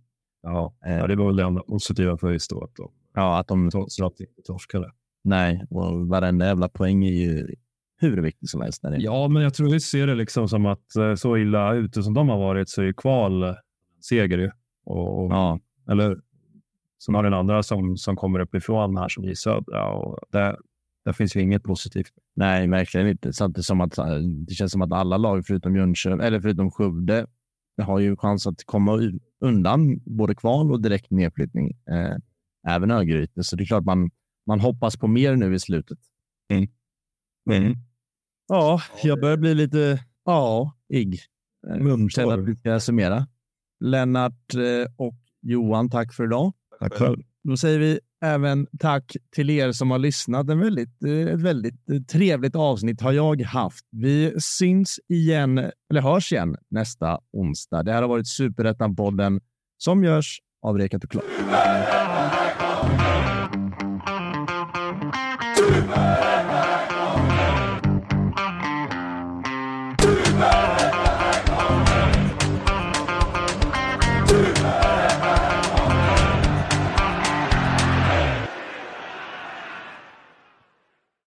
Ja, 0.42 0.74
ja, 0.80 1.06
det 1.06 1.16
var 1.16 1.26
väl 1.26 1.36
det 1.36 1.42
enda 1.44 1.62
positiva 1.62 2.16
för 2.18 2.32
just 2.32 2.50
då. 2.50 2.68
Ja, 3.14 3.38
att 3.38 3.48
de, 3.48 3.70
allt 4.02 4.20
inte 4.20 4.42
torskade. 4.44 4.92
nej, 5.24 5.66
och 5.70 6.08
varenda 6.08 6.46
jävla 6.46 6.68
poäng 6.68 7.04
är 7.04 7.12
ju 7.12 7.54
hur 7.96 8.22
viktig 8.22 8.48
som 8.48 8.60
helst. 8.60 8.82
Ja, 8.98 9.28
men 9.28 9.42
jag 9.42 9.54
tror 9.54 9.70
vi 9.70 9.80
ser 9.80 10.06
det 10.06 10.14
liksom 10.14 10.48
som 10.48 10.66
att 10.66 10.96
eh, 10.96 11.14
så 11.14 11.36
illa 11.36 11.74
ute 11.74 12.02
som 12.02 12.14
de 12.14 12.28
har 12.28 12.38
varit 12.38 12.68
så 12.68 12.80
är 12.82 12.86
ju 12.86 12.92
kval 12.92 13.54
seger 14.00 14.38
ju. 14.38 14.50
Och, 14.84 15.32
Ja, 15.32 15.60
Eller 15.90 16.20
som 16.98 17.14
har 17.14 17.22
den 17.22 17.34
andra 17.34 17.62
som, 17.62 17.96
som 17.96 18.16
kommer 18.16 18.40
uppifrån 18.40 18.96
här 18.96 19.08
som 19.08 19.24
i 19.24 19.36
södra. 19.36 19.88
Och 19.88 20.18
där, 20.30 20.56
där 21.04 21.12
finns 21.12 21.36
ju 21.36 21.40
inget 21.40 21.62
positivt. 21.62 22.12
nej, 22.34 22.68
verkligen 22.68 23.08
inte. 23.08 23.32
Samtidigt 23.32 23.66
som 23.66 23.80
att 23.80 23.98
eh, 23.98 24.16
det 24.46 24.54
känns 24.54 24.72
som 24.72 24.82
att 24.82 24.92
alla 24.92 25.16
lag 25.16 25.46
förutom 25.46 25.76
Jönköping, 25.76 26.20
eller 26.26 26.40
förutom 26.40 26.70
Skövde, 26.70 27.26
har 27.82 27.98
ju 27.98 28.16
chans 28.16 28.46
att 28.46 28.64
komma 28.64 29.00
undan 29.40 30.00
både 30.04 30.34
kval 30.34 30.72
och 30.72 30.80
direkt 30.82 31.10
nedflyttning. 31.10 31.70
Eh, 31.70 32.16
även 32.68 32.90
Örgryte. 32.90 33.44
Så 33.44 33.56
det 33.56 33.62
är 33.62 33.66
klart 33.66 33.84
man, 33.84 34.10
man 34.46 34.60
hoppas 34.60 34.96
på 34.96 35.06
mer 35.06 35.36
nu 35.36 35.54
i 35.54 35.58
slutet. 35.58 35.98
Mm. 37.50 37.74
Ja, 38.48 38.82
jag 39.02 39.20
börjar 39.20 39.36
bli 39.36 39.54
lite 39.54 40.04
ja, 40.24 40.72
igg. 40.88 41.20
Eh, 41.68 42.08
Känner 42.08 42.38
att 42.38 42.48
vi 42.48 42.56
ska 42.56 42.80
summera. 42.80 43.26
Lennart 43.84 44.54
eh, 44.54 44.92
och 44.96 45.14
Johan, 45.42 45.90
tack 45.90 46.14
för 46.14 46.24
idag. 46.24 46.52
Tack 46.80 46.94
själv. 46.94 47.18
Då 47.48 47.56
säger 47.56 47.78
vi 47.78 48.00
även 48.24 48.66
tack 48.78 49.16
till 49.34 49.50
er 49.50 49.72
som 49.72 49.90
har 49.90 49.98
lyssnat. 49.98 50.48
En 50.48 50.60
väldigt, 50.60 51.04
eh, 51.04 51.12
ett 51.12 51.40
väldigt 51.40 51.90
eh, 51.90 52.00
trevligt 52.00 52.56
avsnitt 52.56 53.00
har 53.00 53.12
jag 53.12 53.42
haft. 53.42 53.86
Vi 53.90 54.34
syns 54.38 55.00
igen, 55.08 55.58
eller 55.90 56.00
hörs 56.00 56.32
igen 56.32 56.56
nästa 56.70 57.20
onsdag. 57.32 57.82
Det 57.82 57.92
här 57.92 58.02
har 58.02 58.08
varit 58.08 58.26
Superettan-podden 58.26 59.40
som 59.78 60.04
görs 60.04 60.40
av 60.62 60.78
Rekat 60.78 61.04
och 61.04 61.10
Klart. 61.10 61.24